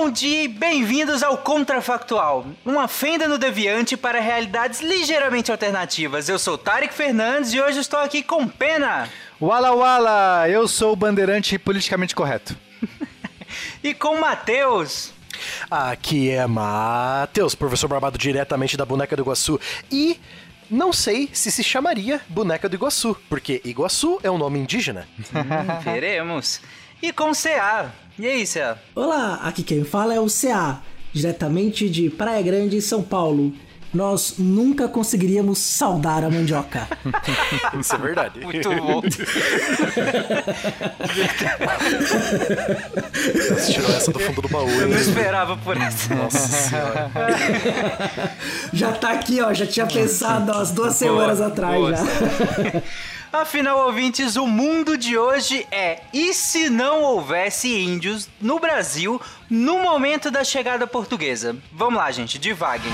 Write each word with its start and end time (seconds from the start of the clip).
bom 0.00 0.10
dia 0.10 0.44
e 0.44 0.48
bem-vindos 0.48 1.22
ao 1.22 1.36
Contrafactual, 1.36 2.46
uma 2.64 2.88
fenda 2.88 3.28
no 3.28 3.36
deviante 3.36 3.98
para 3.98 4.18
realidades 4.18 4.80
ligeiramente 4.80 5.52
alternativas. 5.52 6.26
Eu 6.26 6.38
sou 6.38 6.56
Tarek 6.56 6.94
Fernandes 6.94 7.52
e 7.52 7.60
hoje 7.60 7.80
estou 7.80 8.00
aqui 8.00 8.22
com 8.22 8.48
Pena. 8.48 9.10
Wala 9.38 9.74
Wala, 9.74 10.48
eu 10.48 10.66
sou 10.66 10.94
o 10.94 10.96
bandeirante 10.96 11.58
politicamente 11.58 12.14
correto. 12.14 12.56
e 13.84 13.92
com 13.92 14.18
Matheus. 14.18 15.12
Aqui 15.70 16.30
é 16.30 16.46
Matheus, 16.46 17.54
professor 17.54 17.86
barbado 17.86 18.16
diretamente 18.16 18.78
da 18.78 18.86
Boneca 18.86 19.14
do 19.14 19.20
Iguaçu. 19.20 19.60
E 19.92 20.18
não 20.70 20.94
sei 20.94 21.28
se 21.30 21.52
se 21.52 21.62
chamaria 21.62 22.22
Boneca 22.26 22.70
do 22.70 22.74
Iguaçu, 22.74 23.14
porque 23.28 23.60
Iguaçu 23.66 24.18
é 24.22 24.30
um 24.30 24.38
nome 24.38 24.60
indígena. 24.60 25.06
Hum, 25.34 25.80
veremos. 25.84 26.58
E 27.02 27.12
com 27.12 27.32
CA. 27.32 27.92
E 28.20 28.26
aí, 28.26 28.46
CA? 28.46 28.76
Olá, 28.94 29.40
aqui 29.44 29.62
quem 29.62 29.82
fala 29.82 30.12
é 30.12 30.20
o 30.20 30.26
CA, 30.26 30.82
diretamente 31.10 31.88
de 31.88 32.10
Praia 32.10 32.42
Grande, 32.42 32.78
São 32.82 33.02
Paulo 33.02 33.50
nós 33.92 34.34
nunca 34.38 34.86
conseguiríamos 34.86 35.58
saudar 35.58 36.22
a 36.22 36.30
mandioca. 36.30 36.86
Isso 37.78 37.94
é 37.94 37.98
verdade. 37.98 38.38
Muito 38.40 38.68
bom. 38.68 39.02
Você 43.50 43.72
tirou 43.72 43.90
essa 43.90 44.12
do 44.12 44.20
fundo 44.20 44.42
do 44.42 44.48
baú. 44.48 44.70
Eu 44.70 44.88
não 44.88 44.96
esperava 44.96 45.56
por 45.56 45.76
essa. 45.76 46.14
Nossa 46.14 46.38
senhora. 46.46 47.10
Já 48.72 48.92
tá 48.92 49.10
aqui, 49.10 49.40
ó. 49.40 49.52
Já 49.52 49.66
tinha 49.66 49.86
pensado 49.86 50.52
umas 50.52 50.70
duas 50.70 50.94
semanas 50.94 51.40
atrás 51.40 51.74
boa. 51.74 51.96
já. 51.96 52.04
Afinal, 53.32 53.86
ouvintes, 53.86 54.34
o 54.34 54.44
mundo 54.44 54.98
de 54.98 55.16
hoje 55.16 55.64
é 55.70 56.02
e 56.12 56.34
se 56.34 56.68
não 56.68 57.02
houvesse 57.02 57.68
índios 57.68 58.28
no 58.40 58.58
Brasil 58.58 59.20
no 59.48 59.78
momento 59.78 60.32
da 60.32 60.42
chegada 60.42 60.84
portuguesa? 60.84 61.56
Vamos 61.72 62.00
lá, 62.00 62.10
gente, 62.10 62.38
devaguem. 62.40 62.90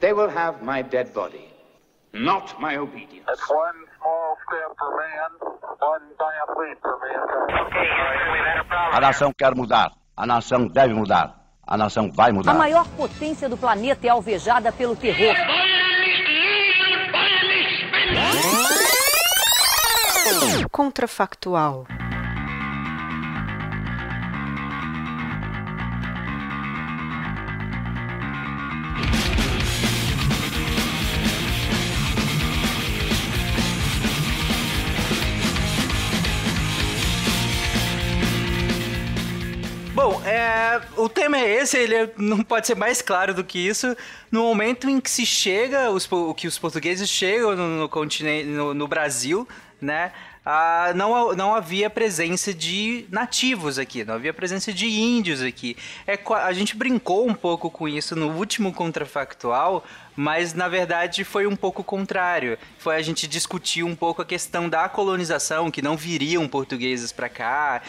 They 0.00 0.12
will 0.12 0.30
have 0.30 0.62
my 0.62 0.82
dead 0.82 1.12
body, 1.12 1.48
not 2.12 2.58
my 2.60 2.76
obedience. 2.76 3.26
That's 3.26 3.48
one 3.48 3.78
small 3.98 4.36
step 4.46 4.76
for 4.78 4.90
man, 4.96 5.30
one 5.78 6.02
giant 6.18 6.50
leap 6.58 6.78
for 6.82 6.98
mankind. 6.98 7.50
A 8.92 9.00
nação 9.00 9.32
quer 9.32 9.54
mudar. 9.54 9.92
A 10.16 10.26
nação 10.26 10.66
deve 10.66 10.94
mudar. 10.94 11.34
A 11.66 11.76
nação 11.76 12.10
vai 12.10 12.32
mudar. 12.32 12.52
A 12.52 12.54
maior 12.54 12.86
potência 12.96 13.48
do 13.48 13.56
planeta 13.56 14.06
é 14.06 14.10
alvejada 14.10 14.72
pelo 14.72 14.96
terror. 14.96 15.36
Contrafactual. 20.70 21.86
Bom, 40.02 40.18
é, 40.24 40.80
o 40.96 41.10
tema 41.10 41.36
é 41.36 41.56
esse, 41.60 41.76
ele 41.76 41.94
é, 41.94 42.10
não 42.16 42.42
pode 42.42 42.66
ser 42.66 42.74
mais 42.74 43.02
claro 43.02 43.34
do 43.34 43.44
que 43.44 43.58
isso. 43.58 43.94
No 44.32 44.44
momento 44.44 44.88
em 44.88 44.98
que 44.98 45.10
se 45.10 45.26
chega, 45.26 45.90
os, 45.90 46.08
que 46.38 46.48
os 46.48 46.58
portugueses 46.58 47.06
chegam 47.06 47.54
no, 47.54 47.68
no 47.80 47.86
continente, 47.86 48.46
no, 48.46 48.72
no 48.72 48.88
Brasil, 48.88 49.46
né? 49.78 50.10
Ah, 50.42 50.92
não, 50.96 51.36
não 51.36 51.54
havia 51.54 51.90
presença 51.90 52.54
de 52.54 53.04
nativos 53.10 53.78
aqui, 53.78 54.02
não 54.02 54.14
havia 54.14 54.32
presença 54.32 54.72
de 54.72 54.86
índios 54.88 55.42
aqui. 55.42 55.76
É, 56.06 56.18
a 56.34 56.52
gente 56.54 56.74
brincou 56.74 57.28
um 57.28 57.34
pouco 57.34 57.70
com 57.70 57.86
isso 57.86 58.16
no 58.16 58.30
último 58.30 58.72
contrafactual, 58.72 59.84
mas 60.16 60.54
na 60.54 60.66
verdade 60.66 61.24
foi 61.24 61.46
um 61.46 61.54
pouco 61.54 61.84
contrário. 61.84 62.58
Foi 62.78 62.96
a 62.96 63.02
gente 63.02 63.28
discutir 63.28 63.82
um 63.82 63.94
pouco 63.94 64.22
a 64.22 64.24
questão 64.24 64.66
da 64.66 64.88
colonização, 64.88 65.70
que 65.70 65.82
não 65.82 65.94
viriam 65.94 66.48
portugueses 66.48 67.12
para 67.12 67.28
cá, 67.28 67.82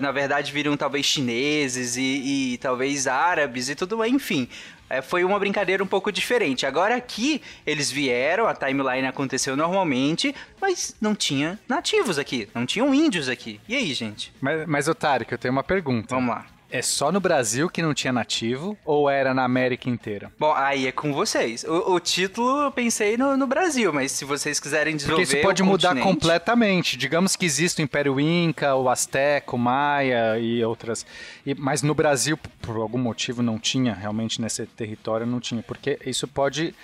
na 0.00 0.12
verdade 0.12 0.50
viram 0.50 0.76
talvez 0.76 1.04
chineses 1.04 1.96
e, 1.96 2.52
e 2.54 2.58
talvez 2.58 3.06
árabes 3.06 3.68
e 3.68 3.74
tudo, 3.74 4.04
enfim. 4.04 4.48
É, 4.88 5.02
foi 5.02 5.24
uma 5.24 5.38
brincadeira 5.38 5.82
um 5.82 5.86
pouco 5.86 6.12
diferente. 6.12 6.64
Agora 6.64 6.94
aqui, 6.94 7.42
eles 7.66 7.90
vieram, 7.90 8.46
a 8.46 8.54
timeline 8.54 9.06
aconteceu 9.06 9.56
normalmente, 9.56 10.34
mas 10.60 10.94
não 11.00 11.14
tinha 11.14 11.58
nativos 11.68 12.18
aqui, 12.18 12.48
não 12.54 12.64
tinham 12.64 12.94
índios 12.94 13.28
aqui. 13.28 13.60
E 13.68 13.74
aí, 13.74 13.92
gente? 13.92 14.32
Mas, 14.40 14.66
mas 14.66 14.88
Otário, 14.88 15.26
que 15.26 15.34
eu 15.34 15.38
tenho 15.38 15.52
uma 15.52 15.64
pergunta. 15.64 16.14
Vamos 16.14 16.34
lá. 16.34 16.46
É 16.70 16.82
só 16.82 17.12
no 17.12 17.20
Brasil 17.20 17.68
que 17.68 17.80
não 17.80 17.94
tinha 17.94 18.12
nativo 18.12 18.76
ou 18.84 19.08
era 19.08 19.32
na 19.32 19.44
América 19.44 19.88
inteira? 19.88 20.32
Bom, 20.38 20.52
aí 20.52 20.86
é 20.86 20.92
com 20.92 21.12
vocês. 21.12 21.64
O, 21.64 21.94
o 21.94 22.00
título 22.00 22.62
eu 22.62 22.72
pensei 22.72 23.16
no, 23.16 23.36
no, 23.36 23.46
Brasil, 23.46 23.92
mas 23.92 24.12
se 24.12 24.24
vocês 24.24 24.58
quiserem 24.58 24.96
desenvolver. 24.96 25.24
Porque 25.24 25.36
isso 25.36 25.46
pode 25.46 25.62
mudar 25.62 25.88
continente... 25.90 26.12
completamente. 26.12 26.96
Digamos 26.96 27.36
que 27.36 27.46
existe 27.46 27.80
o 27.80 27.84
Império 27.84 28.18
Inca, 28.18 28.74
o 28.74 28.88
Azteca, 28.88 29.54
o 29.54 29.58
Maia 29.58 30.38
e 30.38 30.64
outras. 30.64 31.06
E, 31.46 31.54
mas 31.54 31.82
no 31.82 31.94
Brasil, 31.94 32.36
por 32.60 32.76
algum 32.76 32.98
motivo, 32.98 33.42
não 33.42 33.58
tinha 33.58 33.94
realmente 33.94 34.40
nesse 34.40 34.66
território, 34.66 35.26
não 35.26 35.38
tinha. 35.38 35.62
Porque 35.62 35.98
isso 36.04 36.26
pode 36.26 36.74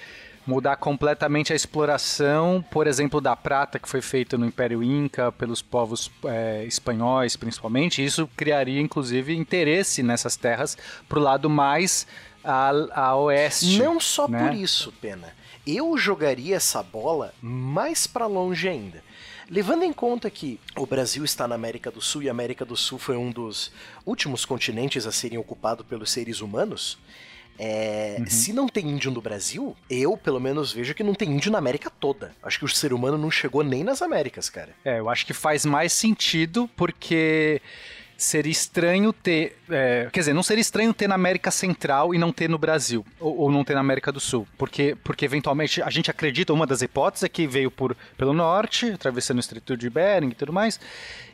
mudar 0.46 0.76
completamente 0.76 1.52
a 1.52 1.56
exploração, 1.56 2.64
por 2.70 2.86
exemplo, 2.86 3.20
da 3.20 3.36
prata 3.36 3.78
que 3.78 3.88
foi 3.88 4.00
feita 4.00 4.36
no 4.36 4.46
Império 4.46 4.82
Inca 4.82 5.30
pelos 5.32 5.62
povos 5.62 6.10
é, 6.24 6.64
espanhóis, 6.64 7.36
principalmente. 7.36 8.04
Isso 8.04 8.28
criaria, 8.36 8.80
inclusive, 8.80 9.34
interesse 9.34 10.02
nessas 10.02 10.36
terras 10.36 10.76
para 11.08 11.18
o 11.18 11.22
lado 11.22 11.48
mais 11.48 12.06
a, 12.44 12.72
a 12.92 13.16
oeste. 13.16 13.78
Não 13.78 14.00
só 14.00 14.26
né? 14.28 14.46
por 14.46 14.56
isso, 14.56 14.92
Pena. 15.00 15.32
Eu 15.66 15.96
jogaria 15.96 16.56
essa 16.56 16.82
bola 16.82 17.32
mais 17.40 18.06
para 18.06 18.26
longe 18.26 18.68
ainda. 18.68 19.02
Levando 19.48 19.82
em 19.82 19.92
conta 19.92 20.30
que 20.30 20.58
o 20.76 20.86
Brasil 20.86 21.24
está 21.24 21.46
na 21.46 21.54
América 21.54 21.90
do 21.90 22.00
Sul 22.00 22.22
e 22.22 22.28
a 22.28 22.32
América 22.32 22.64
do 22.64 22.76
Sul 22.76 22.98
foi 22.98 23.16
um 23.16 23.30
dos 23.30 23.70
últimos 24.04 24.44
continentes 24.44 25.06
a 25.06 25.12
serem 25.12 25.38
ocupados 25.38 25.86
pelos 25.86 26.10
seres 26.10 26.40
humanos, 26.40 26.98
é, 27.64 28.16
uhum. 28.18 28.26
Se 28.26 28.52
não 28.52 28.66
tem 28.66 28.88
índio 28.90 29.12
no 29.12 29.20
Brasil, 29.20 29.76
eu 29.88 30.16
pelo 30.16 30.40
menos 30.40 30.72
vejo 30.72 30.92
que 30.94 31.04
não 31.04 31.14
tem 31.14 31.30
índio 31.30 31.52
na 31.52 31.58
América 31.58 31.88
toda. 31.88 32.32
Acho 32.42 32.58
que 32.58 32.64
o 32.64 32.68
ser 32.68 32.92
humano 32.92 33.16
não 33.16 33.30
chegou 33.30 33.62
nem 33.62 33.84
nas 33.84 34.02
Américas, 34.02 34.50
cara. 34.50 34.70
É, 34.84 34.98
eu 34.98 35.08
acho 35.08 35.24
que 35.24 35.32
faz 35.32 35.64
mais 35.64 35.92
sentido 35.92 36.68
porque 36.76 37.62
seria 38.16 38.50
estranho 38.50 39.12
ter. 39.12 39.56
É, 39.70 40.08
quer 40.12 40.18
dizer, 40.18 40.32
não 40.32 40.42
seria 40.42 40.60
estranho 40.60 40.92
ter 40.92 41.06
na 41.06 41.14
América 41.14 41.52
Central 41.52 42.12
e 42.12 42.18
não 42.18 42.32
ter 42.32 42.50
no 42.50 42.58
Brasil, 42.58 43.06
ou, 43.20 43.36
ou, 43.42 43.52
não 43.52 43.62
ter 43.62 43.74
na 43.74 43.80
América 43.80 44.10
do 44.10 44.18
Sul. 44.18 44.44
Porque, 44.58 44.96
porque 45.04 45.24
eventualmente 45.24 45.80
a 45.80 45.88
gente 45.88 46.10
acredita, 46.10 46.52
uma 46.52 46.66
das 46.66 46.82
hipóteses 46.82 47.22
é 47.22 47.28
que 47.28 47.46
veio 47.46 47.70
por, 47.70 47.96
pelo 48.18 48.32
norte, 48.32 48.90
atravessando 48.90 49.36
o 49.36 49.40
Estreito 49.40 49.76
de 49.76 49.88
Bering 49.88 50.30
e 50.30 50.34
tudo 50.34 50.52
mais, 50.52 50.80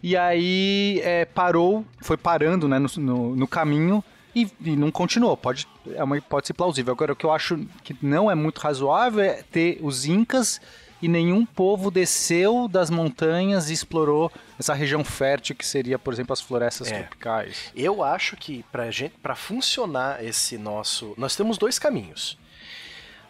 e 0.02 0.14
aí 0.14 1.00
é, 1.02 1.24
parou, 1.24 1.86
foi 2.02 2.18
parando 2.18 2.68
né, 2.68 2.78
no, 2.78 2.88
no, 2.98 3.34
no 3.34 3.48
caminho 3.48 4.04
e, 4.34 4.48
e, 4.60 4.76
não 4.76 4.90
continuou. 4.90 5.36
Pode, 5.36 5.66
é 5.94 6.02
uma 6.02 6.16
hipótese 6.16 6.52
plausível. 6.52 6.92
Agora, 6.92 7.12
o 7.12 7.16
que 7.16 7.24
eu 7.24 7.32
acho 7.32 7.58
que 7.82 7.96
não 8.02 8.30
é 8.30 8.34
muito 8.34 8.58
razoável 8.58 9.20
é 9.20 9.42
ter 9.42 9.78
os 9.82 10.04
Incas 10.04 10.60
e 11.00 11.08
nenhum 11.08 11.46
povo 11.46 11.90
desceu 11.90 12.68
das 12.68 12.90
montanhas 12.90 13.70
e 13.70 13.72
explorou 13.72 14.30
essa 14.58 14.74
região 14.74 15.04
fértil 15.04 15.54
que 15.54 15.64
seria, 15.64 15.98
por 15.98 16.12
exemplo, 16.12 16.32
as 16.32 16.40
florestas 16.40 16.90
é. 16.90 16.98
tropicais. 16.98 17.72
Eu 17.74 18.02
acho 18.02 18.36
que 18.36 18.64
para 18.70 18.90
gente, 18.90 19.14
para 19.22 19.34
funcionar 19.34 20.24
esse 20.24 20.58
nosso, 20.58 21.14
nós 21.16 21.36
temos 21.36 21.56
dois 21.56 21.78
caminhos. 21.78 22.36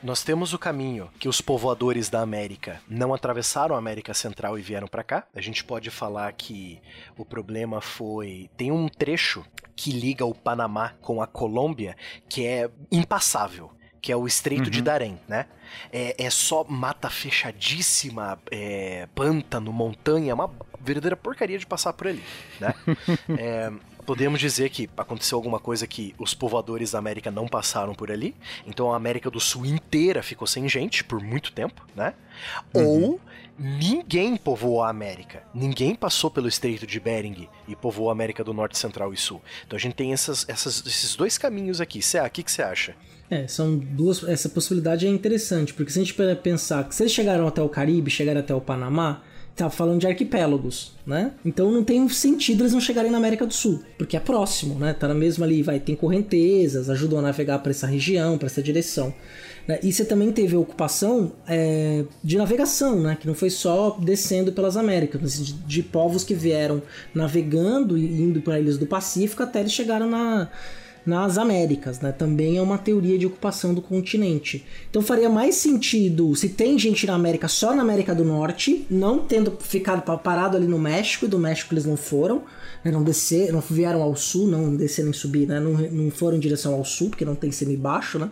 Nós 0.00 0.22
temos 0.22 0.52
o 0.52 0.58
caminho 0.58 1.10
que 1.18 1.28
os 1.28 1.40
povoadores 1.40 2.08
da 2.08 2.20
América 2.20 2.80
não 2.88 3.12
atravessaram 3.12 3.74
a 3.74 3.78
América 3.78 4.14
Central 4.14 4.56
e 4.56 4.62
vieram 4.62 4.86
para 4.86 5.02
cá. 5.02 5.26
A 5.34 5.40
gente 5.40 5.64
pode 5.64 5.90
falar 5.90 6.32
que 6.34 6.80
o 7.16 7.24
problema 7.24 7.80
foi. 7.80 8.48
Tem 8.56 8.70
um 8.70 8.88
trecho 8.88 9.44
que 9.74 9.90
liga 9.90 10.24
o 10.24 10.34
Panamá 10.34 10.94
com 11.00 11.20
a 11.20 11.26
Colômbia 11.26 11.96
que 12.28 12.46
é 12.46 12.70
impassável 12.92 13.72
que 14.00 14.12
é 14.12 14.16
o 14.16 14.28
Estreito 14.28 14.64
uhum. 14.64 14.70
de 14.70 14.80
Darém, 14.80 15.20
né? 15.26 15.46
É, 15.92 16.24
é 16.24 16.30
só 16.30 16.64
mata 16.64 17.10
fechadíssima, 17.10 18.38
é, 18.50 19.08
pântano, 19.12 19.72
montanha, 19.72 20.34
uma 20.34 20.50
verdadeira 20.80 21.16
porcaria 21.16 21.58
de 21.58 21.66
passar 21.66 21.92
por 21.92 22.06
ali, 22.06 22.22
né? 22.60 22.74
é, 23.36 23.72
podemos 24.08 24.40
dizer 24.40 24.70
que 24.70 24.88
aconteceu 24.96 25.36
alguma 25.36 25.60
coisa 25.60 25.86
que 25.86 26.14
os 26.18 26.32
povoadores 26.32 26.92
da 26.92 26.98
América 26.98 27.30
não 27.30 27.46
passaram 27.46 27.94
por 27.94 28.10
ali. 28.10 28.34
Então 28.66 28.90
a 28.90 28.96
América 28.96 29.30
do 29.30 29.38
Sul 29.38 29.66
inteira 29.66 30.22
ficou 30.22 30.46
sem 30.46 30.66
gente 30.66 31.04
por 31.04 31.20
muito 31.22 31.52
tempo, 31.52 31.86
né? 31.94 32.14
Ou 32.72 33.20
ninguém 33.58 34.34
povoou 34.34 34.82
a 34.82 34.88
América. 34.88 35.42
Ninguém 35.52 35.94
passou 35.94 36.30
pelo 36.30 36.48
Estreito 36.48 36.86
de 36.86 36.98
Bering 36.98 37.46
e 37.68 37.76
povoou 37.76 38.08
a 38.08 38.12
América 38.12 38.42
do 38.42 38.54
Norte, 38.54 38.78
Central 38.78 39.12
e 39.12 39.16
Sul. 39.18 39.42
Então 39.66 39.76
a 39.76 39.80
gente 39.80 39.94
tem 39.94 40.10
essas, 40.14 40.48
essas- 40.48 40.86
esses 40.86 41.14
dois 41.14 41.36
caminhos 41.36 41.78
aqui. 41.78 42.00
Cé, 42.00 42.24
o 42.24 42.30
que, 42.30 42.42
que 42.42 42.50
você 42.50 42.62
acha? 42.62 42.94
É, 43.28 43.46
são 43.46 43.76
duas. 43.76 44.24
Essa 44.24 44.48
possibilidade 44.48 45.06
é 45.06 45.10
interessante, 45.10 45.74
porque 45.74 45.92
se 45.92 46.00
a 46.00 46.02
gente 46.02 46.14
pensar 46.42 46.88
que 46.88 46.94
se 46.94 47.02
eles 47.02 47.12
chegaram 47.12 47.46
até 47.46 47.60
o 47.60 47.68
Caribe, 47.68 48.10
chegaram 48.10 48.40
até 48.40 48.54
o 48.54 48.60
Panamá, 48.60 49.22
tá 49.58 49.70
falando 49.70 50.00
de 50.00 50.06
arquipélagos, 50.06 50.92
né? 51.06 51.32
Então 51.44 51.70
não 51.70 51.82
tem 51.82 52.08
sentido 52.08 52.62
eles 52.62 52.72
não 52.72 52.80
chegarem 52.80 53.10
na 53.10 53.18
América 53.18 53.46
do 53.46 53.52
Sul, 53.52 53.82
porque 53.96 54.16
é 54.16 54.20
próximo, 54.20 54.78
né? 54.78 54.92
Tá 54.92 55.08
na 55.08 55.14
mesma 55.14 55.44
ali, 55.44 55.62
vai, 55.62 55.80
tem 55.80 55.94
correntezas, 55.94 56.88
ajudam 56.88 57.18
a 57.18 57.22
navegar 57.22 57.58
para 57.58 57.70
essa 57.70 57.86
região, 57.86 58.38
para 58.38 58.46
essa 58.46 58.62
direção. 58.62 59.12
né? 59.66 59.78
E 59.82 59.92
você 59.92 60.04
também 60.04 60.30
teve 60.32 60.56
a 60.56 60.58
ocupação 60.58 61.32
é, 61.46 62.04
de 62.22 62.36
navegação, 62.36 63.00
né? 63.00 63.16
Que 63.20 63.26
não 63.26 63.34
foi 63.34 63.50
só 63.50 63.98
descendo 64.00 64.52
pelas 64.52 64.76
Américas, 64.76 65.44
de, 65.44 65.52
de 65.52 65.82
povos 65.82 66.24
que 66.24 66.34
vieram 66.34 66.80
navegando 67.14 67.98
e 67.98 68.22
indo 68.22 68.40
para 68.40 68.60
ilhas 68.60 68.78
do 68.78 68.86
Pacífico 68.86 69.42
até 69.42 69.60
eles 69.60 69.72
chegaram 69.72 70.08
na, 70.08 70.48
nas 71.08 71.38
Américas, 71.38 72.00
né? 72.00 72.12
Também 72.12 72.58
é 72.58 72.62
uma 72.62 72.76
teoria 72.76 73.18
de 73.18 73.26
ocupação 73.26 73.72
do 73.72 73.80
continente. 73.80 74.64
Então 74.90 75.00
faria 75.00 75.28
mais 75.28 75.54
sentido 75.54 76.36
se 76.36 76.50
tem 76.50 76.78
gente 76.78 77.06
na 77.06 77.14
América 77.14 77.48
só 77.48 77.74
na 77.74 77.82
América 77.82 78.14
do 78.14 78.24
Norte, 78.24 78.86
não 78.90 79.18
tendo 79.20 79.56
ficado 79.58 80.02
pa- 80.02 80.18
parado 80.18 80.56
ali 80.56 80.66
no 80.66 80.78
México, 80.78 81.24
e 81.24 81.28
do 81.28 81.38
México 81.38 81.72
eles 81.72 81.86
não 81.86 81.96
foram, 81.96 82.42
né? 82.84 82.90
não 82.92 83.02
descer, 83.02 83.50
não 83.52 83.60
vieram 83.60 84.02
ao 84.02 84.14
sul, 84.14 84.46
não 84.46 84.76
descer 84.76 85.02
nem 85.04 85.12
subir, 85.14 85.46
né? 85.48 85.58
Não, 85.58 85.72
não 85.72 86.10
foram 86.10 86.36
em 86.36 86.40
direção 86.40 86.74
ao 86.74 86.84
sul, 86.84 87.08
porque 87.08 87.24
não 87.24 87.34
tem 87.34 87.50
semibaixo, 87.50 88.18
né? 88.18 88.30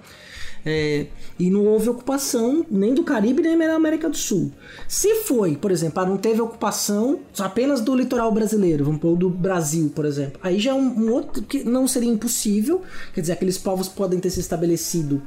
É, 0.68 1.06
e 1.38 1.48
não 1.48 1.64
houve 1.64 1.88
ocupação 1.88 2.66
nem 2.68 2.92
do 2.92 3.04
Caribe 3.04 3.40
nem 3.40 3.56
da 3.56 3.74
América 3.74 4.10
do 4.10 4.16
Sul. 4.16 4.50
Se 4.88 5.14
foi, 5.22 5.56
por 5.56 5.70
exemplo, 5.70 6.02
ah, 6.02 6.06
não 6.06 6.16
teve 6.16 6.40
ocupação 6.40 7.20
apenas 7.38 7.80
do 7.80 7.94
litoral 7.94 8.32
brasileiro, 8.32 8.84
vamos 8.84 9.00
pôr 9.00 9.16
do 9.16 9.30
Brasil, 9.30 9.92
por 9.94 10.04
exemplo, 10.04 10.40
aí 10.42 10.58
já 10.58 10.72
é 10.72 10.74
um, 10.74 11.04
um 11.04 11.12
outro 11.12 11.42
que 11.42 11.62
não 11.62 11.86
seria 11.86 12.10
impossível, 12.10 12.82
quer 13.14 13.20
dizer, 13.20 13.34
aqueles 13.34 13.56
povos 13.56 13.86
podem 13.88 14.18
ter 14.18 14.30
se 14.30 14.40
estabelecido 14.40 15.22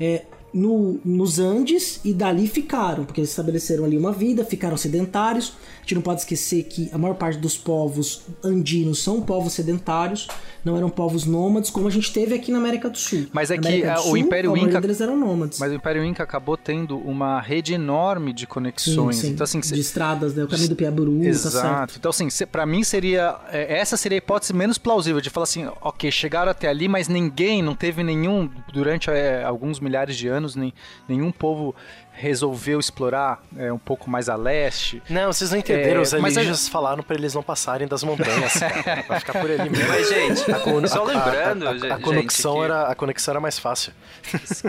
é, 0.00 0.22
no, 0.52 0.98
nos 1.04 1.38
Andes 1.38 2.00
e 2.04 2.12
dali 2.12 2.46
ficaram, 2.48 3.04
porque 3.04 3.20
eles 3.20 3.30
estabeleceram 3.30 3.84
ali 3.84 3.96
uma 3.98 4.12
vida, 4.12 4.44
ficaram 4.44 4.76
sedentários. 4.76 5.54
A 5.88 5.90
gente 5.90 5.94
não 5.94 6.02
pode 6.02 6.20
esquecer 6.20 6.64
que 6.64 6.90
a 6.92 6.98
maior 6.98 7.14
parte 7.14 7.38
dos 7.38 7.56
povos 7.56 8.20
andinos 8.44 9.02
são 9.02 9.22
povos 9.22 9.54
sedentários, 9.54 10.28
não 10.62 10.76
eram 10.76 10.90
povos 10.90 11.24
nômades, 11.24 11.70
como 11.70 11.88
a 11.88 11.90
gente 11.90 12.12
teve 12.12 12.34
aqui 12.34 12.52
na 12.52 12.58
América 12.58 12.90
do 12.90 12.98
Sul. 12.98 13.26
Mas 13.32 13.50
é 13.50 13.56
Na 13.56 13.62
que 13.62 13.84
ah, 13.86 13.94
o 13.98 14.02
Sul, 14.02 14.18
Império 14.18 14.50
a 14.50 14.52
maioria 14.52 14.70
Inca- 14.72 14.80
deles 14.82 15.00
eram 15.00 15.16
nômades. 15.16 15.58
Mas 15.58 15.72
o 15.72 15.74
Império 15.74 16.04
Inca 16.04 16.22
acabou 16.22 16.58
tendo 16.58 16.98
uma 16.98 17.40
rede 17.40 17.72
enorme 17.72 18.34
de 18.34 18.46
conexões. 18.46 19.16
Sim, 19.16 19.22
sim. 19.28 19.32
Então, 19.32 19.44
assim, 19.44 19.62
cê- 19.62 19.76
de 19.76 19.80
estradas, 19.80 20.34
né? 20.34 20.44
O 20.44 20.48
caminho 20.48 20.68
do 20.68 20.76
Piaburu, 20.76 21.20
tá. 21.22 21.26
Exato. 21.26 21.94
Então, 21.98 22.10
assim, 22.10 22.28
pra 22.52 22.66
mim 22.66 22.84
seria. 22.84 23.36
é, 23.50 23.78
Essa 23.78 23.96
seria 23.96 24.16
a 24.16 24.20
hipótese 24.20 24.52
menos 24.52 24.76
plausível 24.76 25.22
de 25.22 25.30
falar 25.30 25.44
assim, 25.44 25.66
ok, 25.80 26.10
chegaram 26.10 26.50
até 26.50 26.68
ali, 26.68 26.86
mas 26.86 27.08
ninguém, 27.08 27.62
não 27.62 27.74
teve 27.74 28.02
nenhum, 28.02 28.50
durante 28.74 29.08
é, 29.08 29.42
alguns 29.42 29.80
milhares 29.80 30.18
de 30.18 30.28
anos, 30.28 30.54
nem, 30.54 30.70
nenhum 31.08 31.32
povo 31.32 31.74
resolveu 32.18 32.80
explorar 32.80 33.40
é, 33.56 33.72
um 33.72 33.78
pouco 33.78 34.10
mais 34.10 34.28
a 34.28 34.34
leste. 34.36 35.00
Não, 35.08 35.32
vocês 35.32 35.50
não 35.52 35.58
entenderam. 35.58 36.00
É, 36.00 36.02
Os 36.02 36.12
mas 36.14 36.36
a- 36.36 36.40
alienígenas 36.40 36.68
falaram 36.68 37.02
pra 37.02 37.16
eles 37.16 37.32
não 37.34 37.42
passarem 37.42 37.86
das 37.86 38.02
montanhas. 38.02 38.54
cara. 38.82 39.04
Vai 39.08 39.20
ficar 39.20 39.32
por 39.34 39.50
ali 39.50 39.70
mesmo. 39.70 39.88
Mas, 39.88 40.08
gente, 40.08 40.50
A 40.52 40.58
con- 40.60 40.86
só 40.86 40.98
a- 40.98 41.02
a- 41.02 41.04
lembrando, 41.04 41.66
a, 41.68 41.70
a, 41.70 41.78
gente, 41.78 42.02
conexão 42.02 42.56
que- 42.56 42.64
era, 42.64 42.82
a 42.88 42.94
conexão 42.94 43.32
era 43.32 43.40
mais 43.40 43.58
fácil. 43.58 43.92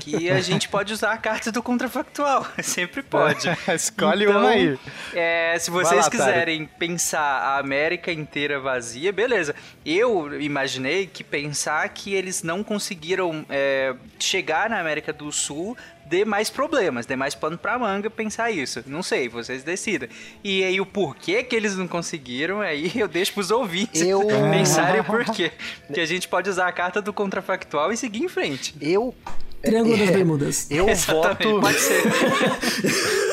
que 0.01 0.29
a 0.29 0.39
gente 0.41 0.69
pode 0.69 0.93
usar 0.93 1.11
a 1.11 1.17
carta 1.17 1.51
do 1.51 1.61
contrafactual. 1.63 2.45
Sempre 2.61 3.01
pode. 3.01 3.47
Escolhe 3.73 4.25
Então, 4.25 4.39
uma 4.39 4.49
aí. 4.49 4.77
é, 5.13 5.57
se 5.59 5.71
vocês 5.71 6.05
lá, 6.05 6.09
quiserem 6.11 6.65
pensar 6.77 7.19
a 7.19 7.57
América 7.59 8.11
inteira 8.11 8.59
vazia, 8.59 9.11
beleza. 9.11 9.55
Eu 9.85 10.39
imaginei 10.41 11.07
que 11.07 11.23
pensar 11.23 11.87
que 11.89 12.13
eles 12.13 12.43
não 12.43 12.63
conseguiram 12.63 13.45
é, 13.49 13.95
chegar 14.19 14.69
na 14.69 14.79
América 14.79 15.11
do 15.11 15.31
Sul 15.31 15.75
dê 16.09 16.25
mais 16.25 16.49
problemas, 16.49 17.05
dê 17.05 17.15
mais 17.15 17.35
pano 17.35 17.57
pra 17.57 17.77
manga 17.77 18.09
pensar 18.09 18.49
isso. 18.49 18.83
Não 18.87 19.03
sei, 19.03 19.29
vocês 19.29 19.63
decidem. 19.63 20.09
E 20.43 20.63
aí 20.63 20.81
o 20.81 20.85
porquê 20.85 21.43
que 21.43 21.55
eles 21.55 21.75
não 21.75 21.87
conseguiram, 21.87 22.61
aí 22.61 22.91
eu 22.95 23.07
deixo 23.07 23.33
pros 23.33 23.51
ouvintes 23.51 24.01
Eu- 24.01 24.25
pensarem 24.51 25.01
o 25.01 25.03
porquê. 25.03 25.51
Que 25.93 25.99
a 25.99 26.05
gente 26.05 26.27
pode 26.27 26.49
usar 26.49 26.67
a 26.67 26.71
carta 26.71 27.01
do 27.01 27.13
contrafactual 27.13 27.93
e 27.93 27.97
seguir 27.97 28.23
em 28.23 28.27
frente. 28.27 28.75
Eu. 28.81 29.13
Triângulo 29.61 29.97
das 29.97 30.09
é, 30.09 30.11
Bermudas. 30.11 30.71
Eu 30.71 30.87
Exatamente, 30.89 31.43
voto. 31.43 31.61
Pode 31.61 31.79
ser. 31.79 32.03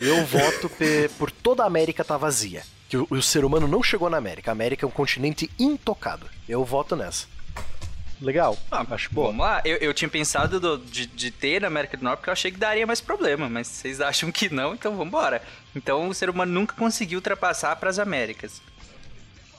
Eu 0.00 0.24
voto 0.26 0.70
por 1.18 1.30
toda 1.30 1.62
a 1.62 1.66
América 1.66 2.04
tá 2.04 2.16
vazia. 2.16 2.62
Que 2.88 2.96
o, 2.96 3.06
o 3.10 3.22
ser 3.22 3.44
humano 3.44 3.66
não 3.66 3.82
chegou 3.82 4.08
na 4.08 4.16
América. 4.16 4.50
A 4.50 4.52
América 4.52 4.86
é 4.86 4.88
um 4.88 4.92
continente 4.92 5.50
intocado. 5.58 6.26
Eu 6.48 6.64
voto 6.64 6.94
nessa. 6.94 7.26
Legal. 8.24 8.56
Ah, 8.70 8.84
Acho 8.90 9.12
boa. 9.12 9.28
Vamos 9.28 9.44
lá. 9.44 9.60
Eu, 9.64 9.76
eu 9.76 9.92
tinha 9.94 10.08
pensado 10.08 10.58
do- 10.58 10.78
de, 10.78 11.06
de 11.06 11.30
ter 11.30 11.60
na 11.60 11.66
América 11.68 11.96
do 11.96 12.02
Norte 12.04 12.18
porque 12.18 12.30
eu 12.30 12.32
achei 12.32 12.50
que 12.50 12.58
daria 12.58 12.86
mais 12.86 13.00
problema, 13.00 13.48
mas 13.48 13.68
vocês 13.68 14.00
acham 14.00 14.32
que 14.32 14.48
não, 14.52 14.74
então 14.74 14.96
vambora. 14.96 15.42
Então 15.76 16.08
o 16.08 16.14
ser 16.14 16.30
humano 16.30 16.52
nunca 16.52 16.74
conseguiu 16.74 17.18
ultrapassar 17.18 17.76
para 17.76 17.90
as 17.90 17.98
Américas. 17.98 18.62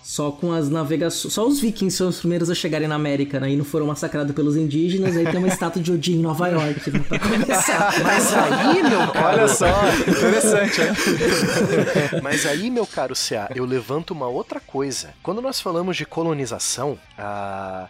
Só 0.03 0.29
com 0.31 0.51
as 0.53 0.69
navegações. 0.69 1.33
Só 1.33 1.47
os 1.47 1.59
vikings 1.59 1.97
são 1.97 2.07
os 2.09 2.19
primeiros 2.19 2.47
a 2.51 2.53
chegarem 2.53 2.88
na 2.88 2.94
América, 2.94 3.39
né? 3.39 3.50
E 3.50 3.56
não 3.56 3.65
foram 3.65 3.88
massacrados 3.88 4.35
pelos 4.35 4.56
indígenas. 4.56 5.18
Aí 5.18 5.25
tem 5.25 5.38
uma 5.39 5.47
estátua 5.47 5.81
de 5.81 5.91
Odin 5.91 6.19
em 6.19 6.21
Nova 6.21 6.47
York, 6.47 6.91
né? 6.91 7.00
Pra 7.09 7.18
começar. 7.18 7.91
Mas 8.03 8.31
aí, 8.31 8.83
meu 8.83 9.07
caro. 9.11 9.27
Olha 9.39 9.47
só, 9.47 9.65
interessante, 10.07 10.81
hein? 10.81 12.21
Mas 12.21 12.45
aí, 12.45 12.69
meu 12.69 12.85
caro 12.85 13.15
CA, 13.15 13.50
eu 13.56 13.65
levanto 13.65 14.11
uma 14.11 14.27
outra 14.27 14.59
coisa. 14.59 15.11
Quando 15.23 15.41
nós 15.41 15.59
falamos 15.59 15.97
de 15.97 16.06
colonização, 16.06 17.00
a. 17.18 17.88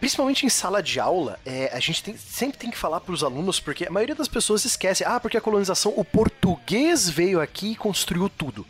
Principalmente 0.00 0.44
em 0.44 0.48
sala 0.50 0.82
de 0.82 1.00
aula, 1.00 1.38
é, 1.46 1.70
a 1.72 1.80
gente 1.80 2.02
tem- 2.02 2.16
sempre 2.16 2.58
tem 2.58 2.70
que 2.70 2.76
falar 2.76 3.00
para 3.00 3.14
os 3.14 3.24
alunos, 3.24 3.58
porque 3.58 3.86
a 3.86 3.90
maioria 3.90 4.14
das 4.14 4.28
pessoas 4.28 4.64
esquece, 4.64 5.02
ah, 5.04 5.18
porque 5.18 5.36
a 5.36 5.40
colonização, 5.40 5.92
o 5.96 6.04
português 6.04 7.08
veio 7.08 7.40
aqui 7.40 7.72
e 7.72 7.76
construiu 7.76 8.28
tudo. 8.28 8.66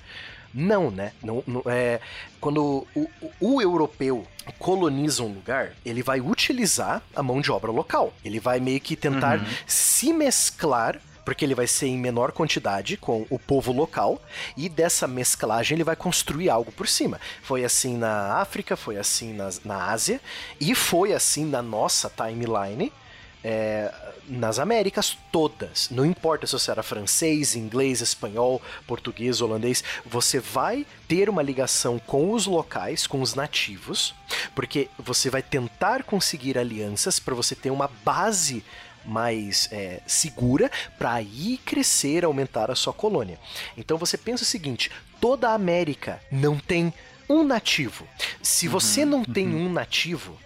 Não, 0.53 0.89
né? 0.91 1.13
Não, 1.21 1.43
não- 1.47 1.63
é, 1.67 2.01
quando 2.41 2.87
o, 2.95 3.11
o- 3.21 3.31
o 3.41 3.61
europeu 3.61 4.25
coloniza 4.61 5.25
um 5.25 5.33
lugar, 5.33 5.73
ele 5.85 6.03
vai 6.03 6.21
utilizar 6.21 7.03
a 7.17 7.23
mão 7.23 7.41
de 7.41 7.51
obra 7.51 7.73
local. 7.73 8.15
Ele 8.25 8.39
vai 8.39 8.61
meio 8.61 8.81
que 8.81 8.95
tentar 8.95 9.39
se 9.67 10.13
mesclar 10.13 11.01
porque 11.25 11.45
ele 11.45 11.55
vai 11.55 11.67
ser 11.67 11.87
em 11.87 11.99
menor 11.99 12.33
quantidade 12.33 12.97
com 12.97 13.27
o 13.31 13.39
povo 13.39 13.73
local 13.73 14.21
e 14.57 14.69
dessa 14.69 15.07
mesclagem 15.07 15.77
ele 15.77 15.85
vai 15.85 15.97
construir 15.97 16.51
algo 16.51 16.71
por 16.73 16.87
cima. 16.87 17.21
Foi 17.43 17.65
assim 17.65 17.97
na 17.97 18.35
África, 18.35 18.77
foi 18.77 18.97
assim 18.97 19.33
na, 19.33 19.51
na 19.65 19.91
Ásia 19.91 20.21
e 20.61 20.75
foi 20.75 21.13
assim 21.13 21.45
na 21.45 21.63
nossa 21.63 22.11
timeline 22.11 22.93
é, 23.45 23.93
nas 24.27 24.59
Américas 24.59 25.19
todas. 25.31 25.91
Não 25.91 26.07
importa 26.07 26.47
se 26.47 26.55
você 26.55 26.71
era 26.71 26.83
francês, 26.83 27.55
inglês, 27.55 28.01
espanhol, 28.01 28.61
português, 28.87 29.43
holandês, 29.43 29.85
você 30.07 30.41
vai 30.41 30.87
ter 31.07 31.29
uma 31.29 31.43
ligação 31.43 31.99
com 31.99 32.33
os 32.33 32.47
locais, 32.47 33.07
com 33.07 33.21
os 33.21 33.35
nativos, 33.35 34.15
porque 34.55 34.89
você 34.99 35.29
vai 35.29 35.43
tentar 35.43 36.05
conseguir 36.05 36.57
alianças 36.57 37.19
para 37.19 37.35
você 37.35 37.55
ter 37.55 37.71
uma 37.71 37.89
base 38.03 38.65
mais 39.05 39.69
é, 39.71 40.01
segura 40.07 40.71
para 40.99 41.13
aí 41.15 41.59
crescer, 41.65 42.25
aumentar 42.25 42.71
a 42.71 42.75
sua 42.75 42.93
colônia. 42.93 43.39
Então 43.77 43.99
você 43.99 44.17
pensa 44.17 44.43
o 44.43 44.47
seguinte: 44.47 44.91
toda 45.21 45.51
a 45.51 45.55
América 45.55 46.21
não 46.31 46.59
tem 46.59 46.93
um 47.29 47.45
nativo. 47.45 48.07
Se 48.43 48.69
você 48.69 49.05
não 49.05 49.25
tem 49.25 49.49
um 49.55 49.73
nativo, 49.73 50.39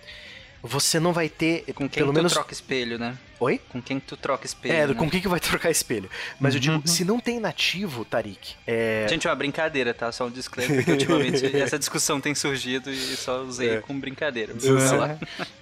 você 0.63 0.99
não 1.01 1.13
vai 1.13 1.29
ter 1.29 1.65
Com 1.75 1.89
quem 1.89 2.03
pelo 2.03 2.13
menos 2.13 2.33
troca 2.33 2.53
espelho, 2.53 2.99
né? 2.99 3.17
Oi? 3.41 3.61
Com 3.69 3.81
quem 3.81 4.01
tu 4.01 4.17
troca 4.17 4.45
espelho. 4.47 4.75
É, 4.75 4.87
né? 4.89 4.95
com 4.95 5.09
quem 5.09 5.21
que 5.21 5.29
vai 5.29 5.39
trocar 5.41 5.71
espelho? 5.71 6.11
Mas 6.41 6.55
eu 6.55 6.61
digo, 6.61 6.83
se 6.87 7.05
não 7.05 7.21
tem 7.21 7.39
nativo, 7.39 8.05
Tarik, 8.05 8.55
é, 8.67 9.07
Gente, 9.09 9.27
é 9.27 9.31
uma 9.31 9.37
brincadeira, 9.37 9.95
tá? 9.95 10.11
Só 10.11 10.27
um 10.27 10.31
disclaimer, 10.31 10.77
porque 10.79 10.93
ultimamente 10.93 11.47
essa 11.57 11.79
discussão 11.79 12.21
tem 12.21 12.35
surgido 12.35 12.91
e 12.91 13.17
só 13.17 13.43
usei 13.43 13.77
É. 13.77 13.81
com 13.81 13.99
brincadeira. 13.99 14.55
Lá. 14.97 15.19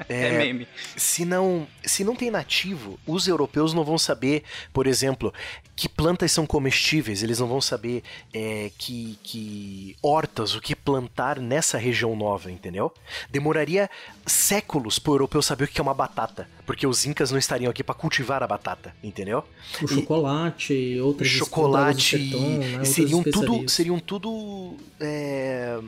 É, 0.09 0.27
É, 0.27 0.39
meme. 0.39 0.69
se 0.97 1.25
não, 1.25 1.67
se 1.85 2.03
não 2.05 2.15
tem 2.17 2.31
nativo, 2.31 2.99
os 3.07 3.27
europeus 3.29 3.75
não 3.75 3.85
vão 3.85 3.99
saber, 3.99 4.43
por 4.73 4.87
exemplo, 4.87 5.33
que 5.75 5.89
plantas 5.89 6.33
são 6.33 6.47
comestíveis, 6.47 7.23
eles 7.23 7.39
não 7.39 7.47
vão 7.47 7.61
saber 7.61 8.03
é, 8.33 8.71
que, 8.79 9.19
que 9.23 9.97
hortas, 10.01 10.55
o 10.55 10.61
que 10.61 10.75
plantar 10.75 11.39
nessa 11.39 11.77
região 11.77 12.17
nova, 12.17 12.51
entendeu? 12.51 12.93
Demoraria 13.29 13.91
séculos 14.25 14.99
pro 14.99 15.13
europeu 15.15 15.43
saber 15.43 15.65
o 15.65 15.69
que 15.69 15.81
é 15.81 15.83
uma 15.83 15.93
batata, 15.95 16.49
porque 16.65 16.87
os 16.87 17.05
incas 17.05 17.31
não 17.31 17.39
estariam 17.39 17.66
aqui 17.71 17.83
para 17.85 17.95
cultivar 17.95 18.43
a 18.43 18.47
batata, 18.47 18.95
entendeu? 19.03 19.45
O 19.81 19.85
E- 19.85 19.89
chocolate, 19.89 20.99
outras 21.01 21.29
chocolate 21.29 22.19
né? 22.19 22.71
outras 22.73 22.89
seriam 22.89 23.23
tudo 23.23 23.69
seriam 23.69 23.99
tudo 23.99 24.77
é, 25.01 25.79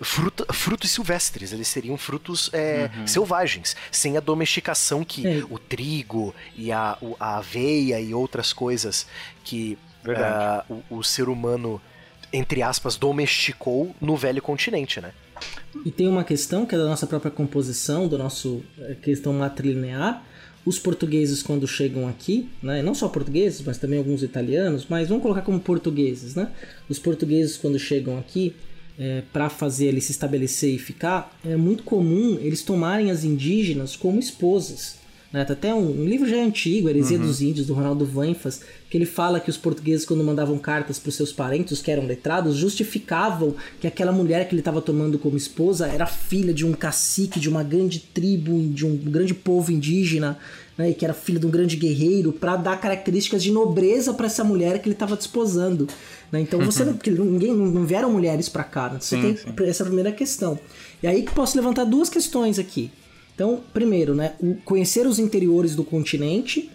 fruta, 0.00 0.44
frutos 0.52 0.90
silvestres, 0.90 1.52
eles 1.52 1.68
seriam 1.68 1.96
frutos 1.96 2.50
é, 2.52 2.90
selvagens, 3.06 3.76
sem 3.90 4.16
a 4.16 4.20
domesticação 4.20 5.04
que 5.04 5.26
É. 5.26 5.44
o 5.48 5.58
trigo 5.58 6.34
e 6.56 6.70
a, 6.72 6.96
o- 7.00 7.16
a 7.18 7.36
aveia 7.38 8.00
e 8.00 8.12
outras 8.12 8.52
coisas 8.52 9.06
que 9.44 9.78
ah, 10.06 10.64
o, 10.68 10.98
o 10.98 11.02
ser 11.04 11.28
humano, 11.30 11.80
entre 12.32 12.60
aspas, 12.62 12.96
domesticou 12.96 13.94
no 14.00 14.16
velho 14.16 14.42
continente, 14.42 15.00
né? 15.00 15.12
E 15.84 15.90
tem 15.90 16.06
uma 16.06 16.22
questão 16.24 16.66
que 16.66 16.74
é 16.74 16.78
da 16.78 16.84
nossa 16.84 17.06
própria 17.06 17.30
composição, 17.30 18.06
do 18.06 18.16
nosso 18.18 18.62
eh, 18.78 18.96
questão 19.02 19.32
matrilinear. 19.32 20.22
Os 20.64 20.78
portugueses, 20.78 21.42
quando 21.42 21.66
chegam 21.68 22.08
aqui, 22.08 22.48
né, 22.62 22.82
não 22.82 22.94
só 22.94 23.08
portugueses, 23.08 23.62
mas 23.64 23.78
também 23.78 23.98
alguns 23.98 24.22
italianos, 24.22 24.86
mas 24.88 25.08
vamos 25.08 25.22
colocar 25.22 25.42
como 25.42 25.60
portugueses, 25.60 26.34
né? 26.34 26.50
Os 26.88 26.98
portugueses, 26.98 27.56
quando 27.56 27.78
chegam 27.78 28.18
aqui, 28.18 28.54
para 29.32 29.50
fazer 29.50 29.86
ele 29.86 30.00
se 30.00 30.12
estabelecer 30.12 30.72
e 30.74 30.78
ficar, 30.78 31.36
é 31.44 31.56
muito 31.56 31.82
comum 31.82 32.38
eles 32.40 32.62
tomarem 32.62 33.10
as 33.10 33.24
indígenas 33.24 33.96
como 33.96 34.20
esposas. 34.20 34.96
Né? 35.34 35.44
Tem 35.44 35.52
até 35.52 35.74
um, 35.74 36.02
um 36.02 36.04
livro 36.04 36.28
já 36.28 36.36
antigo, 36.36 36.88
Heresia 36.88 37.18
dos 37.18 37.42
Índios, 37.42 37.66
do 37.66 37.74
Ronaldo 37.74 38.06
Vanfas, 38.06 38.60
que 38.88 38.96
ele 38.96 39.04
fala 39.04 39.40
que 39.40 39.50
os 39.50 39.56
portugueses, 39.56 40.06
quando 40.06 40.22
mandavam 40.22 40.56
cartas 40.58 40.96
para 40.96 41.08
os 41.08 41.16
seus 41.16 41.32
parentes, 41.32 41.82
que 41.82 41.90
eram 41.90 42.06
letrados, 42.06 42.54
justificavam 42.54 43.52
que 43.80 43.88
aquela 43.88 44.12
mulher 44.12 44.46
que 44.46 44.54
ele 44.54 44.60
estava 44.60 44.80
tomando 44.80 45.18
como 45.18 45.36
esposa 45.36 45.88
era 45.88 46.06
filha 46.06 46.54
de 46.54 46.64
um 46.64 46.72
cacique, 46.72 47.40
de 47.40 47.48
uma 47.48 47.64
grande 47.64 47.98
tribo, 47.98 48.62
de 48.68 48.86
um 48.86 48.96
grande 48.96 49.34
povo 49.34 49.72
indígena, 49.72 50.38
né? 50.78 50.90
e 50.90 50.94
que 50.94 51.04
era 51.04 51.12
filha 51.12 51.40
de 51.40 51.46
um 51.48 51.50
grande 51.50 51.74
guerreiro, 51.74 52.32
para 52.32 52.54
dar 52.54 52.80
características 52.80 53.42
de 53.42 53.50
nobreza 53.50 54.14
para 54.14 54.26
essa 54.26 54.44
mulher 54.44 54.78
que 54.78 54.86
ele 54.86 54.94
estava 54.94 55.16
desposando. 55.16 55.88
Né? 56.30 56.42
Então 56.42 56.60
você 56.60 56.84
não, 56.84 56.92
porque 56.92 57.10
ninguém 57.10 57.52
não 57.52 57.84
vieram 57.84 58.08
mulheres 58.08 58.48
para 58.48 58.62
cá, 58.62 58.88
né? 58.88 58.98
você 59.00 59.16
tem 59.16 59.68
essa 59.68 59.84
primeira 59.84 60.12
questão. 60.12 60.56
E 61.02 61.08
aí 61.08 61.22
que 61.24 61.34
posso 61.34 61.56
levantar 61.56 61.82
duas 61.82 62.08
questões 62.08 62.56
aqui. 62.56 62.88
Então, 63.34 63.60
primeiro, 63.72 64.14
né, 64.14 64.34
conhecer 64.64 65.06
os 65.06 65.18
interiores 65.18 65.74
do 65.74 65.84
continente, 65.84 66.70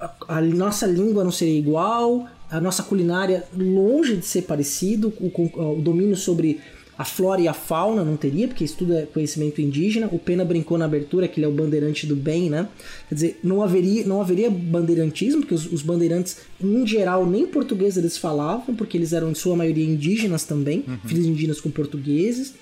a, 0.00 0.36
a 0.36 0.40
nossa 0.40 0.86
língua 0.86 1.22
não 1.22 1.30
seria 1.30 1.58
igual, 1.58 2.26
a 2.50 2.60
nossa 2.60 2.82
culinária 2.82 3.44
longe 3.56 4.16
de 4.16 4.26
ser 4.26 4.42
parecido, 4.42 5.12
o, 5.20 5.76
o 5.78 5.80
domínio 5.80 6.16
sobre 6.16 6.60
a 7.00 7.04
flora 7.04 7.40
e 7.40 7.48
a 7.48 7.54
fauna 7.54 8.04
não 8.04 8.14
teria, 8.14 8.46
porque 8.46 8.62
isso 8.62 8.76
tudo 8.76 8.92
é 8.92 9.06
conhecimento 9.06 9.58
indígena. 9.62 10.06
O 10.12 10.18
Pena 10.18 10.44
brincou 10.44 10.76
na 10.76 10.84
abertura 10.84 11.26
que 11.26 11.40
ele 11.40 11.46
é 11.46 11.48
o 11.48 11.52
bandeirante 11.52 12.06
do 12.06 12.14
bem, 12.14 12.50
né? 12.50 12.68
Quer 13.08 13.14
dizer, 13.14 13.40
não 13.42 13.62
haveria, 13.62 14.04
não 14.04 14.20
haveria 14.20 14.50
bandeirantismo, 14.50 15.40
porque 15.40 15.54
os, 15.54 15.64
os 15.72 15.80
bandeirantes, 15.80 16.36
em 16.62 16.86
geral, 16.86 17.24
nem 17.24 17.46
português 17.46 17.96
eles 17.96 18.18
falavam, 18.18 18.74
porque 18.74 18.98
eles 18.98 19.14
eram, 19.14 19.30
em 19.30 19.34
sua 19.34 19.56
maioria, 19.56 19.82
indígenas 19.82 20.44
também, 20.44 20.84
filhos 21.06 21.24
indígenas 21.24 21.58
com 21.58 21.70
portugueses. 21.70 22.52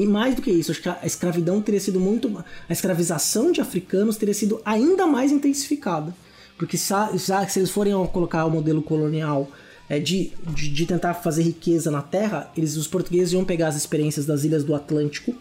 E 0.00 0.06
mais 0.06 0.34
do 0.34 0.42
que 0.42 0.50
isso, 0.50 0.70
acho 0.70 0.82
que 0.82 0.88
a 0.88 1.00
escravidão 1.04 1.60
teria 1.60 1.80
sido 1.80 1.98
muito. 2.00 2.44
A 2.68 2.72
escravização 2.72 3.52
de 3.52 3.60
africanos 3.60 4.16
teria 4.16 4.34
sido 4.34 4.60
ainda 4.64 5.06
mais 5.06 5.32
intensificada. 5.32 6.14
Porque 6.56 6.76
já, 6.76 7.46
se 7.48 7.60
eles 7.60 7.70
forem 7.70 7.92
colocar 8.08 8.44
o 8.44 8.50
modelo 8.50 8.82
colonial 8.82 9.48
é, 9.88 9.98
de, 9.98 10.32
de, 10.48 10.68
de 10.68 10.86
tentar 10.86 11.14
fazer 11.14 11.42
riqueza 11.42 11.90
na 11.90 12.02
terra, 12.02 12.50
eles, 12.56 12.76
os 12.76 12.86
portugueses 12.86 13.32
iam 13.32 13.44
pegar 13.44 13.68
as 13.68 13.76
experiências 13.76 14.26
das 14.26 14.44
ilhas 14.44 14.64
do 14.64 14.74
Atlântico, 14.74 15.34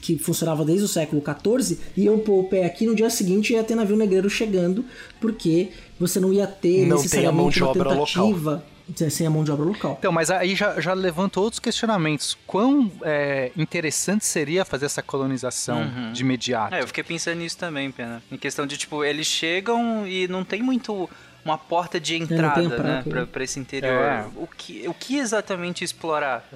que 0.00 0.18
funcionava 0.18 0.64
desde 0.64 0.84
o 0.84 0.88
século 0.88 1.22
XIV, 1.22 1.78
e 1.96 2.04
iam 2.04 2.18
pôr 2.18 2.40
o 2.40 2.44
pé 2.44 2.64
aqui 2.64 2.86
no 2.86 2.94
dia 2.94 3.10
seguinte 3.10 3.52
ia 3.52 3.62
ter 3.62 3.74
navio 3.74 3.96
negreiro 3.96 4.28
chegando, 4.28 4.84
porque 5.20 5.68
você 6.00 6.18
não 6.18 6.32
ia 6.32 6.46
ter 6.46 6.86
Não 6.86 6.86
tem 6.86 6.92
a 6.92 6.94
necessariamente 6.96 7.36
mão 7.36 7.50
de 7.50 7.62
uma 7.62 7.70
obra 7.70 7.94
local. 7.94 8.62
Sem 9.10 9.26
a 9.26 9.30
mão 9.30 9.44
de 9.44 9.50
obra 9.50 9.64
local. 9.64 9.96
Então, 9.98 10.12
mas 10.12 10.30
aí 10.30 10.54
já, 10.54 10.80
já 10.80 10.92
levanta 10.92 11.40
outros 11.40 11.60
questionamentos. 11.60 12.36
Quão 12.46 12.90
é, 13.02 13.50
interessante 13.56 14.24
seria 14.24 14.64
fazer 14.64 14.86
essa 14.86 15.02
colonização 15.02 16.12
de 16.12 16.22
imediato? 16.22 16.74
É, 16.74 16.82
eu 16.82 16.86
fiquei 16.86 17.04
pensando 17.04 17.38
nisso 17.38 17.58
também, 17.58 17.90
Pena. 17.90 18.22
Em 18.30 18.36
questão 18.36 18.66
de, 18.66 18.76
tipo, 18.76 19.04
eles 19.04 19.26
chegam 19.26 20.06
e 20.06 20.28
não 20.28 20.44
tem 20.44 20.62
muito 20.62 21.08
uma 21.44 21.58
porta 21.58 21.98
de 21.98 22.16
entrada, 22.16 22.62
né, 22.62 22.76
prato, 22.76 23.10
pra, 23.10 23.20
né? 23.20 23.26
pra 23.30 23.44
esse 23.44 23.58
interior. 23.58 23.92
É. 23.92 24.26
O, 24.36 24.46
que, 24.46 24.86
o 24.88 24.94
que 24.94 25.16
exatamente 25.18 25.84
explorar? 25.84 26.48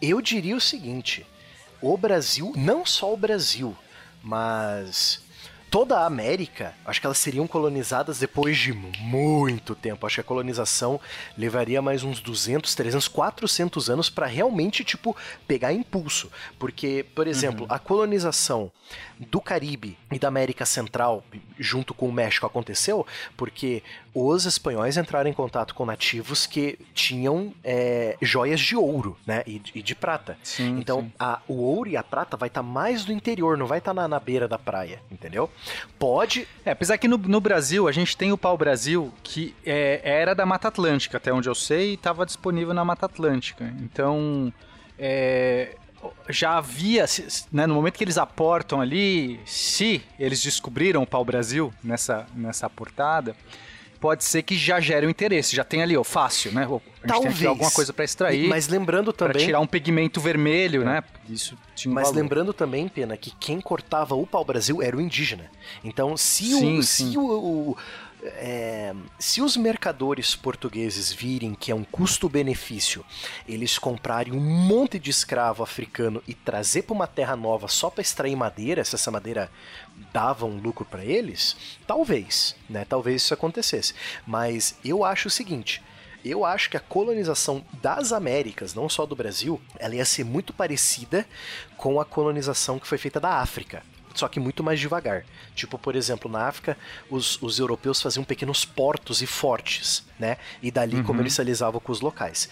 Eu 0.00 0.20
diria 0.20 0.56
o 0.56 0.60
seguinte: 0.60 1.26
o 1.80 1.96
Brasil, 1.96 2.52
não 2.56 2.86
só 2.86 3.12
o 3.12 3.16
Brasil, 3.16 3.76
mas 4.22 5.20
toda 5.72 6.00
a 6.00 6.04
América, 6.04 6.74
acho 6.84 7.00
que 7.00 7.06
elas 7.06 7.16
seriam 7.16 7.46
colonizadas 7.46 8.18
depois 8.18 8.58
de 8.58 8.74
muito 8.74 9.74
tempo. 9.74 10.06
Acho 10.06 10.16
que 10.16 10.20
a 10.20 10.24
colonização 10.24 11.00
levaria 11.36 11.80
mais 11.80 12.04
uns 12.04 12.20
200, 12.20 12.74
300, 12.74 13.08
400 13.08 13.88
anos 13.88 14.10
para 14.10 14.26
realmente, 14.26 14.84
tipo, 14.84 15.16
pegar 15.48 15.72
impulso. 15.72 16.30
Porque, 16.58 17.06
por 17.14 17.26
exemplo, 17.26 17.64
a 17.70 17.78
colonização 17.78 18.70
do 19.18 19.40
Caribe 19.40 19.96
e 20.12 20.18
da 20.18 20.28
América 20.28 20.66
Central, 20.66 21.24
junto 21.58 21.94
com 21.94 22.06
o 22.06 22.12
México, 22.12 22.44
aconteceu 22.44 23.06
porque 23.34 23.82
os 24.14 24.44
espanhóis 24.44 24.96
entraram 24.96 25.30
em 25.30 25.32
contato 25.32 25.74
com 25.74 25.86
nativos 25.86 26.46
que 26.46 26.78
tinham 26.92 27.54
é, 27.64 28.16
joias 28.20 28.60
de 28.60 28.76
ouro, 28.76 29.16
né, 29.26 29.42
e, 29.46 29.60
e 29.74 29.82
de 29.82 29.94
prata. 29.94 30.36
Sim, 30.42 30.78
então, 30.78 31.00
sim. 31.02 31.12
a- 31.18 31.40
o 31.48 31.54
ouro 31.54 31.88
e 31.88 31.96
a 31.96 32.02
prata 32.02 32.36
vai 32.36 32.48
estar 32.48 32.62
mais 32.62 33.04
do 33.04 33.12
interior, 33.12 33.56
não 33.56 33.66
vai 33.66 33.78
estar 33.78 33.94
na, 33.94 34.06
na 34.06 34.20
beira 34.20 34.46
da 34.46 34.58
praia, 34.58 35.00
entendeu? 35.10 35.50
Pode, 35.98 36.46
É, 36.64 36.72
apesar 36.72 36.98
que 36.98 37.08
no, 37.08 37.16
no 37.16 37.40
Brasil, 37.40 37.88
a 37.88 37.92
gente 37.92 38.16
tem 38.16 38.32
o 38.32 38.38
pau-brasil, 38.38 39.12
que 39.22 39.54
é, 39.64 40.00
era 40.04 40.34
da 40.34 40.44
Mata 40.44 40.68
Atlântica, 40.68 41.16
até 41.16 41.32
onde 41.32 41.48
eu 41.48 41.54
sei, 41.54 41.92
e 41.92 41.94
estava 41.94 42.26
disponível 42.26 42.74
na 42.74 42.84
Mata 42.84 43.06
Atlântica. 43.06 43.64
Então, 43.80 44.52
é, 44.98 45.74
já 46.28 46.58
havia, 46.58 47.04
né, 47.50 47.66
no 47.66 47.74
momento 47.74 47.96
que 47.96 48.04
eles 48.04 48.18
aportam 48.18 48.80
ali, 48.80 49.40
se 49.46 50.02
eles 50.18 50.42
descobriram 50.42 51.02
o 51.02 51.06
pau-brasil 51.06 51.72
nessa, 51.82 52.26
nessa 52.34 52.66
aportada, 52.66 53.34
pode 54.02 54.24
ser 54.24 54.42
que 54.42 54.56
já 54.56 54.80
gere 54.80 55.06
um 55.06 55.10
interesse, 55.10 55.54
já 55.54 55.62
tem 55.62 55.80
ali, 55.80 55.96
ó, 55.96 56.02
fácil, 56.02 56.50
né? 56.52 56.66
tem 56.66 56.80
Talvez. 57.06 57.36
aqui 57.36 57.46
alguma 57.46 57.70
coisa 57.70 57.92
para 57.92 58.04
extrair, 58.04 58.48
mas 58.48 58.66
lembrando 58.66 59.12
também... 59.12 59.46
tirar 59.46 59.60
um 59.60 59.66
pigmento 59.66 60.20
vermelho, 60.20 60.84
né? 60.84 61.04
Isso 61.30 61.56
tinha 61.76 61.92
um 61.92 61.94
Mas 61.94 62.08
valor. 62.08 62.20
lembrando 62.20 62.52
também, 62.52 62.88
Pena, 62.88 63.16
que 63.16 63.30
quem 63.30 63.60
cortava 63.60 64.16
o 64.16 64.26
pau-brasil 64.26 64.82
era 64.82 64.96
o 64.96 65.00
indígena. 65.00 65.48
Então, 65.84 66.16
se, 66.16 66.46
Sim, 66.46 66.78
o, 66.78 66.82
sim. 66.82 67.12
se 67.12 67.16
o, 67.16 67.22
o- 67.22 67.76
é, 68.24 68.94
se 69.18 69.42
os 69.42 69.56
mercadores 69.56 70.36
portugueses 70.36 71.12
virem 71.12 71.54
que 71.54 71.72
é 71.72 71.74
um 71.74 71.82
custo-benefício 71.82 73.04
eles 73.48 73.78
comprarem 73.78 74.32
um 74.32 74.40
monte 74.40 74.98
de 74.98 75.10
escravo 75.10 75.62
africano 75.62 76.22
e 76.26 76.32
trazer 76.32 76.82
para 76.82 76.94
uma 76.94 77.06
terra 77.06 77.34
nova 77.34 77.66
só 77.66 77.90
para 77.90 78.02
extrair 78.02 78.36
madeira, 78.36 78.84
se 78.84 78.94
essa 78.94 79.10
madeira 79.10 79.50
dava 80.12 80.46
um 80.46 80.56
lucro 80.56 80.84
para 80.84 81.04
eles, 81.04 81.56
talvez, 81.86 82.54
né? 82.70 82.84
Talvez 82.88 83.22
isso 83.22 83.34
acontecesse. 83.34 83.94
Mas 84.26 84.76
eu 84.84 85.04
acho 85.04 85.28
o 85.28 85.30
seguinte, 85.30 85.82
eu 86.24 86.44
acho 86.44 86.70
que 86.70 86.76
a 86.76 86.80
colonização 86.80 87.64
das 87.82 88.12
Américas, 88.12 88.74
não 88.74 88.88
só 88.88 89.04
do 89.04 89.16
Brasil, 89.16 89.60
ela 89.78 89.96
ia 89.96 90.04
ser 90.04 90.24
muito 90.24 90.52
parecida 90.52 91.26
com 91.76 92.00
a 92.00 92.04
colonização 92.04 92.78
que 92.78 92.86
foi 92.86 92.98
feita 92.98 93.18
da 93.18 93.40
África. 93.40 93.82
Só 94.14 94.28
que 94.28 94.40
muito 94.40 94.62
mais 94.62 94.78
devagar. 94.78 95.24
Tipo, 95.54 95.78
por 95.78 95.96
exemplo, 95.96 96.30
na 96.30 96.46
África, 96.46 96.76
os, 97.10 97.40
os 97.42 97.58
europeus 97.58 98.00
faziam 98.00 98.24
pequenos 98.24 98.64
portos 98.64 99.22
e 99.22 99.26
fortes, 99.26 100.04
né? 100.18 100.36
E 100.62 100.70
dali 100.70 101.02
comercializavam 101.02 101.80
com 101.80 101.92
os 101.92 102.00
locais. 102.00 102.48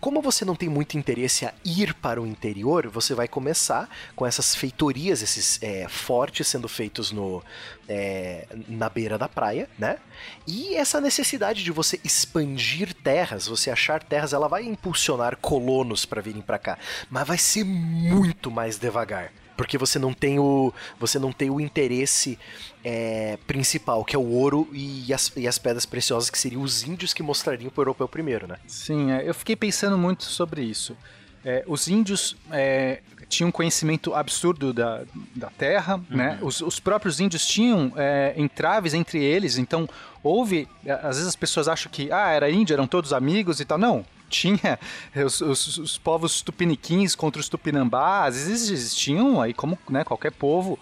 Como 0.00 0.20
você 0.20 0.44
não 0.44 0.54
tem 0.54 0.68
muito 0.68 0.98
interesse 0.98 1.46
a 1.46 1.54
ir 1.64 1.94
para 1.94 2.20
o 2.20 2.26
interior, 2.26 2.88
você 2.88 3.14
vai 3.14 3.28
começar 3.28 3.88
com 4.14 4.26
essas 4.26 4.54
feitorias, 4.54 5.22
esses 5.22 5.62
é, 5.62 5.88
fortes 5.88 6.48
sendo 6.48 6.68
feitos 6.68 7.10
no, 7.10 7.42
é, 7.88 8.46
na 8.68 8.88
beira 8.88 9.16
da 9.18 9.28
praia, 9.28 9.68
né? 9.78 9.98
E 10.46 10.74
essa 10.74 11.00
necessidade 11.00 11.62
de 11.62 11.70
você 11.70 12.00
expandir 12.04 12.94
terras, 12.94 13.46
você 13.46 13.70
achar 13.70 14.02
terras, 14.02 14.32
ela 14.32 14.48
vai 14.48 14.64
impulsionar 14.64 15.36
colonos 15.36 16.04
para 16.04 16.20
virem 16.20 16.42
para 16.42 16.58
cá, 16.58 16.78
mas 17.10 17.26
vai 17.26 17.38
ser 17.38 17.64
muito 17.64 18.50
mais 18.50 18.78
devagar. 18.78 19.32
Porque 19.56 19.78
você 19.78 19.98
não 19.98 20.12
tem 20.12 20.38
o, 20.38 20.72
você 20.98 21.18
não 21.18 21.32
tem 21.32 21.50
o 21.50 21.60
interesse 21.60 22.38
é, 22.84 23.38
principal, 23.46 24.04
que 24.04 24.16
é 24.16 24.18
o 24.18 24.28
ouro 24.28 24.68
e 24.72 25.12
as, 25.12 25.32
e 25.36 25.46
as 25.46 25.58
pedras 25.58 25.86
preciosas, 25.86 26.28
que 26.30 26.38
seriam 26.38 26.62
os 26.62 26.82
índios 26.82 27.14
que 27.14 27.22
mostrariam 27.22 27.70
para 27.70 27.80
o 27.80 27.82
europeu 27.82 28.08
primeiro, 28.08 28.46
né? 28.46 28.56
Sim, 28.66 29.12
é, 29.12 29.28
eu 29.28 29.34
fiquei 29.34 29.56
pensando 29.56 29.96
muito 29.96 30.24
sobre 30.24 30.62
isso. 30.62 30.96
É, 31.44 31.62
os 31.66 31.88
índios 31.88 32.36
é, 32.50 33.00
tinham 33.28 33.48
um 33.48 33.52
conhecimento 33.52 34.14
absurdo 34.14 34.72
da, 34.72 35.02
da 35.36 35.50
terra, 35.50 36.00
né? 36.08 36.38
Os, 36.40 36.62
os 36.62 36.80
próprios 36.80 37.20
índios 37.20 37.46
tinham 37.46 37.92
é, 37.96 38.32
entraves 38.36 38.94
entre 38.94 39.22
eles, 39.22 39.58
então 39.58 39.86
houve. 40.22 40.66
é, 40.86 40.92
Às 40.92 41.16
vezes 41.16 41.26
as 41.26 41.36
pessoas 41.36 41.68
acham 41.68 41.92
que, 41.92 42.10
ah, 42.10 42.30
era 42.30 42.50
índio, 42.50 42.72
eram 42.72 42.86
todos 42.86 43.12
amigos 43.12 43.60
e 43.60 43.64
tal. 43.64 43.76
Não. 43.76 44.04
Tinha 44.34 44.78
os, 45.24 45.40
os- 45.40 45.78
os 45.78 45.98
povos 45.98 46.42
tupiniquins 46.42 47.14
contra 47.14 47.40
os 47.40 47.48
tupinambás, 47.48 48.46
eles 48.46 48.68
existiam 48.68 49.40
aí 49.40 49.54
como 49.54 49.78
né, 49.88 50.02
qualquer 50.04 50.32
povo. 50.32 50.78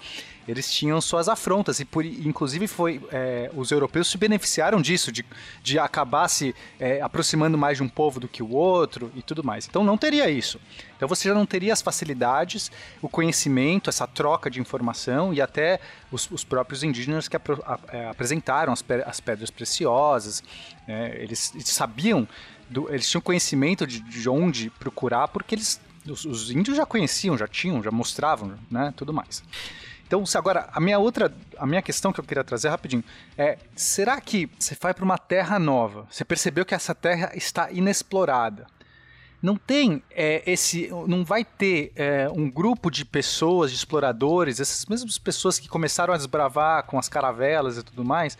eles 0.48 0.72
tinham 0.72 1.00
suas 1.00 1.28
afrontas 1.28 1.78
e 1.78 1.84
por, 1.84 2.04
inclusive 2.04 2.66
foi 2.66 3.00
é, 3.12 3.48
os 3.54 3.70
europeus 3.70 4.10
se 4.10 4.18
beneficiaram 4.18 4.82
disso 4.82 5.12
de, 5.12 5.24
de 5.62 5.78
acabar 5.78 6.26
se 6.28 6.52
é, 6.80 7.00
aproximando 7.00 7.56
mais 7.56 7.76
de 7.76 7.82
um 7.84 7.88
povo 7.88 8.18
do 8.18 8.26
que 8.26 8.42
o 8.42 8.50
outro 8.50 9.12
e 9.14 9.22
tudo 9.22 9.44
mais. 9.44 9.68
Então 9.68 9.84
não 9.84 9.96
teria 9.96 10.28
isso. 10.28 10.58
Então 10.96 11.06
você 11.08 11.28
já 11.28 11.34
não 11.34 11.46
teria 11.46 11.72
as 11.72 11.80
facilidades, 11.80 12.72
o 13.00 13.08
conhecimento, 13.08 13.88
essa 13.88 14.06
troca 14.06 14.50
de 14.50 14.60
informação 14.60 15.32
e 15.32 15.40
até 15.40 15.78
os, 16.10 16.28
os 16.30 16.42
próprios 16.44 16.82
indígenas 16.82 17.28
que 17.28 17.36
apro, 17.36 17.62
a, 17.64 18.10
apresentaram 18.10 18.72
as, 18.72 18.84
as, 19.06 19.20
pedras 19.20 19.50
preciosas. 19.50 20.42
É, 20.88 21.18
eles, 21.22 21.52
eles, 21.54 21.68
sabiam, 21.68 22.26
do, 22.72 22.88
eles 22.88 23.08
tinham 23.08 23.22
conhecimento 23.22 23.86
de, 23.86 24.00
de 24.00 24.28
onde 24.28 24.70
procurar 24.70 25.28
porque 25.28 25.54
eles 25.54 25.80
os, 26.08 26.24
os, 26.24 26.50
índios 26.50 26.76
já 26.76 26.84
conheciam, 26.84 27.38
já 27.38 27.46
tinham, 27.46 27.82
já 27.82 27.90
mostravam, 27.90 28.54
né, 28.70 28.92
tudo 28.96 29.12
mais. 29.12 29.42
Então, 30.06 30.26
se 30.26 30.36
agora, 30.36 30.68
a 30.72 30.80
minha 30.80 30.98
outra, 30.98 31.32
a 31.56 31.66
minha 31.66 31.80
questão 31.80 32.12
que 32.12 32.20
eu 32.20 32.24
queria 32.24 32.44
trazer 32.44 32.68
rapidinho 32.68 33.04
é, 33.38 33.56
será 33.74 34.20
que 34.20 34.50
você 34.58 34.76
vai 34.78 34.92
para 34.92 35.04
uma 35.04 35.16
terra 35.16 35.58
nova, 35.58 36.06
você 36.10 36.24
percebeu 36.24 36.64
que 36.64 36.74
essa 36.74 36.94
terra 36.94 37.30
está 37.34 37.70
inexplorada, 37.70 38.66
não 39.40 39.56
tem 39.56 40.02
é, 40.10 40.42
esse, 40.46 40.88
não 41.08 41.24
vai 41.24 41.44
ter 41.44 41.92
é, 41.96 42.28
um 42.30 42.48
grupo 42.48 42.90
de 42.90 43.04
pessoas, 43.04 43.70
de 43.70 43.76
exploradores, 43.76 44.60
essas 44.60 44.86
mesmas 44.86 45.18
pessoas 45.18 45.58
que 45.58 45.68
começaram 45.68 46.14
a 46.14 46.16
desbravar 46.16 46.84
com 46.84 46.98
as 46.98 47.08
caravelas 47.08 47.78
e 47.78 47.82
tudo 47.82 48.04
mais, 48.04 48.38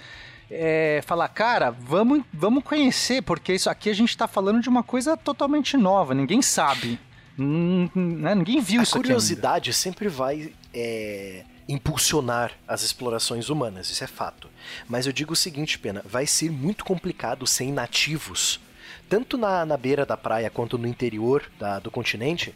é, 0.55 1.01
falar, 1.07 1.29
cara, 1.29 1.71
vamos, 1.71 2.23
vamos 2.33 2.63
conhecer, 2.63 3.23
porque 3.23 3.55
isso 3.55 3.71
aqui 3.71 3.89
a 3.89 3.95
gente 3.95 4.11
está 4.11 4.29
falando 4.29 4.61
de 4.61 4.69
uma 4.69 4.83
coisa 4.83 5.17
totalmente 5.17 5.77
nova, 5.77 6.15
ninguém 6.15 6.43
sabe. 6.43 6.99
né? 7.39 8.35
Ninguém 8.35 8.61
viu 8.61 8.81
a 8.81 8.83
isso 8.83 8.95
A 8.95 9.01
curiosidade 9.01 9.73
sempre 9.73 10.09
vai 10.09 10.53
é, 10.75 11.45
impulsionar 11.67 12.53
as 12.69 12.83
explorações 12.83 13.49
humanas, 13.49 13.89
isso 13.89 14.05
é 14.05 14.07
fato. 14.07 14.51
Mas 14.87 15.07
eu 15.07 15.13
digo 15.13 15.33
o 15.33 15.37
seguinte, 15.37 15.79
Pena, 15.79 16.03
vai 16.05 16.27
ser 16.27 16.51
muito 16.51 16.85
complicado 16.85 17.47
sem 17.47 17.73
nativos 17.73 18.61
tanto 19.09 19.37
na, 19.37 19.65
na 19.65 19.77
beira 19.77 20.07
da 20.07 20.17
praia 20.17 20.51
quanto 20.51 20.79
no 20.79 20.87
interior 20.87 21.43
da, 21.59 21.79
do 21.79 21.91
continente, 21.91 22.55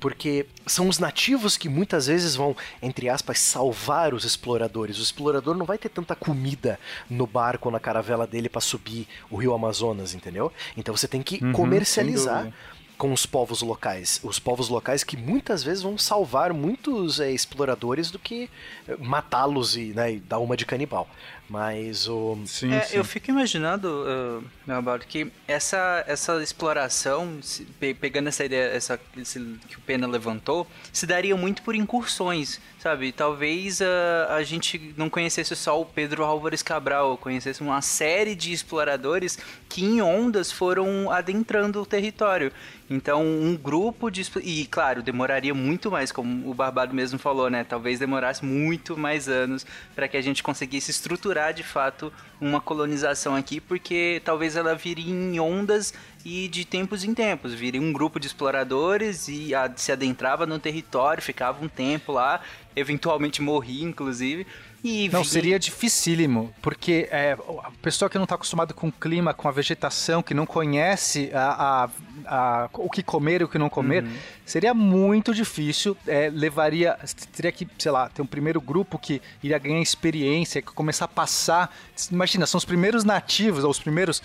porque 0.00 0.46
são 0.66 0.88
os 0.88 0.98
nativos 0.98 1.56
que 1.56 1.68
muitas 1.68 2.06
vezes 2.06 2.34
vão, 2.34 2.56
entre 2.82 3.08
aspas, 3.08 3.38
salvar 3.38 4.14
os 4.14 4.24
exploradores. 4.24 4.98
O 4.98 5.02
explorador 5.02 5.56
não 5.56 5.66
vai 5.66 5.78
ter 5.78 5.88
tanta 5.88 6.14
comida 6.14 6.78
no 7.08 7.26
barco 7.26 7.68
ou 7.68 7.72
na 7.72 7.80
caravela 7.80 8.26
dele 8.26 8.48
para 8.48 8.60
subir 8.60 9.06
o 9.30 9.36
rio 9.36 9.54
Amazonas, 9.54 10.14
entendeu? 10.14 10.52
Então 10.76 10.96
você 10.96 11.08
tem 11.08 11.22
que 11.22 11.42
uhum, 11.42 11.52
comercializar 11.52 12.52
com 12.98 13.12
os 13.12 13.24
povos 13.24 13.62
locais. 13.62 14.20
Os 14.24 14.40
povos 14.40 14.68
locais 14.68 15.04
que 15.04 15.16
muitas 15.16 15.62
vezes 15.62 15.84
vão 15.84 15.96
salvar 15.96 16.52
muitos 16.52 17.20
é, 17.20 17.30
exploradores 17.30 18.10
do 18.10 18.18
que 18.18 18.50
eh, 18.88 18.96
matá-los 18.98 19.76
e, 19.76 19.92
né, 19.94 20.14
e 20.14 20.18
dar 20.18 20.40
uma 20.40 20.56
de 20.56 20.66
canibal. 20.66 21.08
Mas 21.48 22.06
o. 22.06 22.38
Sim, 22.44 22.74
é, 22.74 22.82
sim. 22.82 22.96
Eu 22.98 23.04
fico 23.04 23.30
imaginando, 23.30 23.88
uh, 23.88 24.44
meu 24.66 24.76
amado, 24.76 25.06
que 25.06 25.32
essa, 25.46 26.04
essa 26.06 26.42
exploração, 26.42 27.38
se, 27.40 27.64
pe, 27.64 27.94
pegando 27.94 28.28
essa 28.28 28.44
ideia 28.44 28.68
essa, 28.68 29.00
esse, 29.16 29.40
que 29.66 29.78
o 29.78 29.80
Pena 29.80 30.06
levantou, 30.06 30.66
se 30.92 31.06
daria 31.06 31.34
muito 31.34 31.62
por 31.62 31.74
incursões, 31.74 32.60
sabe? 32.78 33.12
Talvez 33.12 33.80
uh, 33.80 33.84
a 34.28 34.42
gente 34.42 34.92
não 34.94 35.08
conhecesse 35.08 35.56
só 35.56 35.80
o 35.80 35.86
Pedro 35.86 36.22
Álvares 36.22 36.62
Cabral, 36.62 37.16
conhecesse 37.16 37.62
uma 37.62 37.80
série 37.80 38.34
de 38.34 38.52
exploradores 38.52 39.38
que 39.70 39.82
em 39.82 40.02
ondas 40.02 40.52
foram 40.52 41.10
adentrando 41.10 41.80
o 41.80 41.86
território. 41.86 42.52
Então, 42.90 43.22
um 43.22 43.54
grupo 43.54 44.10
de. 44.10 44.26
E, 44.42 44.66
claro, 44.66 45.02
demoraria 45.02 45.54
muito 45.54 45.90
mais, 45.90 46.10
como 46.10 46.48
o 46.48 46.54
Barbado 46.54 46.94
mesmo 46.94 47.18
falou, 47.18 47.50
né? 47.50 47.62
Talvez 47.62 47.98
demorasse 47.98 48.44
muito 48.44 48.96
mais 48.96 49.28
anos 49.28 49.66
para 49.94 50.08
que 50.08 50.16
a 50.16 50.22
gente 50.22 50.42
conseguisse 50.42 50.90
estruturar 50.90 51.37
de 51.52 51.62
fato 51.62 52.12
uma 52.40 52.60
colonização 52.60 53.34
aqui, 53.34 53.60
porque 53.60 54.22
talvez 54.24 54.56
ela 54.56 54.74
viria 54.74 55.12
em 55.12 55.40
ondas 55.40 55.92
e 56.24 56.48
de 56.48 56.64
tempos 56.64 57.04
em 57.04 57.14
tempos. 57.14 57.52
Viria 57.54 57.80
um 57.80 57.92
grupo 57.92 58.20
de 58.20 58.26
exploradores 58.26 59.28
e 59.28 59.50
se 59.76 59.90
adentrava 59.90 60.46
no 60.46 60.58
território, 60.58 61.22
ficava 61.22 61.64
um 61.64 61.68
tempo 61.68 62.12
lá, 62.12 62.40
eventualmente 62.76 63.42
morria, 63.42 63.84
inclusive 63.84 64.46
e 64.82 65.08
não, 65.08 65.24
seria 65.24 65.58
dificílimo, 65.58 66.54
porque 66.62 67.08
é, 67.10 67.36
a 67.64 67.70
pessoa 67.82 68.08
que 68.08 68.16
não 68.16 68.24
está 68.24 68.36
acostumada 68.36 68.72
com 68.72 68.88
o 68.88 68.92
clima, 68.92 69.34
com 69.34 69.48
a 69.48 69.50
vegetação, 69.50 70.22
que 70.22 70.32
não 70.32 70.46
conhece 70.46 71.30
a, 71.34 71.88
a, 72.24 72.64
a 72.64 72.70
o 72.74 72.88
que 72.88 73.02
comer 73.02 73.40
e 73.40 73.44
o 73.44 73.48
que 73.48 73.58
não 73.58 73.68
comer, 73.68 74.04
uhum. 74.04 74.16
seria 74.46 74.72
muito 74.72 75.34
difícil. 75.34 75.96
É, 76.06 76.30
levaria, 76.30 76.96
teria 77.32 77.50
que, 77.50 77.66
sei 77.76 77.90
lá, 77.90 78.08
ter 78.08 78.22
um 78.22 78.26
primeiro 78.26 78.60
grupo 78.60 78.98
que 78.98 79.20
iria 79.42 79.58
ganhar 79.58 79.80
experiência, 79.80 80.62
que 80.62 80.72
começar 80.72 81.06
a 81.06 81.08
passar. 81.08 81.74
Imagina, 82.12 82.46
são 82.46 82.58
os 82.58 82.64
primeiros 82.64 83.02
nativos, 83.02 83.64
ou 83.64 83.70
os 83.70 83.80
primeiros 83.80 84.22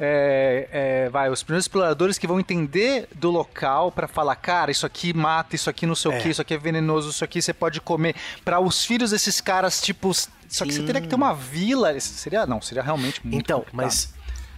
é, 0.00 0.68
é, 0.72 1.08
vai, 1.10 1.30
os 1.30 1.42
primeiros 1.42 1.64
exploradores 1.64 2.16
que 2.16 2.26
vão 2.26 2.40
entender 2.40 3.06
do 3.14 3.30
local 3.30 3.92
para 3.92 4.08
falar, 4.08 4.34
cara, 4.36 4.70
isso 4.70 4.86
aqui 4.86 5.12
mata, 5.12 5.54
isso 5.54 5.68
aqui 5.68 5.86
não 5.86 5.94
sei 5.94 6.10
é. 6.10 6.18
o 6.18 6.22
que, 6.22 6.30
isso 6.30 6.40
aqui 6.40 6.54
é 6.54 6.58
venenoso, 6.58 7.10
isso 7.10 7.22
aqui 7.22 7.42
você 7.42 7.52
pode 7.52 7.80
comer. 7.82 8.14
Para 8.42 8.58
os 8.58 8.84
filhos 8.84 9.10
desses 9.10 9.40
caras, 9.40 9.82
tipo, 9.82 10.12
só 10.14 10.64
que 10.64 10.72
Sim. 10.72 10.80
você 10.80 10.86
teria 10.86 11.02
que 11.02 11.08
ter 11.08 11.14
uma 11.14 11.34
vila. 11.34 11.98
Seria, 12.00 12.46
não, 12.46 12.62
seria 12.62 12.82
realmente 12.82 13.20
muito 13.22 13.42
Então, 13.42 13.58
complicado. 13.60 13.84
mas 13.84 14.12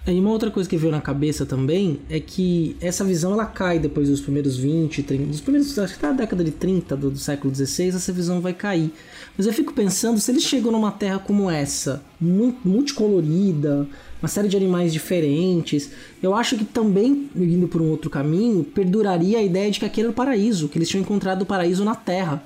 e 0.05 0.19
uma 0.19 0.31
outra 0.31 0.51
coisa 0.51 0.69
que 0.69 0.77
veio 0.77 0.91
na 0.91 1.01
cabeça 1.01 1.47
também 1.47 2.01
é 2.11 2.19
que 2.19 2.77
essa 2.81 3.05
visão 3.05 3.33
ela 3.35 3.47
cai 3.47 3.79
depois 3.79 4.09
dos 4.09 4.21
primeiros 4.21 4.57
20, 4.57 5.01
30, 5.01 5.27
dos 5.27 5.41
primeiros, 5.41 5.79
acho 5.79 5.97
que 5.97 6.03
na 6.03 6.11
década 6.13 6.43
de 6.43 6.51
30 6.51 6.97
do, 6.97 7.11
do 7.11 7.19
século 7.19 7.55
XVI, 7.55 7.91
essa 7.91 8.13
visão 8.13 8.41
vai 8.41 8.53
cair. 8.53 8.93
Mas 9.37 9.47
eu 9.47 9.53
fico 9.53 9.73
pensando, 9.73 10.19
se 10.19 10.29
eles 10.33 10.43
chegam 10.43 10.73
numa 10.73 10.91
terra 10.91 11.21
como 11.21 11.49
essa, 11.49 12.03
multicolorida, 12.21 13.87
uma 14.23 14.29
série 14.29 14.47
de 14.47 14.57
animais 14.57 14.93
diferentes. 14.93 15.91
Eu 16.23 16.35
acho 16.35 16.57
que 16.57 16.65
também, 16.65 17.29
indo 17.35 17.67
por 17.67 17.83
um 17.83 17.91
outro 17.91 18.09
caminho, 18.09 18.63
perduraria 18.63 19.39
a 19.39 19.43
ideia 19.43 19.69
de 19.71 19.81
que 19.81 19.85
aquele 19.85 20.07
era 20.07 20.13
o 20.13 20.15
paraíso, 20.15 20.69
que 20.69 20.79
eles 20.79 20.89
tinham 20.89 21.03
encontrado 21.03 21.43
o 21.43 21.47
paraíso 21.47 21.85
na 21.85 21.97
Terra. 21.97 22.43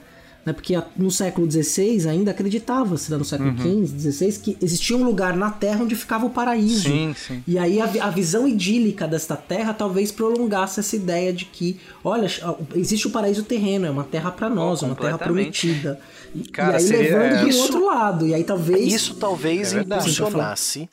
Né? 0.47 0.53
Porque 0.53 0.81
no 0.97 1.11
século 1.11 1.51
XVI 1.51 2.09
ainda 2.09 2.31
acreditava-se, 2.31 3.11
né? 3.11 3.19
no 3.19 3.25
século 3.25 3.53
XV, 3.59 3.69
uhum. 3.69 3.87
XVI, 3.87 4.33
que 4.39 4.57
existia 4.63 4.97
um 4.97 5.05
lugar 5.05 5.37
na 5.37 5.51
Terra 5.51 5.83
onde 5.83 5.95
ficava 5.95 6.25
o 6.25 6.31
paraíso. 6.31 6.89
Sim, 6.89 7.15
sim. 7.15 7.43
E 7.47 7.59
aí 7.59 7.79
a, 7.79 7.85
a 7.85 8.11
visão 8.11 8.49
idílica 8.49 9.07
desta 9.07 9.37
Terra 9.37 9.75
talvez 9.75 10.11
prolongasse 10.11 10.81
essa 10.81 10.97
ideia 10.97 11.33
de 11.33 11.45
que, 11.45 11.79
olha, 12.03 12.29
existe 12.75 13.07
o 13.07 13.11
paraíso 13.11 13.43
terreno, 13.43 13.87
é 13.87 13.91
uma 13.91 14.05
terra 14.05 14.31
para 14.31 14.49
nós, 14.49 14.83
oh, 14.83 14.87
uma 14.87 14.95
terra 14.95 15.19
prometida. 15.19 16.01
E, 16.35 16.45
Cara, 16.45 16.75
e 16.75 16.77
aí 16.77 16.81
seria... 16.81 17.19
levando 17.19 17.49
isso, 17.49 17.63
outro 17.63 17.85
lado. 17.85 18.27
E 18.27 18.33
aí 18.33 18.45
talvez. 18.45 18.93
Isso 18.93 19.15
talvez 19.17 19.75
é 19.75 19.81
impulsionasse 19.81 20.89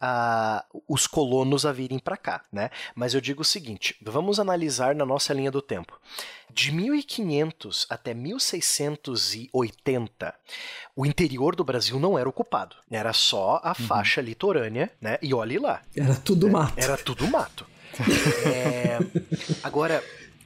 a, 0.00 0.64
os 0.88 1.06
colonos 1.06 1.66
a 1.66 1.72
virem 1.72 1.98
para 1.98 2.16
cá, 2.16 2.42
né? 2.50 2.70
Mas 2.94 3.12
eu 3.12 3.20
digo 3.20 3.42
o 3.42 3.44
seguinte, 3.44 3.94
vamos 4.00 4.40
analisar 4.40 4.94
na 4.94 5.04
nossa 5.04 5.34
linha 5.34 5.50
do 5.50 5.60
tempo. 5.60 6.00
De 6.52 6.72
1500 6.72 7.86
até 7.90 8.14
1680, 8.14 10.34
o 10.96 11.04
interior 11.04 11.54
do 11.54 11.62
Brasil 11.62 12.00
não 12.00 12.18
era 12.18 12.28
ocupado. 12.28 12.74
Era 12.90 13.12
só 13.12 13.60
a 13.62 13.68
uhum. 13.68 13.86
faixa 13.86 14.20
litorânea, 14.20 14.90
né? 15.00 15.16
E 15.22 15.32
olhe 15.34 15.58
lá. 15.58 15.82
Era 15.94 16.16
tudo 16.16 16.48
é, 16.48 16.50
mato. 16.50 16.74
Era 16.76 16.96
tudo 16.96 17.28
mato. 17.28 17.64
é, 18.46 18.98
agora, 19.62 20.02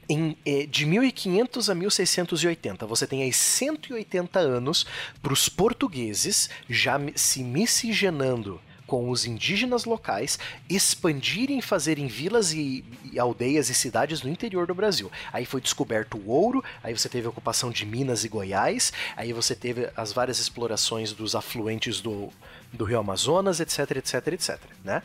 em, 0.09 0.37
é, 0.45 0.65
de 0.65 0.85
1500 0.85 1.69
a 1.69 1.75
1680, 1.75 2.85
você 2.85 3.07
tem 3.07 3.23
aí 3.23 3.33
180 3.33 4.39
anos 4.39 4.85
para 5.21 5.33
os 5.33 5.49
portugueses 5.49 6.49
já 6.69 6.99
se 7.15 7.43
miscigenando 7.43 8.61
com 8.87 9.09
os 9.09 9.25
indígenas 9.25 9.85
locais 9.85 10.37
expandirem 10.69 11.61
fazerem 11.61 12.07
vilas 12.07 12.53
e, 12.53 12.83
e, 13.11 13.19
aldeias 13.19 13.69
e 13.69 13.73
cidades 13.73 14.21
no 14.21 14.29
interior 14.29 14.67
do 14.67 14.75
Brasil. 14.75 15.11
Aí 15.33 15.45
foi 15.45 15.61
descoberto 15.61 16.17
o 16.17 16.29
ouro, 16.29 16.63
aí 16.83 16.97
você 16.97 17.09
teve 17.09 17.27
a 17.27 17.29
ocupação 17.29 17.69
de 17.71 17.85
Minas 17.85 18.23
e 18.23 18.29
Goiás, 18.29 18.93
aí 19.15 19.33
você 19.33 19.55
teve 19.55 19.89
as 19.95 20.13
várias 20.13 20.39
explorações 20.39 21.11
dos 21.11 21.35
afluentes 21.35 22.01
do, 22.01 22.31
do 22.71 22.85
rio 22.85 22.99
Amazonas, 22.99 23.59
etc, 23.59 23.91
etc, 23.97 24.27
etc, 24.27 24.59
né? 24.83 25.01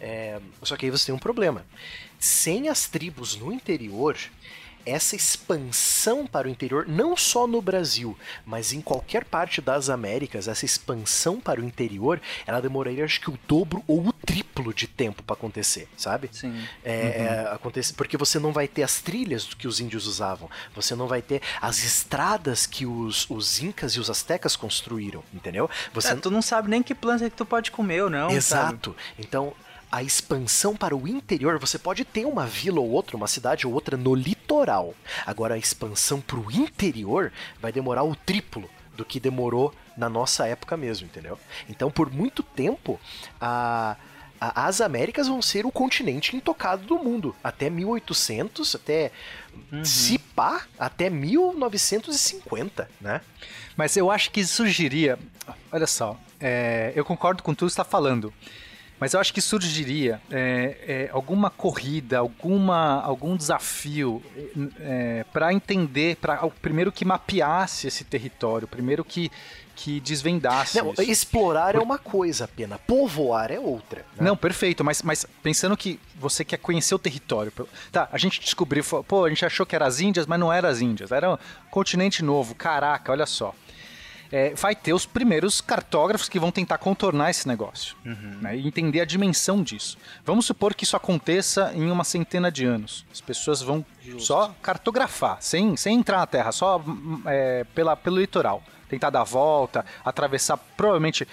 É, 0.00 0.40
só 0.62 0.76
que 0.76 0.84
aí 0.84 0.90
você 0.90 1.06
tem 1.06 1.14
um 1.14 1.18
problema. 1.18 1.64
Sem 2.18 2.68
as 2.68 2.88
tribos 2.88 3.36
no 3.36 3.52
interior, 3.52 4.16
essa 4.84 5.16
expansão 5.16 6.26
para 6.26 6.48
o 6.48 6.50
interior, 6.50 6.86
não 6.86 7.16
só 7.16 7.46
no 7.46 7.60
Brasil, 7.60 8.16
mas 8.44 8.72
em 8.72 8.80
qualquer 8.80 9.24
parte 9.24 9.60
das 9.60 9.88
Américas, 9.88 10.48
essa 10.48 10.64
expansão 10.64 11.40
para 11.40 11.60
o 11.60 11.64
interior, 11.64 12.20
ela 12.46 12.60
demoraria 12.60 13.04
acho 13.04 13.20
que 13.20 13.30
o 13.30 13.38
dobro 13.46 13.82
ou 13.86 14.08
o 14.08 14.12
triplo 14.12 14.72
de 14.72 14.86
tempo 14.86 15.22
para 15.22 15.34
acontecer, 15.34 15.88
sabe? 15.96 16.28
Sim. 16.32 16.66
É, 16.84 16.92
uhum. 16.92 17.48
é, 17.48 17.54
acontece, 17.54 17.94
porque 17.94 18.16
você 18.16 18.38
não 18.38 18.52
vai 18.52 18.68
ter 18.68 18.82
as 18.82 19.00
trilhas 19.00 19.44
que 19.54 19.66
os 19.66 19.80
índios 19.80 20.06
usavam, 20.06 20.50
você 20.74 20.94
não 20.94 21.06
vai 21.06 21.22
ter 21.22 21.42
as 21.60 21.82
estradas 21.84 22.66
que 22.66 22.86
os, 22.86 23.28
os 23.30 23.60
incas 23.62 23.92
e 23.92 24.00
os 24.00 24.10
astecas 24.10 24.56
construíram, 24.56 25.22
entendeu? 25.32 25.68
Você 25.92 26.12
é, 26.12 26.16
tu 26.16 26.30
não 26.30 26.42
sabe 26.42 26.68
nem 26.68 26.82
que 26.82 26.94
planta 26.94 27.28
que 27.28 27.36
tu 27.36 27.44
pode 27.44 27.70
comer 27.70 28.02
ou 28.02 28.10
não. 28.10 28.30
Exato. 28.30 28.90
Sabe? 28.90 29.18
Então 29.18 29.52
a 29.92 30.02
expansão 30.02 30.74
para 30.74 30.96
o 30.96 31.06
interior, 31.06 31.58
você 31.58 31.78
pode 31.78 32.02
ter 32.02 32.24
uma 32.24 32.46
vila 32.46 32.80
ou 32.80 32.88
outra, 32.88 33.14
uma 33.14 33.28
cidade 33.28 33.66
ou 33.66 33.74
outra 33.74 33.94
no 33.94 34.14
litoral. 34.14 34.94
Agora, 35.26 35.54
a 35.54 35.58
expansão 35.58 36.18
para 36.18 36.38
o 36.38 36.50
interior 36.50 37.30
vai 37.60 37.70
demorar 37.70 38.02
o 38.02 38.16
triplo 38.16 38.70
do 38.96 39.04
que 39.04 39.20
demorou 39.20 39.74
na 39.94 40.08
nossa 40.08 40.46
época 40.46 40.78
mesmo, 40.78 41.06
entendeu? 41.06 41.38
Então, 41.68 41.90
por 41.90 42.10
muito 42.10 42.42
tempo, 42.42 42.98
a, 43.38 43.96
as 44.40 44.80
Américas 44.80 45.28
vão 45.28 45.42
ser 45.42 45.66
o 45.66 45.70
continente 45.70 46.34
intocado 46.34 46.86
do 46.86 46.98
mundo. 46.98 47.36
Até 47.44 47.68
1800, 47.68 48.74
até. 48.74 49.12
Se 49.84 50.18
pá, 50.18 50.64
até 50.78 51.10
1950, 51.10 52.88
né? 52.98 53.20
Mas 53.76 53.94
eu 53.94 54.10
acho 54.10 54.30
que 54.30 54.42
surgiria. 54.46 55.18
Olha 55.70 55.86
só, 55.86 56.18
é, 56.40 56.92
eu 56.96 57.04
concordo 57.04 57.42
com 57.42 57.54
tudo 57.54 57.68
que 57.68 57.74
você 57.74 57.80
está 57.80 57.84
falando. 57.84 58.32
Mas 59.02 59.14
eu 59.14 59.20
acho 59.20 59.34
que 59.34 59.40
surgiria 59.40 60.22
é, 60.30 60.76
é, 60.86 61.10
alguma 61.12 61.50
corrida, 61.50 62.18
alguma, 62.18 63.02
algum 63.02 63.36
desafio 63.36 64.22
para 65.32 65.52
entender, 65.52 66.14
para 66.18 66.36
primeiro 66.62 66.92
que 66.92 67.04
mapeasse 67.04 67.88
esse 67.88 68.04
território, 68.04 68.68
primeiro 68.68 69.04
que, 69.04 69.28
que 69.74 69.98
desvendasse. 69.98 70.78
Não, 70.78 70.92
isso. 70.92 71.02
explorar 71.02 71.74
é 71.74 71.80
uma 71.80 71.98
coisa, 71.98 72.46
pena. 72.46 72.78
Povoar 72.78 73.50
é 73.50 73.58
outra. 73.58 74.06
né? 74.16 74.24
Não, 74.24 74.36
perfeito, 74.36 74.84
mas, 74.84 75.02
mas 75.02 75.26
pensando 75.42 75.76
que 75.76 75.98
você 76.14 76.44
quer 76.44 76.58
conhecer 76.58 76.94
o 76.94 76.98
território. 77.00 77.52
Tá, 77.90 78.08
a 78.12 78.18
gente 78.18 78.38
descobriu, 78.38 78.84
pô, 78.84 79.24
a 79.24 79.28
gente 79.28 79.44
achou 79.44 79.66
que 79.66 79.74
era 79.74 79.84
as 79.84 79.98
Índias, 79.98 80.26
mas 80.26 80.38
não 80.38 80.52
era 80.52 80.68
as 80.68 80.80
Índias, 80.80 81.10
era 81.10 81.32
um 81.32 81.38
continente 81.72 82.22
novo. 82.22 82.54
Caraca, 82.54 83.10
olha 83.10 83.26
só. 83.26 83.52
É, 84.32 84.54
vai 84.54 84.74
ter 84.74 84.94
os 84.94 85.04
primeiros 85.04 85.60
cartógrafos 85.60 86.26
que 86.26 86.38
vão 86.38 86.50
tentar 86.50 86.78
contornar 86.78 87.28
esse 87.28 87.46
negócio 87.46 87.94
né, 88.40 88.56
e 88.56 88.66
entender 88.66 89.02
a 89.02 89.04
dimensão 89.04 89.62
disso. 89.62 89.98
Vamos 90.24 90.46
supor 90.46 90.74
que 90.74 90.84
isso 90.84 90.96
aconteça 90.96 91.70
em 91.74 91.90
uma 91.90 92.02
centena 92.02 92.50
de 92.50 92.64
anos. 92.64 93.04
As 93.12 93.20
pessoas 93.20 93.60
vão 93.60 93.84
só 94.18 94.54
cartografar, 94.62 95.36
sem, 95.40 95.76
sem 95.76 95.98
entrar 95.98 96.18
na 96.18 96.26
Terra, 96.26 96.50
só 96.50 96.78
hum, 96.78 97.22
é, 97.26 97.64
pela, 97.74 97.94
pelo 97.94 98.18
litoral. 98.18 98.62
Tentar 98.88 99.10
dar 99.10 99.22
a 99.22 99.24
volta, 99.24 99.86
atravessar. 100.04 100.58
Provavelmente 100.76 101.26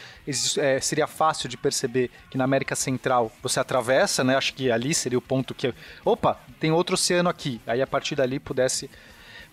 é, 0.58 0.80
seria 0.80 1.08
fácil 1.08 1.50
de 1.50 1.58
perceber 1.58 2.10
que 2.30 2.38
na 2.38 2.46
América 2.46 2.74
Central 2.74 3.30
você 3.44 3.60
atravessa, 3.60 4.24
né? 4.24 4.38
Acho 4.38 4.54
que 4.54 4.72
ali 4.72 4.94
seria 4.94 5.18
o 5.18 5.22
ponto 5.22 5.54
que. 5.54 5.74
Opa, 6.06 6.40
tem 6.58 6.72
outro 6.72 6.94
oceano 6.94 7.30
aqui. 7.30 7.60
Aí 7.68 7.82
a 7.82 7.88
partir 7.88 8.16
dali 8.16 8.40
pudesse 8.40 8.90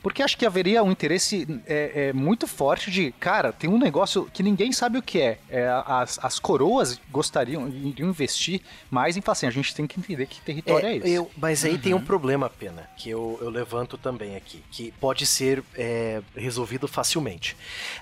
porque 0.07 0.23
acho 0.23 0.39
que 0.39 0.47
haveria 0.47 0.85
um 0.85 0.93
interesse 0.93 1.49
é, 1.67 2.11
é, 2.11 2.13
muito 2.13 2.47
forte 2.47 2.93
de, 2.93 3.11
cara, 3.19 3.53
tem 3.53 3.69
um 3.69 3.77
negócio 3.77 4.31
que 4.33 4.41
ninguém 4.41 4.71
sabe 4.71 4.99
o 4.99 5.03
que 5.03 5.21
é. 5.21 5.41
É, 5.51 5.69
as, 5.85 6.17
as 6.23 6.39
coroas 6.39 7.01
gostariam, 7.11 7.69
iriam 7.69 8.09
investir 8.09 8.61
mais 8.89 9.17
em 9.17 9.21
falar 9.21 9.33
assim, 9.33 9.49
a 9.49 9.51
gente 9.51 9.75
tem 9.75 9.85
que 9.85 9.99
entender 9.99 10.27
que 10.27 10.41
território 10.43 10.87
é, 10.87 10.93
É, 10.93 10.97
esse. 10.99 11.11
eu- 11.11 11.29
mas 11.37 11.65
aí 11.65 11.77
tem 11.77 11.93
um 11.93 12.01
problema, 12.01 12.49
Pena, 12.49 12.89
que 12.97 13.11
eu, 13.11 13.37
eu 13.43 13.51
levanto 13.51 13.99
também 13.99 14.37
aqui, 14.37 14.63
que 14.71 14.93
pode 15.01 15.27
ser 15.27 15.61
é, 15.75 16.23
resolvido 16.37 16.87
facilmente. 16.87 17.57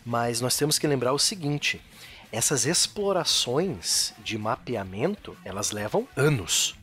Mas 0.04 0.42
nós 0.42 0.58
temos 0.58 0.78
que 0.78 0.86
lembrar 0.86 1.14
o 1.14 1.18
seguinte: 1.18 1.80
essas 2.30 2.66
explorações 2.66 4.12
de 4.22 4.36
mapeamento, 4.36 5.34
elas 5.42 5.70
levam 5.70 6.06
anos. 6.14 6.74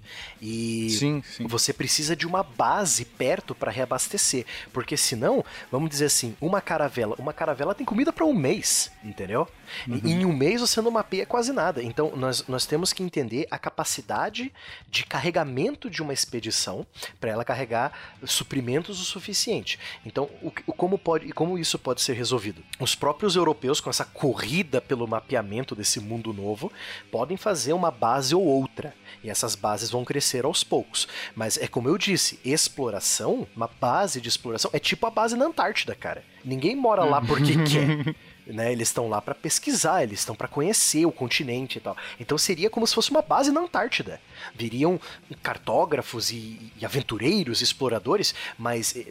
E 0.41 0.89
Sim, 0.91 1.23
sim. 1.23 1.47
você 1.47 1.71
precisa 1.73 2.15
de 2.15 2.25
uma 2.27 2.43
base 2.43 3.05
perto 3.05 3.53
para 3.53 3.71
reabastecer, 3.71 4.45
porque 4.73 4.97
senão, 4.97 5.43
vamos 5.71 5.89
dizer 5.89 6.05
assim, 6.05 6.35
uma 6.41 6.61
caravela, 6.61 7.15
uma 7.19 7.33
caravela 7.33 7.75
tem 7.75 7.85
comida 7.85 8.11
para 8.11 8.25
um 8.25 8.33
mês, 8.33 8.91
entendeu? 9.03 9.47
E 9.87 10.11
em 10.11 10.25
um 10.25 10.33
mês 10.33 10.61
você 10.61 10.81
não 10.81 10.91
mapeia 10.91 11.25
quase 11.25 11.51
nada. 11.53 11.81
Então 11.83 12.13
nós, 12.15 12.45
nós 12.47 12.65
temos 12.65 12.91
que 12.93 13.03
entender 13.03 13.47
a 13.51 13.57
capacidade 13.57 14.51
de 14.89 15.05
carregamento 15.05 15.89
de 15.89 16.01
uma 16.01 16.13
expedição 16.13 16.85
para 17.19 17.29
ela 17.31 17.45
carregar 17.45 17.91
suprimentos 18.25 18.99
o 18.99 19.03
suficiente. 19.03 19.79
Então, 20.05 20.29
o, 20.41 20.47
o- 20.67 20.73
como 20.73 20.97
pode, 20.97 21.31
como 21.33 21.57
isso 21.57 21.77
pode 21.79 22.01
ser 22.01 22.13
resolvido? 22.13 22.63
Os 22.79 22.95
próprios 22.95 23.35
europeus 23.35 23.79
com 23.79 23.89
essa 23.89 24.05
corrida 24.05 24.81
pelo 24.81 25.07
mapeamento 25.07 25.75
desse 25.75 25.99
mundo 25.99 26.33
novo 26.33 26.71
podem 27.11 27.37
fazer 27.37 27.73
uma 27.73 27.91
base 27.91 28.33
ou 28.35 28.43
outra. 28.43 28.93
E 29.23 29.29
essas 29.29 29.55
bases 29.55 29.89
vão 29.91 30.00
crescer 30.03 30.45
aos 30.45 30.63
poucos. 30.63 31.07
Mas 31.35 31.57
é 31.57 31.67
como 31.67 31.87
eu 31.87 31.97
disse, 31.97 32.39
exploração, 32.43 33.47
uma 33.55 33.69
base 33.79 34.19
de 34.21 34.29
exploração, 34.29 34.69
é 34.73 34.79
tipo 34.79 35.05
a 35.05 35.09
base 35.09 35.35
na 35.35 35.45
Antártida, 35.45 35.95
cara. 35.95 36.23
Ninguém 36.43 36.75
mora 36.75 37.03
lá 37.03 37.21
porque 37.21 37.53
quer. 37.63 38.15
Né, 38.51 38.71
eles 38.71 38.89
estão 38.89 39.07
lá 39.07 39.21
para 39.21 39.33
pesquisar, 39.33 40.03
eles 40.03 40.19
estão 40.19 40.35
para 40.35 40.47
conhecer 40.47 41.05
o 41.05 41.11
continente 41.11 41.77
e 41.77 41.81
tal. 41.81 41.95
Então 42.19 42.37
seria 42.37 42.69
como 42.69 42.85
se 42.85 42.93
fosse 42.93 43.09
uma 43.09 43.21
base 43.21 43.51
na 43.51 43.61
Antártida. 43.61 44.19
Viriam 44.55 44.99
cartógrafos 45.41 46.31
e, 46.31 46.71
e 46.79 46.85
aventureiros, 46.85 47.61
exploradores, 47.61 48.35
mas 48.57 48.95
eh, 48.95 49.07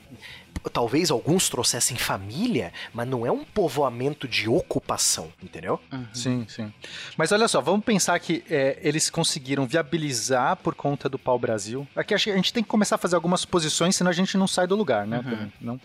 talvez 0.72 1.10
alguns 1.10 1.48
trouxessem 1.48 1.96
família, 1.96 2.72
mas 2.92 3.08
não 3.08 3.24
é 3.24 3.32
um 3.32 3.44
povoamento 3.44 4.28
de 4.28 4.48
ocupação, 4.48 5.32
entendeu? 5.42 5.80
Sim, 6.12 6.44
sim. 6.48 6.72
Mas 7.16 7.32
olha 7.32 7.48
só, 7.48 7.60
vamos 7.60 7.84
pensar 7.84 8.18
que 8.20 8.44
é, 8.50 8.78
eles 8.82 9.08
conseguiram 9.08 9.66
viabilizar 9.66 10.56
por 10.56 10.74
conta 10.74 11.08
do 11.08 11.18
pau-brasil. 11.18 11.86
Aqui 11.96 12.14
acho 12.14 12.24
que 12.24 12.30
a 12.30 12.36
gente 12.36 12.52
tem 12.52 12.62
que 12.62 12.68
começar 12.68 12.96
a 12.96 12.98
fazer 12.98 13.14
algumas 13.14 13.40
suposições, 13.40 13.96
senão 13.96 14.10
a 14.10 14.14
gente 14.14 14.36
não 14.36 14.46
sai 14.46 14.66
do 14.66 14.76
lugar, 14.76 15.06
né? 15.06 15.22
também, 15.22 15.52
Não. 15.60 15.80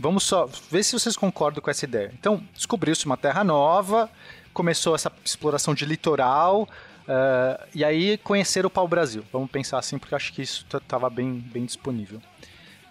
Vamos 0.00 0.24
só 0.24 0.48
ver 0.70 0.82
se 0.82 0.92
vocês 0.92 1.14
concordam 1.16 1.62
com 1.62 1.70
essa 1.70 1.84
ideia. 1.84 2.10
Então, 2.18 2.42
descobriu-se 2.54 3.04
uma 3.04 3.18
terra 3.18 3.44
nova, 3.44 4.10
começou 4.54 4.94
essa 4.94 5.12
exploração 5.22 5.74
de 5.74 5.84
litoral, 5.84 6.66
ah, 7.06 7.66
e 7.74 7.84
aí 7.84 8.16
conheceram 8.18 8.68
o 8.68 8.70
pau-brasil. 8.70 9.24
Vamos 9.32 9.50
pensar 9.50 9.78
assim, 9.78 9.98
porque 9.98 10.14
acho 10.14 10.32
que 10.32 10.42
isso 10.42 10.64
estava 10.72 11.10
bem, 11.10 11.34
bem 11.52 11.64
disponível. 11.64 12.20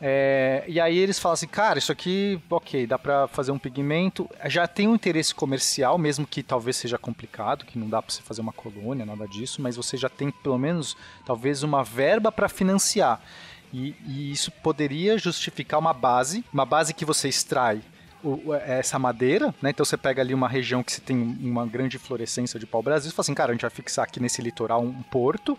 É, 0.02 0.64
e 0.66 0.80
aí 0.80 0.98
eles 0.98 1.20
falam 1.20 1.34
assim, 1.34 1.48
cara, 1.48 1.78
isso 1.78 1.92
aqui, 1.92 2.40
ok, 2.50 2.88
dá 2.88 2.98
pra 2.98 3.28
fazer 3.28 3.52
um 3.52 3.60
pigmento. 3.60 4.30
Já 4.46 4.68
tem 4.68 4.88
um 4.88 4.96
interesse 4.96 5.34
comercial, 5.36 5.98
mesmo 5.98 6.28
que 6.28 6.44
talvez 6.44 6.78
seja 6.78 6.98
complicado, 6.98 7.66
que 7.66 7.78
não 7.78 7.90
dá 7.90 8.02
pra 8.02 8.14
você 8.14 8.22
fazer 8.22 8.42
uma 8.42 8.54
colônia, 8.54 9.06
nada 9.06 9.28
disso, 9.28 9.62
mas 9.62 9.76
você 9.76 9.98
já 9.98 10.08
tem 10.08 10.32
pelo 10.32 10.58
menos 10.58 10.96
talvez 11.26 11.64
uma 11.64 11.84
verba 11.84 12.32
pra 12.32 12.48
financiar. 12.48 13.22
E, 13.74 13.96
e 14.06 14.32
isso 14.32 14.52
poderia 14.52 15.18
justificar 15.18 15.80
uma 15.80 15.94
base, 15.94 16.44
uma 16.54 16.66
base 16.66 16.94
que 16.94 17.06
você 17.06 17.28
extrai 17.30 17.82
o- 18.24 18.54
essa 18.54 19.00
madeira, 19.00 19.54
né? 19.62 19.70
Então 19.70 19.86
você 19.86 19.96
pega 19.96 20.22
ali 20.22 20.34
uma 20.34 20.50
região 20.50 20.84
que 20.84 20.92
você 20.92 21.00
tem 21.00 21.16
uma 21.40 21.66
grande 21.66 21.98
florescência 21.98 22.60
de 22.60 22.66
pau-brasil 22.66 23.10
e 23.10 23.14
fala 23.14 23.24
assim, 23.24 23.34
cara, 23.34 23.52
a 23.52 23.54
gente 23.54 23.62
vai 23.62 23.70
fixar 23.70 24.04
aqui 24.04 24.20
nesse 24.20 24.42
litoral 24.42 24.82
um 24.84 25.02
porto 25.04 25.58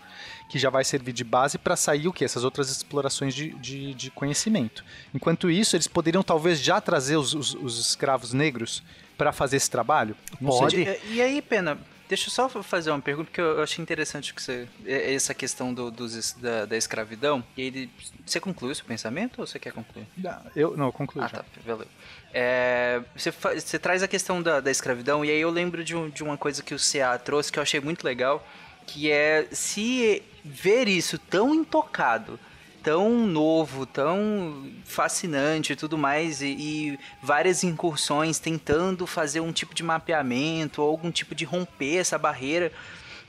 que 0.48 0.58
já 0.58 0.68
vai 0.68 0.84
servir 0.84 1.12
de 1.12 1.24
base 1.24 1.56
para 1.56 1.74
sair 1.76 2.06
o 2.08 2.12
que? 2.12 2.24
Essas 2.24 2.44
outras 2.44 2.68
explorações 2.70 3.34
de, 3.34 3.50
de, 3.54 3.94
de 3.94 4.10
conhecimento. 4.10 4.84
Enquanto 5.14 5.48
isso, 5.50 5.74
eles 5.76 5.86
poderiam 5.86 6.22
talvez 6.22 6.60
já 6.60 6.80
trazer 6.80 7.16
os, 7.16 7.32
os- 7.32 7.54
os 7.54 7.78
escravos 7.80 8.32
negros 8.34 8.82
para 9.16 9.32
fazer 9.32 9.56
esse 9.56 9.70
trabalho? 9.70 10.14
Não 10.40 10.50
sei. 10.52 10.84
Pode. 10.84 11.00
E, 11.06 11.14
e 11.14 11.22
aí, 11.22 11.40
Pena, 11.40 11.78
deixa 12.10 12.26
eu 12.28 12.32
só 12.32 12.48
fazer 12.62 12.90
uma 12.90 13.00
pergunta, 13.00 13.28
porque 13.30 13.40
eu 13.40 13.62
achei 13.62 13.80
interessante 13.82 14.34
que 14.34 14.42
você, 14.42 14.68
essa 14.84 15.32
questão 15.32 15.72
do, 15.72 15.90
dos 15.90 16.32
da, 16.34 16.66
da 16.66 16.76
escravidão. 16.76 17.42
E 17.56 17.62
ele, 17.62 17.90
você 18.26 18.38
concluiu 18.38 18.74
seu 18.74 18.84
pensamento 18.84 19.40
ou 19.40 19.46
você 19.46 19.58
quer 19.58 19.72
concluir? 19.72 20.06
Eu 20.54 20.76
não, 20.76 20.86
eu 20.86 20.92
concluí 20.92 21.24
Ah, 21.24 21.28
já. 21.28 21.38
tá, 21.38 21.44
valeu. 21.64 21.86
É, 22.34 23.00
você, 23.16 23.30
você 23.30 23.78
traz 23.78 24.02
a 24.02 24.08
questão 24.08 24.42
da, 24.42 24.60
da 24.60 24.70
escravidão, 24.70 25.24
e 25.24 25.30
aí 25.30 25.40
eu 25.40 25.50
lembro 25.50 25.82
de, 25.82 25.96
um- 25.96 26.10
de 26.10 26.22
uma 26.22 26.36
coisa 26.36 26.62
que 26.62 26.74
o 26.74 26.78
CA 26.78 27.18
trouxe 27.18 27.50
que 27.50 27.58
eu 27.58 27.62
achei 27.62 27.80
muito 27.80 28.04
legal, 28.04 28.46
que 28.86 29.10
é 29.10 29.46
se 29.52 30.22
ver 30.44 30.88
isso 30.88 31.16
tão 31.18 31.54
intocado, 31.54 32.38
tão 32.82 33.26
novo, 33.26 33.86
tão 33.86 34.70
fascinante 34.84 35.72
e 35.72 35.76
tudo 35.76 35.98
mais, 35.98 36.40
e, 36.42 36.46
e 36.48 36.98
várias 37.22 37.62
incursões 37.64 38.38
tentando 38.38 39.06
fazer 39.06 39.40
um 39.40 39.52
tipo 39.52 39.74
de 39.74 39.82
mapeamento, 39.82 40.82
ou 40.82 40.88
algum 40.90 41.10
tipo 41.10 41.34
de 41.34 41.44
romper 41.44 41.96
essa 41.96 42.18
barreira 42.18 42.72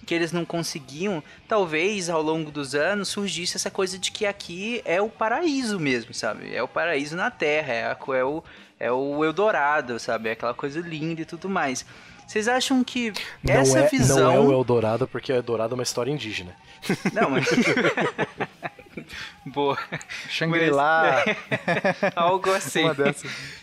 que 0.06 0.16
eles 0.16 0.32
não 0.32 0.44
conseguiam, 0.44 1.24
talvez 1.48 2.10
ao 2.10 2.22
longo 2.22 2.52
dos 2.52 2.74
anos 2.74 3.10
surgisse 3.10 3.56
essa 3.56 3.70
coisa 3.70 4.00
de 4.00 4.12
que 4.12 4.26
aqui 4.26 4.82
é 4.84 5.02
o 5.02 5.10
paraíso 5.10 5.80
mesmo, 5.80 6.14
sabe? 6.14 6.54
É 6.56 6.64
o 6.64 6.68
paraíso 6.68 7.16
na 7.16 7.30
Terra, 7.30 7.74
é, 7.74 7.86
a, 7.86 7.98
é, 8.16 8.24
o, 8.24 8.44
é 8.80 8.92
o 8.92 9.24
Eldorado, 9.24 10.00
sabe? 10.00 10.30
É 10.30 10.32
aquela 10.32 10.54
coisa 10.54 10.80
linda 10.80 11.22
e 11.22 11.26
tudo 11.26 11.48
mais. 11.48 11.86
Vocês 12.32 12.48
acham 12.48 12.82
que 12.84 13.12
essa 13.46 13.80
não, 13.80 13.86
é, 13.86 13.90
visão. 13.90 14.18
não 14.18 14.34
é 14.34 14.40
o 14.40 14.52
Eldorado, 14.54 15.06
porque 15.06 15.34
o 15.34 15.36
Eldorado 15.36 15.74
é 15.74 15.76
uma 15.76 15.84
história 15.84 16.10
indígena. 16.10 16.56
Não, 17.14 17.30
mas. 17.30 17.46
Boa. 19.46 19.78
Shangri-La. 20.30 21.24
Algo 22.16 22.52
assim. 22.52 22.84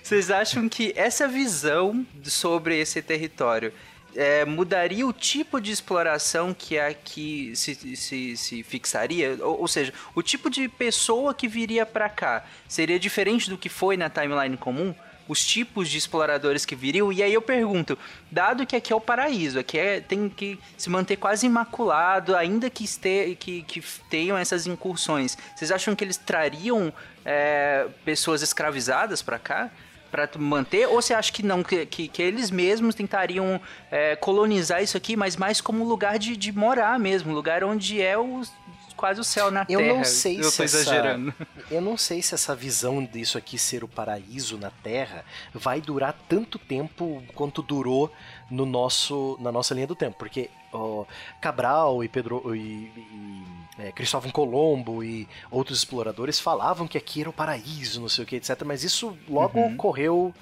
Vocês 0.02 0.30
acham 0.30 0.68
que 0.68 0.92
essa 0.96 1.28
visão 1.28 2.06
sobre 2.24 2.78
esse 2.78 3.00
território 3.02 3.72
é, 4.14 4.44
mudaria 4.44 5.06
o 5.06 5.12
tipo 5.12 5.60
de 5.60 5.70
exploração 5.70 6.52
que 6.52 6.78
aqui 6.78 7.52
se, 7.54 7.96
se, 7.96 8.36
se 8.36 8.62
fixaria? 8.62 9.38
Ou, 9.40 9.60
ou 9.60 9.68
seja, 9.68 9.92
o 10.14 10.22
tipo 10.22 10.50
de 10.50 10.68
pessoa 10.68 11.34
que 11.34 11.46
viria 11.46 11.86
pra 11.86 12.08
cá 12.08 12.44
seria 12.66 12.98
diferente 12.98 13.48
do 13.48 13.58
que 13.58 13.68
foi 13.68 13.96
na 13.96 14.10
timeline 14.10 14.56
comum? 14.56 14.94
Os 15.28 15.44
tipos 15.44 15.88
de 15.88 15.98
exploradores 15.98 16.64
que 16.64 16.74
viriam? 16.74 17.12
E 17.12 17.22
aí 17.22 17.32
eu 17.32 17.42
pergunto, 17.42 17.96
dado 18.30 18.66
que 18.66 18.74
aqui 18.74 18.92
é 18.92 18.96
o 18.96 19.00
paraíso, 19.00 19.58
aqui 19.58 19.78
é, 19.78 20.00
tem 20.00 20.28
que 20.28 20.58
se 20.76 20.88
manter 20.88 21.16
quase 21.16 21.46
imaculado, 21.46 22.34
ainda 22.34 22.70
que, 22.70 22.84
este, 22.84 23.36
que, 23.38 23.62
que 23.62 23.82
tenham 24.08 24.36
essas 24.36 24.66
incursões, 24.66 25.36
vocês 25.54 25.70
acham 25.70 25.94
que 25.94 26.02
eles 26.02 26.16
trariam 26.16 26.92
é, 27.24 27.86
pessoas 28.04 28.42
escravizadas 28.42 29.22
pra 29.22 29.38
cá? 29.38 29.70
para 30.10 30.28
manter? 30.38 30.86
Ou 30.86 31.00
você 31.00 31.14
acha 31.14 31.32
que 31.32 31.42
não, 31.42 31.62
que, 31.62 31.84
que, 31.86 32.08
que 32.08 32.22
eles 32.22 32.50
mesmos 32.50 32.94
tentariam 32.94 33.60
é, 33.90 34.16
colonizar 34.16 34.82
isso 34.82 34.96
aqui, 34.96 35.16
mas 35.16 35.36
mais 35.36 35.60
como 35.60 35.84
lugar 35.84 36.18
de, 36.18 36.36
de 36.36 36.50
morar 36.52 36.98
mesmo, 36.98 37.34
lugar 37.34 37.62
onde 37.62 38.00
é 38.00 38.16
o, 38.16 38.42
quase 38.98 39.20
o 39.20 39.24
céu 39.24 39.50
na 39.50 39.64
Eu 39.68 39.78
Terra. 39.80 39.94
não 39.94 40.04
sei 40.04 40.40
eu 40.40 40.50
se 40.50 40.56
tô 40.58 40.62
essa, 40.64 40.78
exagerando. 40.80 41.34
eu 41.70 41.80
não 41.80 41.96
sei 41.96 42.20
se 42.20 42.34
essa 42.34 42.54
visão 42.54 43.02
disso 43.04 43.38
aqui 43.38 43.56
ser 43.58 43.82
o 43.84 43.88
paraíso 43.88 44.58
na 44.58 44.70
Terra 44.82 45.24
vai 45.54 45.80
durar 45.80 46.12
tanto 46.28 46.58
tempo 46.58 47.22
quanto 47.34 47.62
durou 47.62 48.12
no 48.50 48.66
nosso 48.66 49.38
na 49.40 49.50
nossa 49.52 49.72
linha 49.74 49.86
do 49.86 49.94
tempo, 49.94 50.16
porque 50.18 50.50
ó, 50.72 51.04
Cabral 51.40 52.02
e 52.02 52.08
Pedro 52.08 52.54
e, 52.54 52.58
e 52.58 53.42
é, 53.78 53.92
Cristóvão 53.92 54.30
Colombo 54.30 55.02
e 55.04 55.28
outros 55.50 55.78
exploradores 55.78 56.40
falavam 56.40 56.86
que 56.88 56.98
aqui 56.98 57.20
era 57.20 57.30
o 57.30 57.32
paraíso, 57.32 58.00
não 58.00 58.08
sei 58.08 58.24
o 58.24 58.26
que, 58.26 58.36
etc. 58.36 58.62
Mas 58.64 58.82
isso 58.82 59.16
logo 59.28 59.58
Uhum. 59.60 59.76
correu 59.76 60.34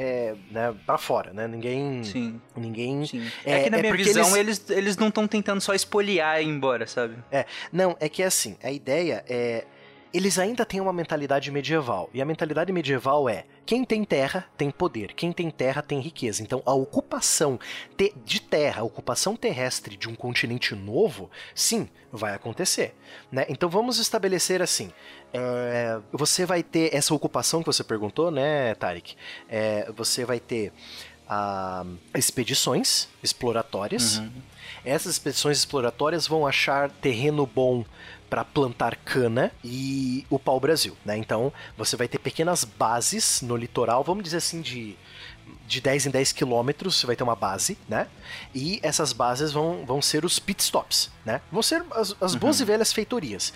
é, 0.00 0.36
né, 0.52 0.72
para 0.86 0.96
fora, 0.96 1.32
né? 1.32 1.48
Ninguém, 1.48 2.04
Sim. 2.04 2.40
ninguém. 2.56 3.04
Sim. 3.04 3.26
É, 3.44 3.64
que 3.64 3.70
na 3.70 3.78
minha 3.78 3.90
porque 3.92 4.04
visão 4.04 4.36
eles, 4.36 4.70
eles 4.70 4.96
não 4.96 5.08
estão 5.08 5.26
tentando 5.26 5.60
só 5.60 5.74
espoliar 5.74 6.40
e 6.40 6.44
ir 6.44 6.48
embora, 6.48 6.86
sabe? 6.86 7.16
É, 7.32 7.44
não, 7.72 7.96
é 7.98 8.08
que 8.08 8.22
é 8.22 8.26
assim, 8.26 8.56
a 8.62 8.70
ideia 8.70 9.24
é. 9.28 9.64
Eles 10.12 10.38
ainda 10.38 10.64
têm 10.64 10.80
uma 10.80 10.92
mentalidade 10.92 11.50
medieval. 11.50 12.08
E 12.14 12.22
a 12.22 12.24
mentalidade 12.24 12.72
medieval 12.72 13.28
é: 13.28 13.44
quem 13.66 13.84
tem 13.84 14.04
terra 14.04 14.46
tem 14.56 14.70
poder, 14.70 15.12
quem 15.14 15.32
tem 15.32 15.50
terra 15.50 15.82
tem 15.82 16.00
riqueza. 16.00 16.42
Então 16.42 16.62
a 16.64 16.72
ocupação 16.72 17.58
de 18.24 18.40
terra, 18.40 18.80
a 18.80 18.84
ocupação 18.84 19.36
terrestre 19.36 19.96
de 19.96 20.08
um 20.08 20.14
continente 20.14 20.74
novo, 20.74 21.30
sim, 21.54 21.88
vai 22.10 22.34
acontecer. 22.34 22.94
Né? 23.30 23.44
Então 23.48 23.68
vamos 23.68 23.98
estabelecer 23.98 24.62
assim: 24.62 24.92
é, 25.32 25.98
você 26.12 26.46
vai 26.46 26.62
ter 26.62 26.94
essa 26.94 27.14
ocupação 27.14 27.60
que 27.60 27.66
você 27.66 27.84
perguntou, 27.84 28.30
né, 28.30 28.74
Tarek? 28.74 29.16
É, 29.48 29.90
você 29.92 30.24
vai 30.24 30.40
ter 30.40 30.72
ah, 31.28 31.84
expedições 32.14 33.08
exploratórias. 33.22 34.22
Essas 34.84 35.12
expedições 35.12 35.58
exploratórias 35.58 36.26
vão 36.26 36.46
achar 36.46 36.90
terreno 36.90 37.46
bom 37.46 37.84
para 38.28 38.44
plantar 38.44 38.96
cana 38.96 39.50
e 39.64 40.26
o 40.28 40.38
pau-brasil, 40.38 40.96
né? 41.04 41.16
Então, 41.16 41.52
você 41.76 41.96
vai 41.96 42.08
ter 42.08 42.18
pequenas 42.18 42.64
bases 42.64 43.42
no 43.42 43.56
litoral, 43.56 44.04
vamos 44.04 44.24
dizer 44.24 44.38
assim, 44.38 44.60
de, 44.60 44.96
de 45.66 45.80
10 45.80 46.06
em 46.06 46.10
10 46.10 46.32
quilômetros, 46.32 46.96
você 46.96 47.06
vai 47.06 47.16
ter 47.16 47.22
uma 47.22 47.36
base, 47.36 47.78
né? 47.88 48.06
E 48.54 48.78
essas 48.82 49.12
bases 49.12 49.52
vão, 49.52 49.84
vão 49.86 50.02
ser 50.02 50.24
os 50.24 50.38
pit 50.38 50.62
stops, 50.62 51.10
né? 51.24 51.40
Vão 51.50 51.62
ser 51.62 51.84
as, 51.92 52.14
as 52.20 52.34
boas 52.34 52.60
e 52.60 52.64
velhas 52.64 52.92
feitorias. 52.92 53.52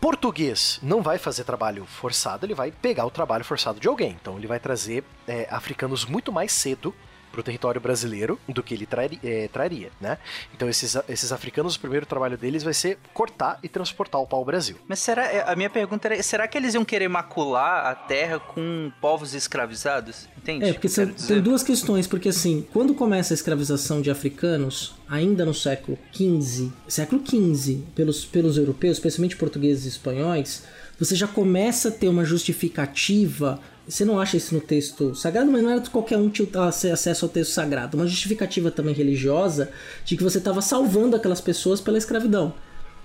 Português 0.00 0.78
não 0.82 1.00
vai 1.00 1.16
fazer 1.16 1.44
trabalho 1.44 1.86
forçado, 1.86 2.44
ele 2.44 2.54
vai 2.54 2.70
pegar 2.70 3.06
o 3.06 3.10
trabalho 3.10 3.42
forçado 3.42 3.80
de 3.80 3.88
alguém. 3.88 4.18
Então 4.20 4.36
ele 4.36 4.46
vai 4.46 4.60
trazer 4.60 5.02
é, 5.26 5.48
africanos 5.50 6.04
muito 6.04 6.30
mais 6.30 6.52
cedo 6.52 6.94
para 7.34 7.40
o 7.40 7.42
território 7.42 7.80
brasileiro 7.80 8.38
do 8.48 8.62
que 8.62 8.74
ele 8.74 8.88
é, 9.22 9.48
traria, 9.48 9.90
né? 10.00 10.18
Então 10.54 10.68
esses, 10.68 10.96
esses 11.08 11.32
africanos, 11.32 11.74
o 11.74 11.80
primeiro 11.80 12.06
trabalho 12.06 12.38
deles 12.38 12.62
vai 12.62 12.72
ser 12.72 12.98
cortar 13.12 13.58
e 13.62 13.68
transportar 13.68 14.20
o 14.20 14.26
pau 14.26 14.38
ao 14.38 14.44
Brasil. 14.44 14.76
Mas 14.86 15.00
será, 15.00 15.24
é, 15.24 15.44
a 15.50 15.56
minha 15.56 15.68
pergunta 15.68 16.06
era, 16.08 16.22
será 16.22 16.46
que 16.46 16.56
eles 16.56 16.74
iam 16.74 16.84
querer 16.84 17.08
macular 17.08 17.86
a 17.86 17.94
terra 17.94 18.38
com 18.38 18.92
povos 19.00 19.34
escravizados? 19.34 20.28
Entende? 20.38 20.66
É, 20.66 20.72
porque 20.72 20.88
são, 20.88 21.06
tem 21.06 21.40
duas 21.40 21.62
questões, 21.62 22.06
porque 22.06 22.28
assim, 22.28 22.66
quando 22.72 22.94
começa 22.94 23.34
a 23.34 23.36
escravização 23.36 24.00
de 24.00 24.10
africanos, 24.10 24.94
ainda 25.08 25.44
no 25.44 25.54
século 25.54 25.98
XV, 26.12 26.70
século 26.86 27.22
XV, 27.26 27.82
pelos, 27.94 28.24
pelos 28.24 28.56
europeus, 28.56 28.98
especialmente 28.98 29.36
portugueses 29.36 29.84
e 29.86 29.88
espanhóis, 29.88 30.64
você 30.98 31.16
já 31.16 31.26
começa 31.26 31.88
a 31.88 31.92
ter 31.92 32.08
uma 32.08 32.24
justificativa. 32.24 33.58
Você 33.86 34.04
não 34.04 34.18
acha 34.18 34.36
isso 34.36 34.54
no 34.54 34.60
texto 34.60 35.14
sagrado, 35.14 35.50
mas 35.50 35.62
não 35.62 35.70
era 35.70 35.80
qualquer 35.82 36.16
um 36.16 36.30
tinha 36.30 36.48
acesso 36.64 37.24
ao 37.24 37.28
texto 37.28 37.52
sagrado. 37.52 37.96
Uma 37.96 38.06
justificativa 38.06 38.70
também 38.70 38.94
religiosa 38.94 39.70
de 40.04 40.16
que 40.16 40.22
você 40.22 40.38
estava 40.38 40.62
salvando 40.62 41.16
aquelas 41.16 41.40
pessoas 41.40 41.80
pela 41.80 41.98
escravidão. 41.98 42.54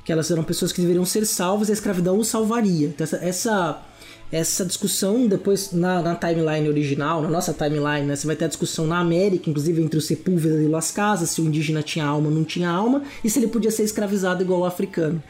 Que 0.06 0.12
elas 0.12 0.32
eram 0.32 0.44
pessoas 0.44 0.72
que 0.72 0.80
deveriam 0.80 1.06
ser 1.06 1.26
salvas 1.26 1.68
e 1.68 1.72
a 1.72 1.74
escravidão 1.74 2.18
os 2.18 2.28
salvaria. 2.28 2.88
Então, 2.88 3.04
essa, 3.04 3.18
essa 3.18 3.86
essa 4.32 4.63
discussão 4.63 5.28
depois 5.28 5.72
na, 5.72 6.02
na 6.02 6.15
timeline 6.15 6.70
original, 6.70 7.22
na 7.22 7.30
nossa 7.30 7.52
timeline, 7.52 8.06
né, 8.06 8.15
você 8.15 8.28
vai 8.28 8.36
ter 8.36 8.46
a 8.46 8.48
discussão 8.48 8.86
na 8.86 9.00
América, 9.00 9.50
inclusive 9.50 9.82
entre 9.82 9.98
o 9.98 10.02
Sepúlveda 10.02 10.62
e 10.62 10.68
Las 10.68 10.92
Casas, 10.92 11.32
se 11.32 11.42
o 11.42 11.46
indígena 11.46 11.82
tinha 11.82 12.06
alma 12.06 12.28
ou 12.28 12.34
não 12.34 12.44
tinha 12.44 12.70
alma, 12.70 13.02
e 13.24 13.30
se 13.30 13.39
ele 13.39 13.48
podia 13.48 13.72
ser 13.72 13.84
escravizado 13.84 14.44
igual 14.44 14.62
o 14.62 14.65
africano. 14.65 15.22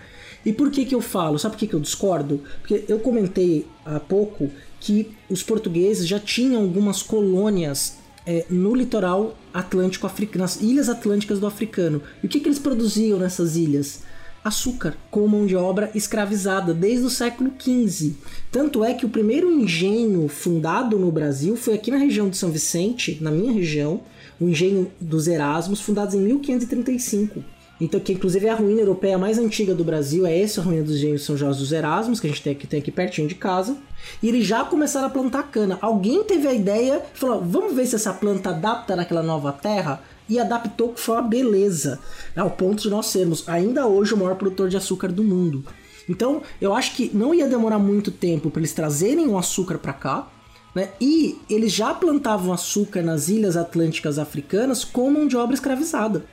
E 0.45 0.51
por 0.51 0.69
que 0.69 0.85
que 0.85 0.95
eu 0.95 1.01
falo? 1.01 1.39
Sabe 1.39 1.55
por 1.55 1.59
que 1.59 1.67
que 1.67 1.73
eu 1.73 1.79
discordo? 1.79 2.41
Porque 2.62 2.85
eu 2.88 2.99
comentei 2.99 3.65
há 3.85 3.99
pouco 3.99 4.49
que 4.79 5.11
os 5.29 5.43
portugueses 5.43 6.07
já 6.07 6.19
tinham 6.19 6.61
algumas 6.61 7.01
colônias 7.01 7.97
é, 8.25 8.45
no 8.49 8.75
litoral 8.75 9.35
atlântico 9.53 10.05
africano, 10.05 10.43
nas 10.43 10.61
ilhas 10.61 10.89
atlânticas 10.89 11.39
do 11.39 11.47
africano. 11.47 12.01
E 12.23 12.27
o 12.27 12.29
que, 12.29 12.39
que 12.39 12.47
eles 12.47 12.59
produziam 12.59 13.19
nessas 13.19 13.55
ilhas? 13.55 14.03
Açúcar, 14.43 14.95
como 15.11 15.27
mão 15.27 15.45
de 15.45 15.55
obra 15.55 15.91
escravizada 15.93 16.73
desde 16.73 17.05
o 17.05 17.09
século 17.09 17.51
XV. 17.59 18.13
Tanto 18.51 18.83
é 18.83 18.93
que 18.93 19.05
o 19.05 19.09
primeiro 19.09 19.51
engenho 19.51 20.27
fundado 20.29 20.97
no 20.97 21.11
Brasil 21.11 21.57
foi 21.57 21.73
aqui 21.73 21.91
na 21.91 21.97
região 21.97 22.29
de 22.29 22.37
São 22.37 22.49
Vicente, 22.49 23.17
na 23.19 23.31
minha 23.31 23.51
região, 23.51 24.01
o 24.39 24.47
engenho 24.47 24.89
dos 24.99 25.27
Erasmos, 25.27 25.81
fundados 25.81 26.15
em 26.15 26.19
1535. 26.19 27.43
Então, 27.81 27.99
que 27.99 28.13
inclusive 28.13 28.45
é 28.45 28.49
a 28.49 28.55
ruína 28.55 28.81
europeia 28.81 29.17
mais 29.17 29.37
antiga 29.37 29.73
do 29.73 29.83
Brasil, 29.83 30.25
é 30.25 30.39
essa 30.39 30.61
a 30.61 30.63
ruína 30.63 30.83
dos 30.83 30.97
engenhos 30.97 31.23
São 31.23 31.35
Jorge 31.35 31.59
dos 31.59 31.71
Erasmos, 31.71 32.19
que 32.19 32.27
a 32.27 32.29
gente 32.29 32.41
tem 32.41 32.53
aqui, 32.53 32.67
tem 32.67 32.79
aqui 32.79 32.91
pertinho 32.91 33.27
de 33.27 33.35
casa. 33.35 33.77
E 34.21 34.27
eles 34.27 34.45
já 34.45 34.63
começaram 34.63 35.07
a 35.07 35.09
plantar 35.09 35.43
cana. 35.43 35.77
Alguém 35.81 36.23
teve 36.23 36.47
a 36.47 36.53
ideia 36.53 37.03
e 37.13 37.17
falou: 37.17 37.41
vamos 37.41 37.73
ver 37.75 37.85
se 37.85 37.95
essa 37.95 38.13
planta 38.13 38.49
adapta 38.49 38.95
naquela 38.95 39.23
nova 39.23 39.51
terra. 39.51 40.01
E 40.27 40.38
adaptou 40.38 40.93
que 40.93 40.99
foi 40.99 41.15
uma 41.15 41.23
beleza, 41.23 41.99
ao 42.38 42.51
ponto 42.51 42.83
de 42.83 42.89
nós 42.89 43.07
sermos 43.07 43.49
ainda 43.49 43.88
hoje 43.88 44.13
o 44.13 44.17
maior 44.17 44.35
produtor 44.35 44.69
de 44.69 44.77
açúcar 44.77 45.12
do 45.12 45.23
mundo. 45.23 45.65
Então, 46.07 46.43
eu 46.62 46.73
acho 46.73 46.95
que 46.95 47.09
não 47.15 47.33
ia 47.33 47.47
demorar 47.47 47.79
muito 47.79 48.12
tempo 48.12 48.51
para 48.51 48.59
eles 48.59 48.73
trazerem 48.73 49.27
o 49.27 49.39
açúcar 49.39 49.79
para 49.79 49.91
cá, 49.91 50.27
né? 50.75 50.89
E 51.01 51.39
eles 51.49 51.71
já 51.71 51.95
plantavam 51.95 52.53
açúcar 52.53 53.01
nas 53.01 53.27
ilhas 53.27 53.57
atlânticas 53.57 54.19
africanas 54.19 54.83
com 54.83 55.09
mão 55.09 55.27
de 55.27 55.35
obra 55.35 55.55
escravizada. 55.55 56.25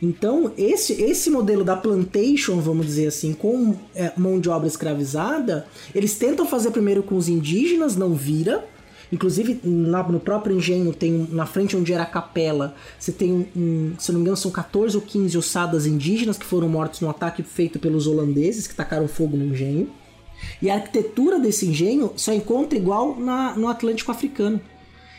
Então, 0.00 0.52
esse, 0.56 0.92
esse 1.02 1.28
modelo 1.28 1.64
da 1.64 1.76
plantation, 1.76 2.60
vamos 2.60 2.86
dizer 2.86 3.08
assim, 3.08 3.32
com 3.32 3.74
é, 3.94 4.12
mão 4.16 4.38
de 4.38 4.48
obra 4.48 4.68
escravizada, 4.68 5.66
eles 5.94 6.16
tentam 6.16 6.46
fazer 6.46 6.70
primeiro 6.70 7.02
com 7.02 7.16
os 7.16 7.28
indígenas, 7.28 7.96
não 7.96 8.14
vira. 8.14 8.64
Inclusive, 9.10 9.60
lá 9.64 10.06
no 10.06 10.20
próprio 10.20 10.56
engenho, 10.56 10.92
tem 10.92 11.26
na 11.32 11.46
frente 11.46 11.76
onde 11.76 11.92
era 11.92 12.02
a 12.02 12.06
capela, 12.06 12.74
você 12.98 13.10
tem, 13.10 13.48
um, 13.56 13.94
se 13.98 14.12
não 14.12 14.18
me 14.18 14.22
engano, 14.22 14.36
são 14.36 14.50
14 14.50 14.96
ou 14.96 15.02
15 15.02 15.38
ossadas 15.38 15.86
indígenas 15.86 16.36
que 16.36 16.44
foram 16.44 16.68
mortos 16.68 17.00
num 17.00 17.08
ataque 17.08 17.42
feito 17.42 17.78
pelos 17.78 18.06
holandeses, 18.06 18.66
que 18.66 18.74
tacaram 18.74 19.08
fogo 19.08 19.36
no 19.36 19.46
engenho. 19.46 19.90
E 20.62 20.70
a 20.70 20.74
arquitetura 20.74 21.40
desse 21.40 21.66
engenho 21.66 22.12
só 22.16 22.32
encontra 22.32 22.78
igual 22.78 23.18
na, 23.18 23.56
no 23.56 23.66
Atlântico 23.66 24.12
Africano. 24.12 24.60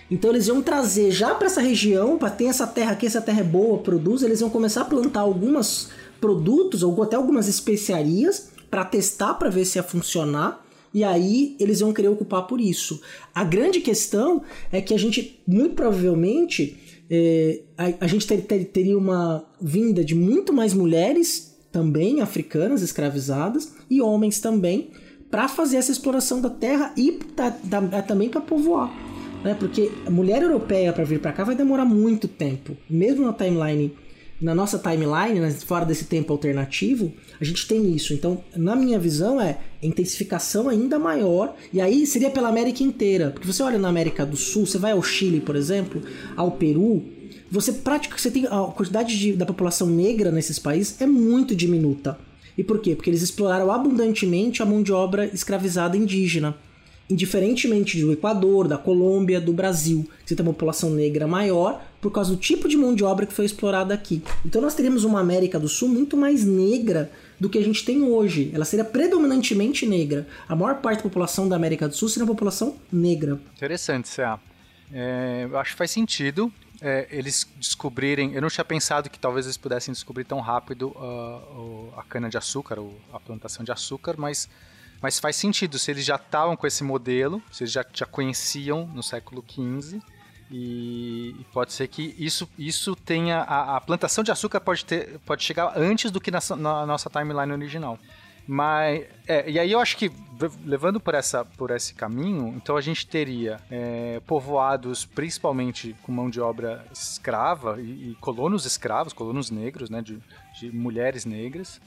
Então 0.10 0.32
eles 0.32 0.48
iam 0.48 0.62
trazer 0.62 1.12
já 1.12 1.36
para 1.36 1.46
essa 1.46 1.62
região, 1.62 2.18
para 2.18 2.30
ter 2.30 2.46
essa 2.46 2.66
terra 2.66 2.94
aqui, 2.94 3.06
essa 3.06 3.22
terra 3.22 3.42
é 3.42 3.44
boa, 3.44 3.78
produz, 3.78 4.24
eles 4.24 4.42
iam 4.42 4.50
começar 4.50 4.82
a 4.82 4.86
plantar 4.86 5.22
alguns 5.22 5.90
produtos, 6.20 6.82
ou 6.82 7.02
até 7.04 7.16
algumas 7.16 7.48
especiarias, 7.48 8.50
para 8.70 8.84
testar, 8.86 9.36
para 9.36 9.50
ver 9.50 9.66
se 9.66 9.78
ia 9.78 9.84
funcionar. 9.84 10.66
E 10.92 11.04
aí 11.04 11.56
eles 11.60 11.82
iam 11.82 11.94
querer 11.94 12.08
ocupar 12.08 12.48
por 12.48 12.60
isso. 12.60 13.00
A 13.34 13.44
grande 13.44 13.80
questão 13.80 14.42
é 14.72 14.82
que 14.82 14.94
a 14.94 14.98
gente, 14.98 15.40
muito 15.46 15.76
provavelmente, 15.76 16.78
é, 17.10 17.62
a, 17.78 18.06
a, 18.06 18.08
gente 18.08 18.26
ter, 18.26 18.42
ter, 18.42 18.66
teria 18.66 18.98
uma 18.98 19.46
vinda 19.62 20.04
de 20.04 20.16
muito 20.16 20.52
mais 20.52 20.74
mulheres 20.74 21.56
também 21.72 22.22
africanas 22.22 22.82
escravizadas 22.82 23.74
e 23.88 24.02
homens 24.02 24.40
também 24.40 24.90
para 25.30 25.48
fazer 25.48 25.78
essa 25.78 25.92
exploração 25.92 26.42
da 26.42 26.50
terra 26.50 26.92
e 26.98 27.20
da, 27.36 28.02
também 28.02 28.28
para 28.30 28.42
povoar 28.42 29.09
né? 29.44 29.56
Porque 29.60 29.92
a 30.06 30.10
mulher 30.10 30.42
europeia 30.42 30.94
para 30.94 31.04
vir 31.04 31.20
para 31.20 31.32
cá 31.32 31.44
vai 31.44 31.56
demorar 31.56 31.86
muito 31.86 32.28
tempo. 32.28 32.76
Mesmo 32.90 33.26
na 33.26 33.34
timeline, 33.34 33.94
na 34.42 34.56
nossa 34.56 34.80
timeline, 34.80 35.40
né, 35.40 35.52
fora 35.52 35.86
desse 35.86 36.06
tempo 36.06 36.32
alternativo, 36.32 37.12
a 37.40 37.44
gente 37.44 37.68
tem 37.68 37.94
isso. 37.94 38.14
Então, 38.14 38.44
na 38.56 38.76
minha 38.76 38.98
visão 38.98 39.40
é 39.40 39.58
intensificação 39.82 40.70
ainda 40.70 40.98
maior, 40.98 41.56
e 41.74 41.82
aí 41.82 42.06
seria 42.06 42.30
pela 42.30 42.50
América 42.50 42.84
inteira. 42.84 43.32
Porque 43.32 43.48
você 43.48 43.62
olha 43.64 43.78
na 43.78 43.90
América 43.90 44.26
do 44.26 44.38
Sul, 44.38 44.66
você 44.66 44.78
vai 44.78 44.92
ao 44.92 45.04
Chile, 45.04 45.42
por 45.42 45.56
exemplo, 45.56 46.02
ao 46.36 46.52
Peru, 46.52 47.04
você 47.52 47.74
praticamente 47.74 48.22
você 48.22 48.32
tem 48.32 48.46
a 48.46 48.72
quantidade 48.72 49.18
de, 49.18 49.34
da 49.34 49.46
população 49.46 49.88
negra 49.88 50.32
nesses 50.32 50.60
países 50.60 51.02
é 51.02 51.06
muito 51.06 51.56
diminuta. 51.56 52.18
E 52.58 52.64
por 52.64 52.80
quê? 52.80 52.96
Porque 52.96 53.10
eles 53.10 53.22
exploraram 53.22 53.72
abundantemente 53.72 54.62
a 54.62 54.66
mão 54.66 54.84
de 54.84 54.92
obra 54.92 55.26
escravizada 55.26 55.98
indígena 55.98 56.56
indiferentemente 57.10 58.00
do 58.00 58.12
Equador, 58.12 58.68
da 58.68 58.78
Colômbia, 58.78 59.42
do 59.42 59.52
Brasil, 59.52 60.08
que 60.26 60.36
tem 60.36 60.46
uma 60.46 60.54
população 60.54 60.92
negra 60.92 61.28
maior, 61.28 61.84
por 62.00 62.12
causa 62.12 62.32
do 62.32 62.38
tipo 62.38 62.68
de 62.68 62.78
mão 62.78 62.94
de 62.94 63.04
obra 63.04 63.26
que 63.26 63.34
foi 63.34 63.46
explorada 63.46 63.94
aqui. 63.94 64.22
Então 64.46 64.62
nós 64.62 64.76
teríamos 64.76 65.04
uma 65.04 65.20
América 65.20 65.60
do 65.60 65.68
Sul 65.68 65.90
muito 65.90 66.16
mais 66.16 66.46
negra 66.46 67.12
do 67.40 67.50
que 67.50 67.58
a 67.58 67.64
gente 67.64 67.84
tem 67.84 68.04
hoje. 68.04 68.52
Ela 68.54 68.66
seria 68.66 68.86
predominantemente 68.86 69.86
negra. 69.86 70.28
A 70.48 70.56
maior 70.56 70.76
parte 70.82 70.98
da 70.98 71.04
população 71.04 71.50
da 71.50 71.56
América 71.56 71.88
do 71.88 71.96
Sul 71.96 72.10
seria 72.10 72.26
uma 72.26 72.34
população 72.34 72.76
negra. 72.92 73.40
Interessante, 73.56 74.08
Cé. 74.08 74.38
É, 74.92 75.48
acho 75.54 75.72
que 75.72 75.78
faz 75.78 75.92
sentido 75.92 76.52
é, 76.82 77.08
eles 77.12 77.48
descobrirem. 77.58 78.34
Eu 78.34 78.42
não 78.42 78.50
tinha 78.50 78.66
pensado 78.66 79.10
que 79.10 79.20
talvez 79.20 79.46
eles 79.46 79.58
pudessem 79.58 79.92
descobrir 79.94 80.24
tão 80.24 80.40
rápido 80.40 80.90
uh, 80.90 81.94
a 81.98 82.04
cana-de-açúcar, 82.04 82.78
a 83.14 83.20
plantação 83.20 83.64
de 83.64 83.72
açúcar, 83.72 84.16
mas, 84.18 84.50
mas 85.02 85.20
faz 85.20 85.36
sentido. 85.36 85.80
Se 85.80 85.92
eles 85.92 86.06
já 86.06 86.16
estavam 86.16 86.56
com 86.56 86.68
esse 86.68 86.84
modelo, 86.84 87.42
se 87.52 87.64
eles 87.64 87.72
já, 87.72 87.86
já 87.94 88.06
conheciam 88.06 88.86
no 88.88 89.04
século 89.04 89.44
XV. 89.48 90.02
E, 90.52 91.36
e 91.40 91.46
pode 91.54 91.74
ser 91.74 91.88
que 91.88 92.16
isso, 92.18 92.50
isso 92.58 92.96
tenha. 92.96 93.42
A, 93.42 93.78
a, 93.78 93.82
plantação 93.82 94.24
de 94.24 94.32
açúcar 94.32 94.60
pode, 94.60 94.84
ter, 94.84 95.20
pode 95.20 95.44
chegar 95.44 95.74
antes 95.78 96.10
do 96.10 96.20
que 96.20 96.32
na, 96.32 96.40
na 96.58 96.86
nossa 96.86 97.10
timeline 97.10 97.52
original. 97.52 98.00
Mas, 98.48 99.06
é, 99.28 99.48
e 99.48 99.60
aí 99.60 99.72
eu 99.72 99.80
acho 99.80 99.96
que, 99.96 100.12
levando 100.66 101.00
por, 101.00 101.14
essa, 101.14 101.46
por 101.46 101.70
esse 101.70 101.94
caminho, 101.94 102.56
então 102.58 102.76
a 102.76 102.82
gente 102.82 103.06
teria 103.06 103.60
é, 103.70 104.20
povoados 104.26 105.06
principalmente 105.06 105.96
com 106.02 106.12
mão 106.12 106.32
de 106.32 106.42
obra 106.42 106.84
escrava 106.92 107.80
e, 107.80 108.10
e 108.10 108.18
colonos 108.20 108.66
escravos, 108.66 109.14
colonos 109.14 109.52
negros, 109.52 109.92
né, 109.92 110.02
de, 110.02 110.18
de 110.60 110.72
mulheres 110.72 111.26
negras 111.26 111.80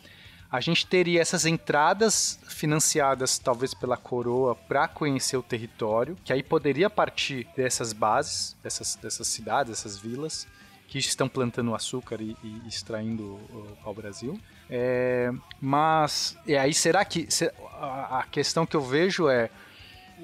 a 0.53 0.61
gente 0.61 0.87
teria 0.87 1.23
essas 1.23 1.47
entradas 1.47 2.39
financiadas 2.47 3.39
talvez 3.39 3.73
pela 3.73 3.97
coroa 3.97 4.55
para 4.55 4.87
conhecer 4.87 5.39
o 5.39 5.43
território, 5.43 6.15
que 6.23 6.31
aí 6.31 6.43
poderia 6.43 6.91
partir 6.91 7.49
dessas 7.57 7.95
bases, 7.95 8.55
dessas, 8.63 8.95
dessas 8.97 9.27
cidades, 9.29 9.71
dessas 9.71 9.97
vilas 9.97 10.47
que 10.87 10.99
estão 10.99 11.27
plantando 11.27 11.75
açúcar 11.75 12.21
e, 12.21 12.37
e 12.45 12.69
extraindo 12.69 13.23
o 13.23 13.79
pau-brasil. 13.83 14.39
É, 14.69 15.33
mas, 15.59 16.37
e 16.47 16.55
aí 16.55 16.75
será 16.75 17.03
que 17.03 17.27
a 17.81 18.27
questão 18.31 18.67
que 18.67 18.77
eu 18.77 18.83
vejo 18.83 19.31
é 19.31 19.49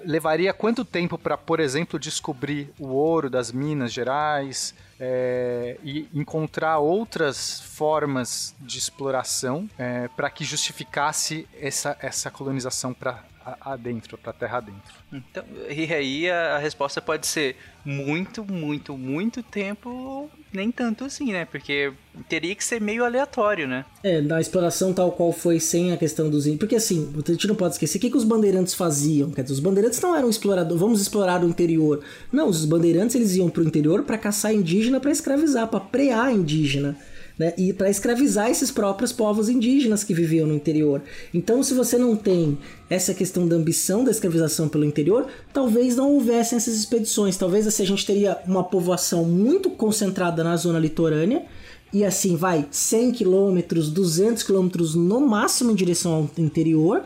levaria 0.05 0.53
quanto 0.53 0.85
tempo 0.85 1.19
para, 1.19 1.37
por 1.37 1.61
exemplo, 1.61 1.99
descobrir 1.99 2.73
o 2.79 2.89
ouro 2.89 3.29
das 3.29 3.53
Minas 3.53 3.93
Gerais 3.93 4.75
é, 4.99 5.79
e 5.83 6.09
encontrar 6.13 6.79
outras 6.79 7.61
formas 7.61 8.55
de 8.61 8.79
exploração 8.79 9.69
é, 9.79 10.09
para 10.09 10.31
que 10.31 10.45
justificasse 10.45 11.49
essa, 11.61 11.97
essa 12.01 12.31
colonização 12.31 12.93
para 12.93 13.23
adentro, 13.61 14.19
para 14.19 14.33
terra 14.33 14.59
adentro. 14.59 14.95
Então, 15.13 15.45
e 15.71 15.93
aí 15.93 16.31
a, 16.31 16.57
a, 16.57 16.59
resposta 16.59 17.01
pode 17.01 17.27
ser 17.27 17.57
muito, 17.85 18.45
muito, 18.45 18.97
muito 18.97 19.43
tempo, 19.43 19.89
ou 19.89 20.31
nem 20.53 20.71
tanto 20.71 21.05
assim, 21.05 21.33
né? 21.33 21.45
Porque 21.45 21.93
teria 22.29 22.55
que 22.55 22.65
ser 22.65 22.81
meio 22.81 23.05
aleatório, 23.05 23.67
né? 23.67 23.85
É, 24.03 24.21
da 24.21 24.41
exploração 24.41 24.93
tal 24.93 25.13
qual 25.13 25.33
foi 25.33 25.61
sem 25.61 25.93
a 25.93 25.97
questão 25.97 26.29
dos 26.29 26.47
índios. 26.47 26.61
Porque 26.61 26.77
assim, 26.77 27.13
a 27.17 27.33
gente 27.33 27.47
não 27.47 27.55
pode 27.55 27.75
esquecer 27.75 27.99
o 27.99 28.01
que, 28.01 28.11
que 28.11 28.17
os 28.17 28.25
bandeirantes 28.25 28.75
faziam. 28.75 29.31
Quer 29.31 29.43
dizer, 29.43 29.55
os 29.55 29.61
bandeirantes 29.61 30.01
não 30.01 30.15
eram 30.15 30.29
exploradores, 30.29 30.81
vamos 30.81 31.01
explorar 31.01 31.43
o 31.43 31.49
interior. 31.49 32.05
Não, 32.33 32.49
os 32.49 32.65
bandeirantes 32.65 33.15
eles 33.15 33.37
iam 33.37 33.49
pro 33.49 33.65
interior 33.65 34.03
para 34.03 34.19
caçar 34.19 34.53
indígena, 34.53 35.01
para 35.01 35.11
escravizar, 35.11 35.69
para 35.69 35.81
prear 35.81 36.33
indígena 36.33 36.97
né? 37.39 37.55
E 37.57 37.73
para 37.73 37.89
escravizar 37.89 38.51
esses 38.51 38.71
próprios 38.71 39.13
povos 39.13 39.49
indígenas 39.49 40.03
que 40.03 40.13
viviam 40.13 40.47
no 40.47 40.55
interior. 40.55 41.01
Então, 41.33 41.63
se 41.63 41.73
você 41.73 41.97
não 41.97 42.17
tem 42.17 42.59
essa 42.91 43.15
questão 43.15 43.47
da 43.47 43.55
ambição 43.55 44.03
da 44.05 44.11
escravização 44.11 44.69
pelo 44.69 44.85
interior, 44.85 45.27
talvez 45.53 45.97
não 45.97 46.13
houvessem 46.15 46.57
essas 46.57 46.75
expedições. 46.75 47.37
Talvez 47.37 47.67
assim, 47.67 47.85
a 47.85 47.87
gente 47.87 48.05
teria 48.05 48.39
uma 48.47 48.65
povoação 48.65 49.25
muito 49.25 49.71
concentrada 49.71 50.43
na 50.43 50.57
zona 50.57 50.79
litorânea 50.79 51.45
e 51.93 52.05
assim 52.05 52.37
vai 52.37 52.67
100 52.71 53.13
quilômetros, 53.13 53.91
200 53.91 54.43
quilômetros 54.43 54.95
no 54.95 55.21
máximo 55.21 55.71
em 55.71 55.75
direção 55.75 56.13
ao 56.13 56.31
interior. 56.37 57.05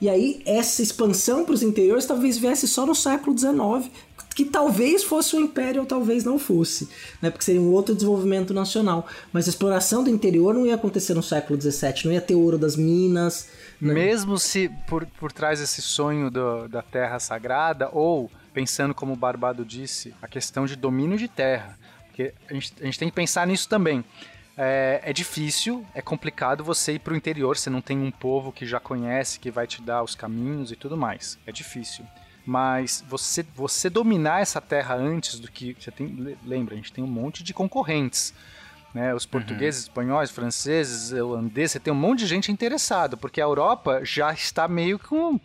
E 0.00 0.08
aí 0.08 0.42
essa 0.44 0.82
expansão 0.82 1.44
para 1.44 1.54
os 1.54 1.62
interiores 1.62 2.04
talvez 2.04 2.36
viesse 2.36 2.66
só 2.66 2.84
no 2.84 2.94
século 2.94 3.36
XIX, 3.38 3.90
que 4.34 4.44
talvez 4.44 5.04
fosse 5.04 5.36
o 5.36 5.40
império 5.40 5.82
ou 5.82 5.86
talvez 5.86 6.24
não 6.24 6.38
fosse, 6.38 6.88
né? 7.22 7.30
Porque 7.30 7.44
seria 7.44 7.60
um 7.60 7.70
outro 7.70 7.94
desenvolvimento 7.94 8.52
nacional. 8.52 9.06
Mas 9.32 9.46
a 9.46 9.50
exploração 9.50 10.02
do 10.02 10.10
interior 10.10 10.52
não 10.52 10.66
ia 10.66 10.74
acontecer 10.74 11.14
no 11.14 11.22
século 11.22 11.60
XVII, 11.60 12.06
não 12.06 12.12
ia 12.12 12.20
ter 12.20 12.34
ouro 12.34 12.58
das 12.58 12.76
minas. 12.76 13.48
Né? 13.80 13.94
Mesmo 13.94 14.38
se 14.38 14.70
por, 14.88 15.06
por 15.06 15.30
trás 15.30 15.60
desse 15.60 15.80
sonho 15.80 16.30
do, 16.30 16.68
da 16.68 16.82
terra 16.82 17.18
sagrada, 17.18 17.88
ou 17.92 18.30
pensando 18.52 18.94
como 18.94 19.12
o 19.12 19.16
Barbado 19.16 19.64
disse, 19.64 20.14
a 20.20 20.26
questão 20.26 20.66
de 20.66 20.74
domínio 20.74 21.16
de 21.16 21.28
terra. 21.28 21.78
Porque 22.06 22.32
a 22.48 22.54
gente, 22.54 22.72
a 22.80 22.84
gente 22.84 22.98
tem 22.98 23.08
que 23.08 23.14
pensar 23.14 23.46
nisso 23.46 23.68
também. 23.68 24.04
É, 24.56 25.00
é, 25.02 25.12
difícil, 25.12 25.84
é 25.94 26.00
complicado 26.00 26.62
você 26.62 26.92
ir 26.92 27.00
para 27.00 27.12
o 27.12 27.16
interior, 27.16 27.56
você 27.56 27.68
não 27.68 27.80
tem 27.80 27.98
um 27.98 28.10
povo 28.10 28.52
que 28.52 28.64
já 28.64 28.78
conhece, 28.78 29.40
que 29.40 29.50
vai 29.50 29.66
te 29.66 29.82
dar 29.82 30.02
os 30.04 30.14
caminhos 30.14 30.70
e 30.70 30.76
tudo 30.76 30.96
mais. 30.96 31.36
É 31.44 31.50
difícil. 31.50 32.04
Mas 32.46 33.02
você, 33.08 33.44
você 33.54 33.88
dominar 33.88 34.40
essa 34.40 34.60
terra 34.60 34.94
antes 34.94 35.38
do 35.38 35.50
que. 35.50 35.74
Você 35.78 35.90
tem, 35.90 36.36
lembra, 36.44 36.74
a 36.74 36.76
gente 36.76 36.92
tem 36.92 37.02
um 37.02 37.08
monte 37.08 37.42
de 37.42 37.54
concorrentes. 37.54 38.34
Né? 38.92 39.12
Os 39.12 39.26
portugueses, 39.26 39.82
uhum. 39.82 39.88
espanhóis, 39.88 40.30
franceses, 40.30 41.12
holandeses, 41.12 41.72
você 41.72 41.80
tem 41.80 41.92
um 41.92 41.96
monte 41.96 42.20
de 42.20 42.26
gente 42.26 42.52
interessada, 42.52 43.16
porque 43.16 43.40
a 43.40 43.44
Europa 43.44 44.00
já 44.04 44.32
está 44.32 44.68
meio 44.68 45.00
com. 45.00 45.40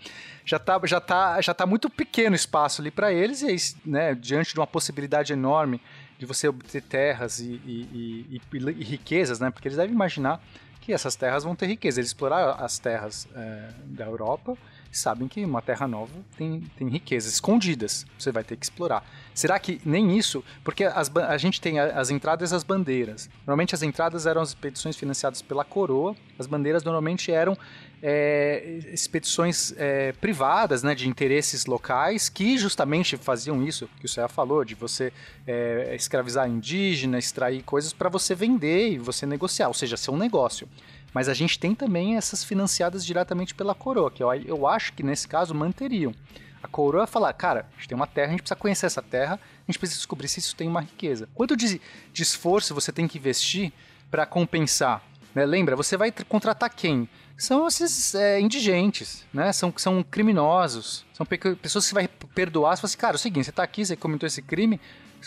Já 0.45 0.57
está 0.57 0.79
já 0.85 1.01
tá, 1.01 1.41
já 1.41 1.53
tá 1.53 1.65
muito 1.65 1.89
pequeno 1.89 2.33
o 2.33 2.35
espaço 2.35 2.81
ali 2.81 2.91
para 2.91 3.11
eles, 3.11 3.41
e 3.41 3.47
aí, 3.47 3.57
né, 3.83 4.13
diante 4.13 4.53
de 4.53 4.59
uma 4.59 4.67
possibilidade 4.67 5.33
enorme 5.33 5.81
de 6.19 6.25
você 6.25 6.47
obter 6.47 6.81
terras 6.81 7.39
e, 7.39 7.59
e, 7.65 8.41
e, 8.53 8.71
e, 8.71 8.83
riquezas, 8.83 9.39
né? 9.39 9.49
Porque 9.49 9.67
eles 9.67 9.77
devem 9.77 9.95
imaginar 9.95 10.43
que 10.81 10.93
essas 10.93 11.15
terras 11.15 11.43
vão 11.43 11.55
ter 11.55 11.65
riqueza. 11.65 11.99
Eles 11.99 12.09
explorar 12.09 12.51
as 12.63 12.77
terras 12.77 13.27
é, 13.33 13.69
da 13.85 14.05
Europa 14.05 14.57
sabem 14.91 15.27
que 15.27 15.43
uma 15.43 15.61
terra 15.61 15.87
nova 15.87 16.13
tem, 16.37 16.61
tem 16.77 16.87
riquezas 16.87 17.33
escondidas, 17.33 18.05
você 18.17 18.31
vai 18.31 18.43
ter 18.43 18.55
que 18.55 18.65
explorar. 18.65 19.05
Será 19.33 19.59
que 19.59 19.79
nem 19.85 20.17
isso? 20.17 20.43
Porque 20.63 20.83
as, 20.83 21.11
a 21.15 21.37
gente 21.37 21.61
tem 21.61 21.79
as 21.79 22.09
entradas 22.09 22.51
e 22.51 22.55
as 22.55 22.63
bandeiras. 22.63 23.29
Normalmente 23.45 23.75
as 23.75 23.83
entradas 23.83 24.25
eram 24.25 24.41
as 24.41 24.49
expedições 24.49 24.95
financiadas 24.95 25.41
pela 25.41 25.63
coroa, 25.63 26.15
as 26.37 26.47
bandeiras 26.47 26.83
normalmente 26.83 27.31
eram 27.31 27.57
é, 28.01 28.79
expedições 28.91 29.73
é, 29.77 30.13
privadas, 30.13 30.83
né, 30.83 30.95
de 30.95 31.07
interesses 31.07 31.65
locais, 31.65 32.29
que 32.29 32.57
justamente 32.57 33.17
faziam 33.17 33.61
isso 33.63 33.89
que 33.99 34.05
o 34.05 34.09
Céu 34.09 34.27
falou, 34.29 34.63
de 34.63 34.75
você 34.75 35.11
é, 35.45 35.93
escravizar 35.95 36.49
indígena, 36.49 37.17
extrair 37.19 37.61
coisas 37.63 37.93
para 37.93 38.09
você 38.09 38.33
vender 38.33 38.93
e 38.93 38.97
você 38.97 39.25
negociar, 39.25 39.67
ou 39.67 39.73
seja, 39.73 39.97
ser 39.97 40.11
um 40.11 40.17
negócio. 40.17 40.67
Mas 41.13 41.27
a 41.27 41.33
gente 41.33 41.57
tem 41.59 41.73
também 41.73 42.17
essas 42.17 42.43
financiadas 42.43 43.05
diretamente 43.05 43.55
pela 43.55 43.73
coroa, 43.73 44.11
que 44.11 44.23
eu, 44.23 44.31
eu 44.33 44.67
acho 44.67 44.93
que 44.93 45.03
nesse 45.03 45.27
caso 45.27 45.55
manteriam. 45.55 46.13
A 46.61 46.67
coroa 46.67 47.07
falar, 47.07 47.31
cara, 47.33 47.65
a 47.71 47.75
gente 47.77 47.87
tem 47.87 47.95
uma 47.95 48.07
terra, 48.07 48.27
a 48.27 48.31
gente 48.31 48.41
precisa 48.41 48.59
conhecer 48.59 48.85
essa 48.85 49.01
terra, 49.01 49.35
a 49.35 49.71
gente 49.71 49.79
precisa 49.79 49.99
descobrir 49.99 50.27
se 50.27 50.39
isso 50.39 50.55
tem 50.55 50.67
uma 50.67 50.81
riqueza. 50.81 51.29
Quanto 51.33 51.55
de, 51.55 51.81
de 52.11 52.23
esforço 52.23 52.75
você 52.75 52.91
tem 52.91 53.07
que 53.07 53.17
investir 53.17 53.71
para 54.11 54.25
compensar? 54.25 55.01
Né? 55.33 55.45
Lembra, 55.45 55.75
você 55.75 55.95
vai 55.95 56.11
contratar 56.27 56.69
quem? 56.69 57.07
São 57.37 57.65
esses 57.67 58.13
é, 58.13 58.41
indigentes, 58.41 59.25
né? 59.33 59.53
São, 59.53 59.73
são 59.77 60.03
criminosos, 60.03 61.05
são 61.13 61.25
pessoas 61.25 61.85
que 61.85 61.89
você 61.89 61.95
vai 61.95 62.07
perdoar. 62.35 62.75
Você 62.75 62.85
assim, 62.85 62.97
cara, 62.97 63.13
é 63.13 63.15
o 63.15 63.19
seguinte, 63.19 63.45
você 63.45 63.49
está 63.49 63.63
aqui, 63.63 63.85
você 63.85 63.95
cometeu 63.95 64.27
esse 64.27 64.41
crime, 64.41 64.79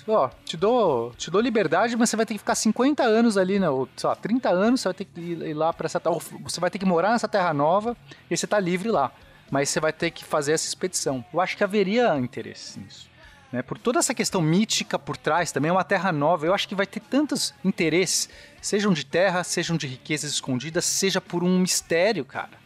ó, 0.09 0.31
te 0.45 0.57
dou, 0.57 1.13
te 1.17 1.31
dou 1.31 1.41
liberdade, 1.41 1.97
mas 1.97 2.11
você 2.11 2.17
vai 2.17 2.27
ter 2.27 2.35
que 2.35 2.39
ficar 2.39 2.55
50 2.55 3.03
anos 3.03 3.37
ali, 3.37 3.59
né, 3.59 3.69
ou, 3.69 3.89
sei 3.97 4.09
lá, 4.09 4.17
30 4.17 4.49
anos, 4.51 4.81
você 4.81 4.89
vai 4.89 4.95
ter 4.95 5.05
que 5.05 5.21
ir 5.21 5.55
lá 5.55 5.73
para 5.73 5.87
essa 5.87 6.01
você 6.43 6.61
vai 6.61 6.71
ter 6.71 6.79
que 6.79 6.87
morar 6.87 7.13
nessa 7.13 7.29
terra 7.29 7.53
nova 7.53 7.97
e 8.31 8.37
você 8.37 8.47
tá 8.47 8.59
livre 8.59 8.91
lá. 8.91 9.13
Mas 9.51 9.69
você 9.69 9.81
vai 9.81 9.93
ter 9.93 10.11
que 10.11 10.25
fazer 10.25 10.53
essa 10.53 10.67
expedição. 10.67 11.23
Eu 11.33 11.41
acho 11.41 11.57
que 11.57 11.63
haveria 11.63 12.17
interesse 12.17 12.81
nisso. 12.81 13.11
Né? 13.53 13.61
Por 13.61 13.77
toda 13.77 13.99
essa 13.99 14.15
questão 14.15 14.41
mítica 14.41 14.99
por 14.99 15.15
trás, 15.15 15.53
também 15.53 15.69
é 15.69 15.73
uma 15.73 15.85
terra 15.85 16.11
nova. 16.11 16.47
Eu 16.47 16.55
acho 16.55 16.67
que 16.67 16.75
vai 16.75 16.87
ter 16.87 17.01
tantos 17.01 17.53
interesses, 17.63 18.31
sejam 18.63 18.95
de 18.95 19.05
terra, 19.05 19.45
sejam 19.45 19.77
de 19.77 19.87
riquezas 19.87 20.33
escondidas, 20.33 20.87
seja 20.87 21.21
por 21.21 21.45
um 21.45 21.59
mistério, 21.59 22.25
cara. 22.25 22.63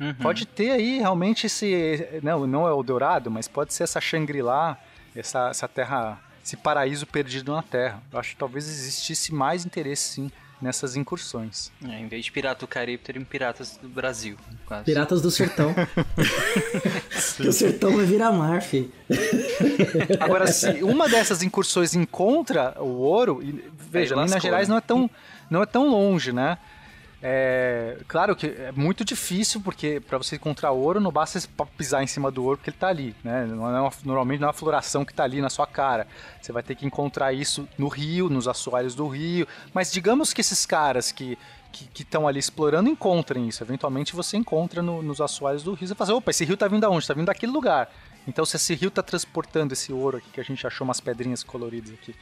Uhum. 0.00 0.14
Pode 0.14 0.46
ter 0.46 0.70
aí 0.70 0.98
realmente 0.98 1.46
esse. 1.46 2.20
Não, 2.22 2.46
não 2.46 2.66
é 2.66 2.72
o 2.72 2.82
Dourado, 2.82 3.30
mas 3.30 3.46
pode 3.46 3.74
ser 3.74 3.84
essa 3.84 4.00
Shangri-La, 4.00 4.78
essa, 5.14 5.50
essa 5.50 5.68
terra 5.68 6.18
esse 6.44 6.56
paraíso 6.56 7.06
perdido 7.06 7.52
na 7.52 7.62
Terra. 7.62 8.02
Eu 8.12 8.18
acho 8.18 8.30
que 8.30 8.36
talvez 8.36 8.68
existisse 8.68 9.32
mais 9.32 9.64
interesse, 9.64 10.14
sim, 10.14 10.30
nessas 10.60 10.96
incursões. 10.96 11.72
É, 11.84 11.98
em 11.98 12.06
vez 12.06 12.24
de 12.24 12.32
Pirata 12.32 12.60
do 12.60 12.68
Caribe, 12.68 13.02
teriam 13.02 13.24
Piratas 13.24 13.76
do 13.76 13.88
Brasil. 13.88 14.36
Quase. 14.64 14.84
Piratas 14.84 15.20
do 15.20 15.30
Sertão. 15.30 15.74
o 17.46 17.52
sertão 17.52 17.96
vai 17.96 18.06
virar 18.06 18.30
mar, 18.32 18.62
filho. 18.62 18.92
Agora, 20.20 20.46
se 20.46 20.82
uma 20.82 21.08
dessas 21.08 21.42
incursões 21.42 21.94
encontra 21.94 22.76
o 22.78 23.00
ouro, 23.00 23.42
e, 23.42 23.64
veja, 23.90 24.14
é, 24.14 24.18
Minas 24.18 24.42
Gerais 24.42 24.68
não 24.68 24.76
é 24.76 24.80
tão 24.80 25.10
não 25.50 25.62
é 25.62 25.66
tão 25.66 25.90
longe, 25.90 26.32
né? 26.32 26.56
É, 27.24 27.98
claro 28.08 28.34
que 28.34 28.46
é 28.48 28.72
muito 28.72 29.04
difícil, 29.04 29.60
porque 29.60 30.00
para 30.00 30.18
você 30.18 30.34
encontrar 30.34 30.72
ouro, 30.72 31.00
não 31.00 31.12
basta 31.12 31.38
pisar 31.78 32.02
em 32.02 32.06
cima 32.06 32.32
do 32.32 32.42
ouro 32.42 32.56
porque 32.58 32.70
ele 32.70 32.76
tá 32.76 32.88
ali, 32.88 33.14
né? 33.22 33.46
Não 33.46 33.68
é 33.68 33.80
uma, 33.80 33.92
normalmente 34.04 34.40
não 34.40 34.46
é 34.46 34.48
uma 34.48 34.52
floração 34.52 35.04
que 35.04 35.14
tá 35.14 35.22
ali 35.22 35.40
na 35.40 35.48
sua 35.48 35.66
cara. 35.66 36.08
Você 36.40 36.50
vai 36.50 36.64
ter 36.64 36.74
que 36.74 36.84
encontrar 36.84 37.32
isso 37.32 37.68
no 37.78 37.86
rio, 37.86 38.28
nos 38.28 38.48
assoalhos 38.48 38.96
do 38.96 39.06
rio. 39.06 39.46
Mas 39.72 39.92
digamos 39.92 40.32
que 40.32 40.40
esses 40.40 40.66
caras 40.66 41.12
que 41.12 41.38
que 41.72 42.02
estão 42.02 42.28
ali 42.28 42.38
explorando 42.38 42.90
encontrem 42.90 43.48
isso. 43.48 43.64
Eventualmente 43.64 44.14
você 44.14 44.36
encontra 44.36 44.82
no, 44.82 45.02
nos 45.02 45.22
assoalhos 45.22 45.62
do 45.62 45.72
rio. 45.72 45.88
Você 45.88 45.94
fala, 45.94 46.10
assim, 46.10 46.18
opa, 46.18 46.30
esse 46.30 46.44
rio 46.44 46.54
tá 46.54 46.68
vindo 46.68 46.82
da 46.82 46.90
onde? 46.90 47.06
Tá 47.06 47.14
vindo 47.14 47.26
daquele 47.26 47.50
lugar. 47.50 47.90
Então 48.28 48.44
se 48.44 48.56
esse 48.56 48.74
rio 48.74 48.90
tá 48.90 49.02
transportando 49.02 49.72
esse 49.72 49.90
ouro 49.90 50.18
aqui, 50.18 50.28
que 50.30 50.40
a 50.40 50.44
gente 50.44 50.66
achou 50.66 50.84
umas 50.84 51.00
pedrinhas 51.00 51.42
coloridas 51.42 51.94
aqui. 51.94 52.14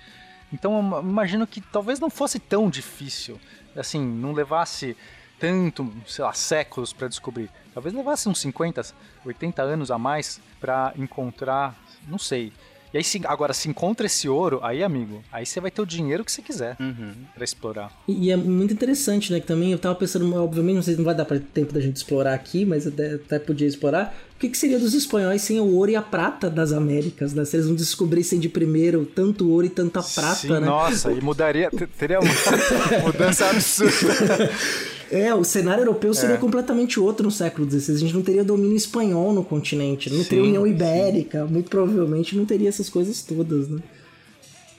Então 0.52 1.00
imagino 1.00 1.46
que 1.46 1.60
talvez 1.60 2.00
não 2.00 2.10
fosse 2.10 2.38
tão 2.38 2.68
difícil, 2.68 3.40
assim, 3.76 4.00
não 4.04 4.32
levasse 4.32 4.96
tanto, 5.38 5.90
sei 6.06 6.24
lá, 6.24 6.32
séculos 6.32 6.92
para 6.92 7.08
descobrir. 7.08 7.50
Talvez 7.72 7.94
levasse 7.94 8.28
uns 8.28 8.40
50, 8.40 8.82
80 9.24 9.62
anos 9.62 9.90
a 9.90 9.98
mais 9.98 10.40
para 10.60 10.92
encontrar, 10.96 11.74
não 12.06 12.18
sei. 12.18 12.52
E 12.92 12.98
aí, 12.98 13.04
se, 13.04 13.20
agora, 13.24 13.52
se 13.52 13.68
encontra 13.68 14.06
esse 14.06 14.28
ouro, 14.28 14.58
aí, 14.62 14.82
amigo, 14.82 15.22
aí 15.30 15.46
você 15.46 15.60
vai 15.60 15.70
ter 15.70 15.80
o 15.80 15.86
dinheiro 15.86 16.24
que 16.24 16.32
você 16.32 16.42
quiser 16.42 16.76
Uhum. 16.80 17.12
para 17.34 17.44
explorar. 17.44 17.92
E, 18.08 18.26
e 18.26 18.30
é 18.32 18.36
muito 18.36 18.74
interessante, 18.74 19.32
né? 19.32 19.38
Que 19.38 19.46
também 19.46 19.70
eu 19.70 19.78
tava 19.78 19.94
pensando, 19.94 20.34
obviamente, 20.34 20.74
não 20.76 20.82
sei 20.82 20.94
se 20.94 20.98
não 20.98 21.04
vai 21.04 21.14
dar 21.14 21.24
pra 21.24 21.38
tempo 21.38 21.72
da 21.72 21.80
gente 21.80 21.96
explorar 21.96 22.34
aqui, 22.34 22.64
mas 22.64 22.86
até, 22.88 23.14
até 23.14 23.38
podia 23.38 23.68
explorar. 23.68 24.12
O 24.34 24.40
que, 24.40 24.48
que 24.48 24.58
seria 24.58 24.78
dos 24.78 24.92
espanhóis 24.94 25.40
sem 25.42 25.60
o 25.60 25.66
ouro 25.76 25.90
e 25.90 25.96
a 25.96 26.02
prata 26.02 26.50
das 26.50 26.72
Américas, 26.72 27.32
né? 27.32 27.44
Se 27.44 27.56
eles 27.56 27.66
não 27.66 27.74
descobrissem 27.76 28.40
de 28.40 28.48
primeiro 28.48 29.04
tanto 29.06 29.48
ouro 29.48 29.66
e 29.66 29.70
tanta 29.70 30.02
prata, 30.02 30.34
Sim, 30.34 30.48
né? 30.50 30.60
nossa, 30.60 31.12
e 31.12 31.20
mudaria, 31.20 31.70
te- 31.70 31.86
teria 31.86 32.18
uma 32.18 32.30
mudança 33.06 33.48
absurda. 33.50 34.50
É, 35.10 35.34
o 35.34 35.42
cenário 35.42 35.82
europeu 35.82 36.14
seria 36.14 36.36
É. 36.36 36.38
completamente 36.38 37.00
outro 37.00 37.24
no 37.24 37.30
século 37.30 37.68
XVI. 37.68 37.94
A 37.94 37.98
gente 37.98 38.14
não 38.14 38.22
teria 38.22 38.44
domínio 38.44 38.76
espanhol 38.76 39.32
no 39.32 39.42
continente, 39.44 40.08
não 40.08 40.22
teria 40.24 40.44
Sim, 40.44 40.50
União 40.50 40.66
Ibérica, 40.66 41.44
muito 41.46 41.68
provavelmente 41.68 42.36
não 42.36 42.44
teria 42.44 42.68
essas 42.68 42.88
coisas 42.88 43.20
todas, 43.22 43.68
né? 43.68 43.80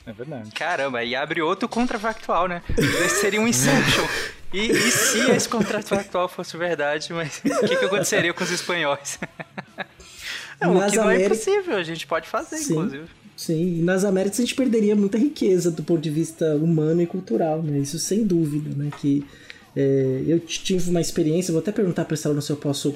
É 0.05 0.13
verdade. 0.13 0.49
Caramba, 0.51 1.03
e 1.03 1.15
abre 1.15 1.41
outro 1.41 1.67
contrafactual, 1.69 2.47
né? 2.47 2.61
Esse 3.05 3.21
seria 3.21 3.39
um 3.41 3.47
Inception. 3.47 4.05
E, 4.53 4.71
e 4.71 4.91
se 4.91 5.19
esse 5.31 5.47
contrafactual 5.47 6.27
fosse 6.27 6.57
verdade, 6.57 7.13
mas 7.13 7.37
o 7.45 7.67
que, 7.67 7.75
que 7.77 7.85
aconteceria 7.85 8.33
com 8.33 8.43
os 8.43 8.51
espanhóis? 8.51 9.19
Não, 10.59 10.71
o 10.71 10.79
Nas 10.79 10.91
que 10.91 10.97
não 10.97 11.09
é 11.09 11.25
impossível, 11.25 11.75
a 11.77 11.83
gente 11.83 12.05
pode 12.07 12.27
fazer, 12.27 12.57
Sim. 12.57 12.73
inclusive. 12.73 13.03
Sim, 13.37 13.79
e 13.79 13.81
nas 13.81 14.03
Américas 14.03 14.39
a 14.39 14.43
gente 14.43 14.53
perderia 14.55 14.95
muita 14.95 15.17
riqueza 15.17 15.71
do 15.71 15.81
ponto 15.83 16.01
de 16.01 16.09
vista 16.09 16.55
humano 16.55 17.01
e 17.01 17.07
cultural, 17.07 17.63
né? 17.63 17.79
Isso 17.79 17.97
sem 17.97 18.23
dúvida, 18.23 18.69
né? 18.75 18.91
Que 18.99 19.25
é, 19.75 20.23
eu 20.27 20.39
tive 20.39 20.89
uma 20.89 21.01
experiência, 21.01 21.51
vou 21.51 21.61
até 21.61 21.71
perguntar 21.71 22.05
para 22.05 22.17
aluno 22.25 22.41
se 22.41 22.51
eu 22.51 22.57
posso 22.57 22.95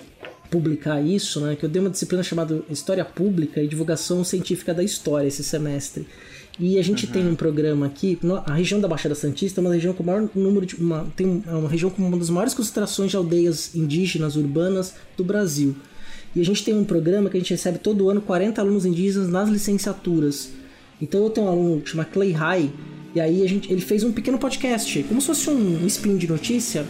publicar 0.50 1.02
isso, 1.02 1.42
né? 1.42 1.56
Que 1.56 1.66
eu 1.66 1.70
dei 1.70 1.82
uma 1.82 1.90
disciplina 1.90 2.24
chamada 2.24 2.64
História 2.70 3.04
Pública 3.04 3.62
e 3.62 3.68
Divulgação 3.68 4.24
Científica 4.24 4.74
da 4.74 4.84
História 4.84 5.28
esse 5.28 5.44
semestre. 5.44 6.08
E 6.58 6.80
a 6.80 6.84
gente 6.84 7.06
tem 7.08 7.28
um 7.28 7.36
programa 7.36 7.86
aqui, 7.86 8.18
a 8.46 8.54
região 8.54 8.80
da 8.80 8.88
Baixada 8.88 9.14
Santista 9.14 9.60
é 9.60 9.62
uma 9.62 9.74
região 9.74 9.94
com 9.94 10.04
o 10.04 10.06
maior 10.06 10.30
número 10.34 10.66
de. 10.66 10.76
Uma, 10.76 11.06
tem 11.16 11.44
é 11.46 11.52
uma 11.52 11.68
região 11.68 11.90
com 11.90 12.02
uma 12.02 12.18
das 12.18 12.30
maiores 12.30 12.54
concentrações 12.54 13.12
de 13.12 13.18
aldeias 13.18 13.76
indígenas 13.76 14.38
urbanas 14.38 14.94
do 15.18 15.24
Brasil. 15.24 15.76
E 16.34 16.40
a 16.40 16.46
gente 16.46 16.64
tem 16.64 16.74
um 16.74 16.86
programa 16.86 17.30
que 17.30 17.38
a 17.38 17.40
gente 17.40 17.52
recebe 17.52 17.80
todo 17.80 18.10
ano 18.10 18.22
40 18.22 18.62
alunos 18.62 18.86
indígenas 18.86 19.30
nas 19.30 19.50
licenciaturas. 19.50 20.50
Então 21.02 21.24
eu 21.24 21.30
tenho 21.30 21.48
um 21.48 21.50
aluno 21.50 21.82
que 21.82 21.90
chama 21.90 22.06
Clay 22.06 22.32
High, 22.32 22.72
e 23.16 23.22
aí 23.22 23.42
a 23.42 23.48
gente, 23.48 23.72
ele 23.72 23.80
fez 23.80 24.04
um 24.04 24.12
pequeno 24.12 24.38
podcast, 24.38 25.02
como 25.04 25.22
se 25.22 25.28
fosse 25.28 25.50
um 25.50 25.88
spin 25.88 26.18
de 26.18 26.28
notícia, 26.28 26.86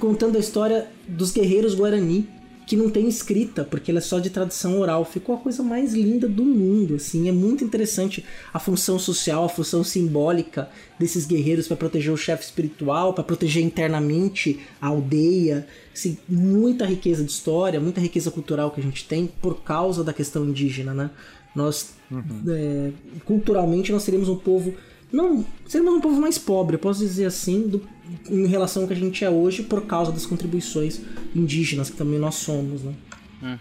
contando 0.00 0.36
a 0.36 0.40
história 0.40 0.88
dos 1.06 1.30
guerreiros 1.30 1.76
Guarani, 1.76 2.28
que 2.66 2.76
não 2.76 2.90
tem 2.90 3.08
escrita, 3.08 3.64
porque 3.64 3.90
ela 3.90 3.98
é 3.98 4.02
só 4.02 4.18
de 4.18 4.28
tradição 4.28 4.78
oral. 4.78 5.04
Ficou 5.04 5.36
a 5.36 5.38
coisa 5.38 5.62
mais 5.62 5.94
linda 5.94 6.28
do 6.28 6.44
mundo, 6.44 6.96
assim. 6.96 7.28
É 7.28 7.32
muito 7.32 7.64
interessante 7.64 8.24
a 8.52 8.58
função 8.58 8.98
social, 8.98 9.44
a 9.44 9.48
função 9.48 9.82
simbólica 9.84 10.68
desses 10.98 11.24
guerreiros 11.24 11.68
para 11.68 11.78
proteger 11.78 12.12
o 12.12 12.16
chefe 12.16 12.44
espiritual, 12.44 13.14
para 13.14 13.24
proteger 13.24 13.62
internamente 13.62 14.58
a 14.82 14.88
aldeia. 14.88 15.66
Assim, 15.94 16.18
muita 16.28 16.84
riqueza 16.84 17.24
de 17.24 17.30
história, 17.30 17.80
muita 17.80 18.00
riqueza 18.00 18.30
cultural 18.30 18.70
que 18.72 18.80
a 18.80 18.84
gente 18.84 19.06
tem 19.06 19.30
por 19.40 19.62
causa 19.62 20.04
da 20.04 20.12
questão 20.12 20.44
indígena, 20.44 20.92
né? 20.92 21.10
Nós, 21.54 21.94
é, 22.48 22.90
culturalmente, 23.24 23.92
nós 23.92 24.02
seríamos 24.02 24.28
um 24.28 24.36
povo 24.36 24.74
não, 25.12 25.44
seríamos 25.66 25.98
um 25.98 26.00
povo 26.00 26.20
mais 26.20 26.38
pobre, 26.38 26.76
eu 26.76 26.80
posso 26.80 27.00
dizer 27.00 27.26
assim, 27.26 27.68
do- 27.68 27.88
em 28.28 28.46
relação 28.46 28.82
ao 28.82 28.88
que 28.88 28.94
a 28.94 28.96
gente 28.96 29.24
é 29.24 29.30
hoje, 29.30 29.62
por 29.62 29.84
causa 29.86 30.10
das 30.12 30.24
contribuições 30.26 31.00
indígenas 31.34 31.90
que 31.90 31.96
também 31.96 32.18
nós 32.18 32.34
somos, 32.36 32.82
né? 32.82 32.94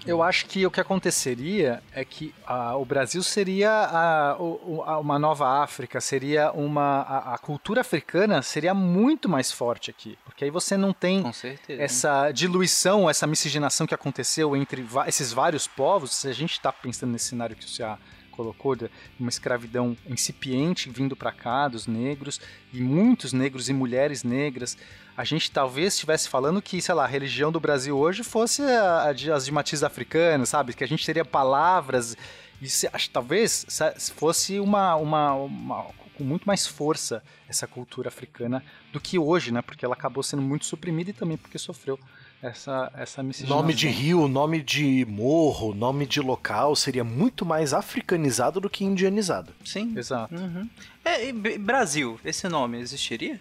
Eu 0.08 0.24
acho 0.24 0.48
que 0.48 0.66
o 0.66 0.72
que 0.72 0.82
aconteceria 0.82 1.84
é 1.94 2.04
que 2.04 2.34
ah, 2.48 2.76
o 2.78 2.84
Brasil 2.84 3.22
seria 3.22 3.70
a- 3.70 4.32
a- 4.32 4.98
uma 5.00 5.20
nova 5.20 5.62
África, 5.62 6.02
seria 6.02 6.52
uma. 6.52 7.02
A, 7.02 7.36
a 7.36 7.38
cultura 7.38 7.82
africana 7.82 8.42
seria 8.42 8.74
muito 8.74 9.30
mais 9.30 9.52
forte 9.52 9.92
aqui. 9.92 10.18
Porque 10.26 10.44
aí 10.46 10.50
você 10.50 10.76
não 10.78 10.92
tem 10.94 11.32
certeza. 11.32 11.80
essa 11.80 12.32
diluição, 12.32 13.08
essa 13.08 13.28
miscigenação 13.28 13.86
que 13.86 13.94
aconteceu 13.94 14.56
entre 14.56 14.84
esses 15.06 15.32
vários 15.32 15.68
povos. 15.68 16.12
Se 16.12 16.28
a 16.28 16.34
gente 16.34 16.54
está 16.54 16.72
pensando 16.74 17.12
nesse 17.12 17.26
cenário 17.26 17.56
que 17.56 17.64
o 17.64 17.70
Cia 17.70 18.00
colocou, 18.38 18.76
de 18.76 18.90
uma 19.20 19.30
escravidão 19.30 19.98
incipiente 20.08 20.90
vindo 20.90 21.16
para 21.16 21.32
cá 21.32 21.68
dos 21.68 21.88
negros, 21.88 22.40
e 22.72 22.80
muitos 22.80 23.34
negros 23.34 23.68
e 23.68 23.74
mulheres 23.74 24.24
negras. 24.24 24.78
A 25.18 25.24
gente 25.26 25.50
talvez 25.52 25.94
estivesse 25.96 26.30
falando 26.30 26.62
que, 26.62 26.80
sei 26.82 26.94
lá, 26.96 27.04
a 27.04 27.08
religião 27.08 27.52
do 27.52 27.60
Brasil 27.60 27.98
hoje 27.98 28.24
fosse 28.24 28.62
a, 28.62 29.12
de, 29.12 29.32
as 29.32 29.46
de 29.46 29.52
matiz 29.52 29.82
africano, 29.84 30.46
sabe? 30.46 30.74
Que 30.74 30.84
a 30.84 30.88
gente 30.88 31.04
teria 31.06 31.26
palavras. 31.26 32.16
E 32.62 32.70
se, 32.70 32.88
acho, 32.94 33.10
talvez 33.10 33.66
sa- 33.68 33.94
fosse 34.16 34.60
uma, 34.60 34.96
uma, 34.96 35.34
uma- 35.34 35.86
com 36.16 36.24
muito 36.24 36.46
mais 36.46 36.66
força 36.68 37.24
essa 37.48 37.68
cultura 37.68 38.08
africana 38.10 38.64
do 38.94 39.00
que 39.00 39.18
hoje, 39.20 39.52
né? 39.52 39.62
Porque 39.62 39.84
ela 39.86 39.94
acabou 39.96 40.22
sendo 40.24 40.42
muito 40.42 40.66
suprimida 40.66 41.10
e 41.10 41.14
também 41.14 41.38
porque 41.38 41.58
sofreu 41.58 42.00
essa, 42.42 42.92
essa 42.96 43.24
miscigenação. 43.24 43.58
Nome 43.62 43.74
de 43.74 43.88
rio, 43.88 44.28
nome 44.28 44.62
de 44.62 45.06
morro, 45.10 45.74
nome 45.74 46.06
de 46.06 46.20
local 46.22 46.76
seria 46.76 47.04
muito 47.04 47.46
mais 47.46 47.74
africanizado 47.74 48.60
do 48.60 48.70
que 48.70 48.84
indianizado. 48.86 49.54
Sim. 49.66 49.94
Exato. 49.98 50.36
Uhum. 50.36 50.70
É, 51.04 51.30
e 51.30 51.32
Brasil, 51.58 52.20
esse 52.24 52.48
nome 52.48 52.80
existiria? 52.80 53.40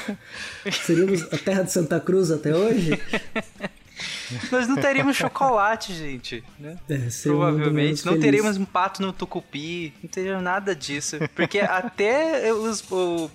Seríamos 0.84 1.22
a 1.32 1.38
terra 1.38 1.62
de 1.62 1.72
Santa 1.72 2.00
Cruz 2.00 2.30
até 2.30 2.54
hoje? 2.54 2.90
Nós 4.50 4.66
não 4.68 4.76
teríamos 4.76 5.16
chocolate, 5.16 5.94
gente. 5.94 6.42
Né? 6.58 6.76
É, 6.88 6.98
Provavelmente. 7.22 8.04
Não 8.04 8.18
teríamos 8.18 8.56
um 8.56 8.64
pato 8.64 9.00
no 9.00 9.12
tucupi, 9.12 9.92
não 10.02 10.10
teríamos 10.10 10.42
nada 10.42 10.74
disso. 10.74 11.16
Porque 11.34 11.60
até 11.60 12.52
os, 12.52 12.84
o- 12.90 13.30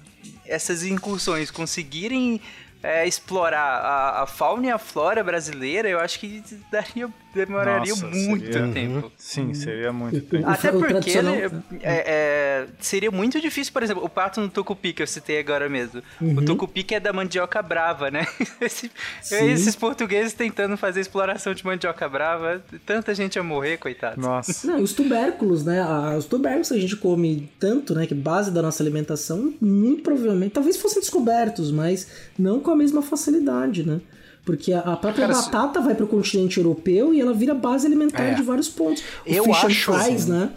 essas 0.46 0.84
incursões 0.84 1.50
conseguirem 1.50 2.40
é, 2.84 3.08
explorar 3.08 3.60
a, 3.60 4.24
a 4.24 4.26
fauna 4.26 4.68
e 4.68 4.72
a 4.72 4.78
flora 4.78 5.24
brasileira, 5.24 5.88
eu 5.88 6.00
acho 6.00 6.20
que 6.20 6.44
daria, 6.72 7.10
demoraria 7.34 7.92
Nossa, 7.92 8.08
muito 8.08 8.46
seria- 8.52 8.68
tempo. 8.74 9.12
Sim, 9.18 9.54
seria 9.54 9.92
muito. 9.94 10.36
O- 10.36 10.50
Até 10.50 10.72
porque 10.72 10.88
tradicional- 10.88 11.36
né, 11.36 11.52
é, 11.82 12.04
é, 12.08 12.68
seria 12.80 13.12
muito 13.12 13.40
difícil, 13.40 13.72
por 13.74 13.82
exemplo, 13.84 14.04
o 14.04 14.10
pato 14.10 14.42
no 14.42 14.50
tucupi 14.50 14.94
que 14.94 15.02
eu 15.02 15.08
citei 15.08 15.40
agora 15.40 15.70
mesmo. 15.70 16.02
Uhum. 16.20 16.38
O 16.38 16.46
tucupi 16.46 16.84
que 16.84 16.96
é 16.96 17.00
da 17.00 17.14
mandioca 17.14 17.62
brava, 17.62 18.12
né? 18.12 18.26
Esse- 18.62 18.92
esses 19.32 19.76
portugueses 19.76 20.34
tentando 20.34 20.76
fazer 20.78 21.00
exploração 21.02 21.54
de 21.54 21.66
mandioca 21.66 22.08
brava, 22.10 22.62
tanta 22.86 23.14
gente 23.16 23.36
ia 23.36 23.44
morrer, 23.44 23.78
coitado. 23.78 24.20
Nossa. 24.20 24.68
Não, 24.68 24.80
e 24.80 24.84
os 24.84 24.94
tubérculos, 24.94 25.64
né? 25.66 25.82
Os 26.18 26.26
tubérculos 26.26 26.70
que 26.70 26.76
a 26.76 26.80
gente 26.80 26.96
come 26.96 27.50
tanto, 27.60 27.96
né? 27.96 28.06
Que 28.06 28.14
base 28.16 28.52
da 28.52 28.62
nossa 28.62 28.84
alimentação, 28.84 29.54
muito 29.62 30.04
provavelmente, 30.04 30.52
talvez 30.52 30.78
fossem 30.78 31.00
descobertos, 31.00 31.72
mas 31.72 32.08
não 32.38 32.60
com 32.60 32.72
a 32.72 32.76
mesma 32.76 33.02
facilidade, 33.02 33.88
né? 33.88 34.00
Porque 34.46 34.74
a 34.74 34.82
própria 34.98 35.28
Cara, 35.28 35.34
se- 35.36 35.46
batata 35.52 35.80
vai 35.82 35.94
para 35.94 36.06
o 36.06 36.08
continente 36.08 36.58
europeu 36.58 37.14
e 37.14 37.22
ela 37.22 37.34
vira 37.34 37.54
base 37.54 37.86
alimentar 37.86 38.24
É. 38.24 38.34
de 38.34 38.42
vários 38.42 38.68
pontos. 38.70 39.04
O 39.26 39.30
Eu 39.30 39.44
fish 39.44 39.64
and 39.64 39.68
acho, 39.68 39.94
fries, 39.94 40.22
assim, 40.24 40.32
né? 40.32 40.50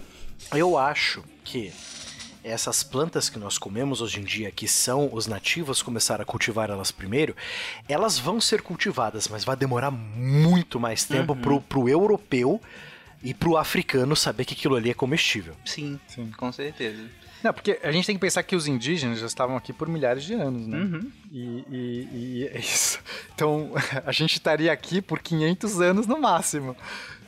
Eu 0.54 0.78
acho 0.78 1.22
que 1.44 1.70
essas 2.42 2.82
plantas 2.82 3.28
que 3.28 3.38
nós 3.38 3.56
comemos 3.58 4.00
hoje 4.00 4.20
em 4.20 4.24
dia, 4.24 4.50
que 4.50 4.66
são 4.68 5.08
os 5.12 5.26
nativos 5.26 5.82
começaram 5.82 6.22
a 6.22 6.24
cultivar 6.24 6.70
elas 6.70 6.90
primeiro, 6.90 7.34
elas 7.88 8.18
vão 8.18 8.40
ser 8.40 8.62
cultivadas, 8.62 9.28
mas 9.28 9.44
vai 9.44 9.56
demorar 9.56 9.90
muito 9.90 10.78
mais 10.80 11.04
tempo 11.04 11.34
pro, 11.36 11.60
pro 11.60 11.88
europeu 11.88 12.60
e 13.22 13.32
pro 13.32 13.56
africano 13.56 14.14
saber 14.14 14.44
que 14.44 14.52
aquilo 14.54 14.76
ali 14.76 14.90
é 14.90 14.94
comestível. 14.94 15.54
Sim, 15.64 15.98
Sim. 16.06 16.30
com 16.36 16.52
certeza. 16.52 17.02
Não, 17.44 17.52
porque 17.52 17.78
a 17.82 17.92
gente 17.92 18.06
tem 18.06 18.14
que 18.16 18.20
pensar 18.20 18.42
que 18.42 18.56
os 18.56 18.66
indígenas 18.66 19.18
já 19.18 19.26
estavam 19.26 19.54
aqui 19.56 19.70
por 19.72 19.86
milhares 19.86 20.24
de 20.24 20.32
anos, 20.32 20.66
né? 20.66 20.78
Uhum. 20.78 21.12
E, 21.30 21.64
e- 21.70 22.08
e 22.12 22.50
é 22.54 22.58
isso. 22.58 22.98
Então, 23.34 23.70
a 24.06 24.10
gente 24.12 24.32
estaria 24.32 24.72
aqui 24.72 25.02
por 25.02 25.18
500 25.20 25.80
anos 25.82 26.06
no 26.06 26.18
máximo. 26.18 26.74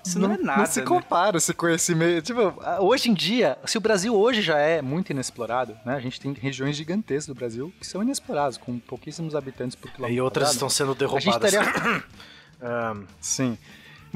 Isso 0.05 0.19
não, 0.19 0.33
é 0.33 0.39
nada. 0.39 0.61
Não 0.61 0.67
se 0.67 0.81
né? 0.81 0.87
compara 0.87 1.37
esse 1.37 1.53
conhecimento. 1.53 2.25
Tipo, 2.25 2.55
hoje 2.81 3.11
em 3.11 3.15
dia, 3.15 3.59
se 3.67 3.77
o 3.77 3.81
Brasil 3.81 4.15
hoje 4.17 4.41
já 4.41 4.57
é 4.57 4.81
muito 4.81 5.11
inexplorado, 5.11 5.77
né? 5.85 5.97
A 5.97 6.01
gente 6.01 6.19
tem 6.21 6.33
regiões 6.33 6.77
gigantescas 6.77 7.27
do 7.27 7.35
Brasil 7.35 7.73
que 7.79 7.87
são 7.87 8.03
inexploradas, 8.03 8.57
com 8.57 8.79
pouquíssimos 8.79 9.35
habitantes 9.35 9.75
por 9.75 9.91
quilômetro. 9.91 10.17
E 10.17 10.21
outras 10.21 10.49
quadrado. 10.51 10.55
estão 10.55 10.69
sendo 10.71 10.91
A 10.93 11.19
gente 11.21 11.29
derrubadas. 11.39 11.53
estaria... 11.53 12.05
Sim. 13.21 13.59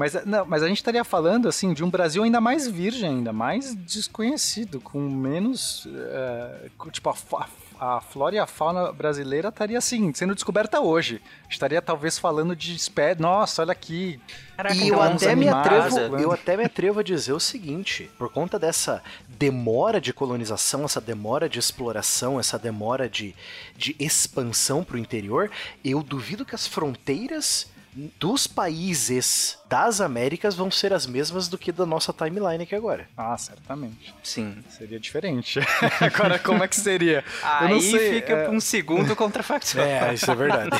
Mas, 0.01 0.25
não, 0.25 0.43
mas 0.45 0.63
a 0.63 0.67
gente 0.67 0.77
estaria 0.77 1.03
falando 1.03 1.47
assim 1.47 1.73
de 1.73 1.83
um 1.83 1.89
Brasil 1.91 2.23
ainda 2.23 2.41
mais 2.41 2.67
virgem, 2.67 3.09
ainda 3.17 3.31
mais 3.31 3.75
desconhecido, 3.75 4.81
com 4.81 4.99
menos. 4.99 5.87
eh, 5.93 6.69
com, 6.75 6.89
tipo, 6.89 7.07
a, 7.07 7.13
fa- 7.13 7.47
a 7.79 8.01
flora 8.01 8.35
e 8.35 8.39
a 8.39 8.47
fauna 8.47 8.91
brasileira 8.91 9.49
estaria 9.49 9.77
assim, 9.77 10.11
sendo 10.13 10.33
descoberta 10.33 10.79
hoje. 10.81 11.21
Estaria 11.47 11.79
talvez 11.83 12.17
falando 12.17 12.55
de 12.55 12.75
espé. 12.75 13.13
Nossa, 13.13 13.61
olha 13.61 13.73
aqui. 13.73 14.19
Caraca, 14.57 14.73
E 14.75 14.87
eu 14.89 14.95
então, 14.95 15.01
até, 15.03 15.35
me 15.35 15.47
atrevo, 15.49 15.99
eu 16.19 16.31
até 16.31 16.57
me 16.57 16.63
atrevo 16.65 16.99
a 16.99 17.03
dizer 17.03 17.33
o 17.33 17.39
seguinte: 17.39 18.09
por 18.17 18.29
conta 18.31 18.57
dessa 18.57 19.03
demora 19.29 20.01
de 20.01 20.11
colonização, 20.13 20.83
essa 20.85 20.99
demora 21.01 21.47
de 21.47 21.59
exploração, 21.59 22.39
essa 22.39 22.57
demora 22.57 23.07
de, 23.07 23.35
de 23.77 23.95
expansão 23.99 24.83
para 24.83 24.95
o 24.95 24.99
interior, 24.99 25.51
eu 25.85 26.01
duvido 26.01 26.43
que 26.43 26.55
as 26.55 26.65
fronteiras 26.67 27.67
dos 27.93 28.47
países 28.47 29.57
das 29.67 29.99
Américas 29.99 30.55
vão 30.55 30.71
ser 30.71 30.93
as 30.93 31.05
mesmas 31.05 31.47
do 31.47 31.57
que 31.57 31.71
da 31.71 31.85
nossa 31.85 32.13
timeline 32.13 32.63
aqui 32.63 32.75
agora. 32.75 33.07
Ah, 33.17 33.37
certamente. 33.37 34.13
Sim. 34.23 34.57
Seria 34.69 34.99
diferente. 34.99 35.59
Agora, 35.99 36.37
como 36.39 36.63
é 36.63 36.67
que 36.67 36.75
seria? 36.75 37.23
Eu 37.61 37.69
não 37.69 37.75
Aí 37.75 37.81
sei, 37.81 38.13
fica 38.15 38.33
é, 38.33 38.49
um 38.49 38.59
segundo 38.59 39.15
contrafactual. 39.15 39.85
É, 39.85 40.13
isso 40.13 40.29
é 40.29 40.35
verdade. 40.35 40.71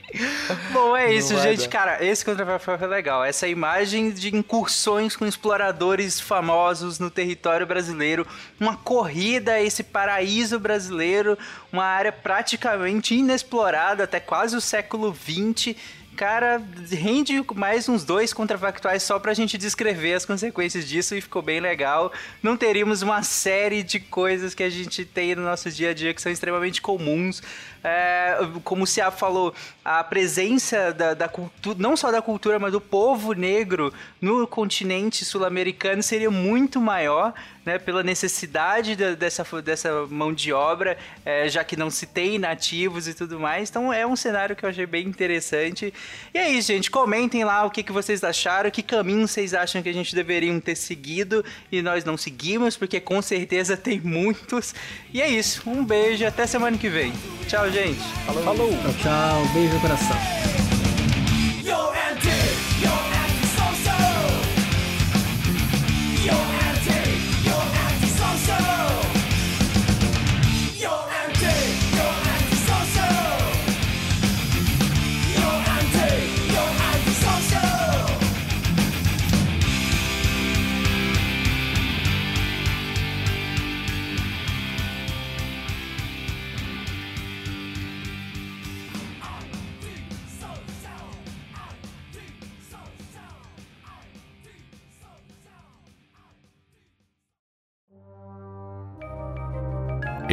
Bom, 0.72 0.96
é 0.96 1.14
isso, 1.14 1.34
vai 1.34 1.56
gente. 1.56 1.68
Cara, 1.68 2.04
esse 2.04 2.24
contrafactual 2.24 2.78
foi 2.78 2.88
legal. 2.88 3.24
Essa 3.24 3.46
imagem 3.48 4.10
de 4.10 4.34
incursões 4.34 5.14
com 5.14 5.26
exploradores 5.26 6.20
famosos 6.20 6.98
no 6.98 7.10
território 7.10 7.66
brasileiro, 7.66 8.26
uma 8.58 8.76
corrida 8.76 9.52
a 9.52 9.62
esse 9.62 9.82
paraíso 9.82 10.58
brasileiro, 10.58 11.38
uma 11.72 11.84
área 11.84 12.12
praticamente 12.12 13.14
inexplorada 13.14 14.04
até 14.04 14.20
quase 14.20 14.56
o 14.56 14.60
século 14.60 15.14
XX. 15.14 15.76
Cara, 16.16 16.62
rende 16.90 17.42
mais 17.54 17.88
uns 17.88 18.04
dois 18.04 18.34
contrafactuais 18.34 19.02
só 19.02 19.18
pra 19.18 19.32
gente 19.32 19.56
descrever 19.56 20.12
as 20.12 20.26
consequências 20.26 20.86
disso 20.86 21.14
e 21.14 21.20
ficou 21.22 21.40
bem 21.40 21.58
legal. 21.58 22.12
Não 22.42 22.54
teríamos 22.54 23.00
uma 23.00 23.22
série 23.22 23.82
de 23.82 23.98
coisas 23.98 24.54
que 24.54 24.62
a 24.62 24.68
gente 24.68 25.06
tem 25.06 25.34
no 25.34 25.42
nosso 25.42 25.70
dia 25.70 25.90
a 25.90 25.94
dia 25.94 26.12
que 26.12 26.20
são 26.20 26.30
extremamente 26.30 26.82
comuns. 26.82 27.42
É, 27.84 28.36
como 28.62 28.84
o 28.84 28.86
Cia 28.86 29.10
falou, 29.10 29.52
a 29.84 30.04
presença 30.04 30.92
da, 30.92 31.14
da 31.14 31.28
cultura, 31.28 31.76
não 31.78 31.96
só 31.96 32.10
da 32.12 32.22
cultura, 32.22 32.58
mas 32.58 32.72
do 32.72 32.80
povo 32.80 33.32
negro 33.32 33.92
no 34.20 34.46
continente 34.46 35.24
sul-americano 35.24 36.02
seria 36.02 36.30
muito 36.30 36.80
maior, 36.80 37.34
né, 37.66 37.78
pela 37.78 38.02
necessidade 38.02 38.94
da- 38.96 39.14
dessa, 39.14 39.44
dessa 39.62 40.06
mão 40.08 40.32
de 40.32 40.52
obra, 40.52 40.96
é, 41.24 41.48
já 41.48 41.62
que 41.64 41.76
não 41.76 41.90
se 41.90 42.06
tem 42.06 42.38
nativos 42.38 43.06
e 43.08 43.14
tudo 43.14 43.38
mais. 43.38 43.68
Então 43.70 43.92
é 43.92 44.06
um 44.06 44.16
cenário 44.16 44.54
que 44.54 44.64
eu 44.64 44.70
achei 44.70 44.86
bem 44.86 45.06
interessante. 45.06 45.92
E 46.32 46.38
é 46.38 46.48
isso, 46.50 46.68
gente. 46.68 46.90
Comentem 46.90 47.44
lá 47.44 47.64
o 47.64 47.70
que, 47.70 47.82
que 47.82 47.92
vocês 47.92 48.22
acharam, 48.24 48.70
que 48.70 48.82
caminho 48.82 49.26
vocês 49.26 49.54
acham 49.54 49.82
que 49.82 49.88
a 49.88 49.92
gente 49.92 50.14
deveria 50.14 50.52
ter 50.60 50.76
seguido 50.76 51.44
e 51.70 51.82
nós 51.82 52.04
não 52.04 52.16
seguimos, 52.16 52.76
porque 52.76 53.00
com 53.00 53.20
certeza 53.22 53.76
tem 53.76 54.00
muitos. 54.00 54.74
E 55.12 55.20
é 55.22 55.28
isso. 55.28 55.68
Um 55.68 55.84
beijo 55.84 56.26
até 56.26 56.46
semana 56.46 56.76
que 56.76 56.88
vem. 56.88 57.12
Tchau, 57.48 57.70
gente. 57.72 58.02
Falou. 58.26 58.68
Tchau, 58.82 58.92
tchau. 59.02 59.46
Beijo 59.54 59.74
no 59.74 59.80
coração. 59.80 60.16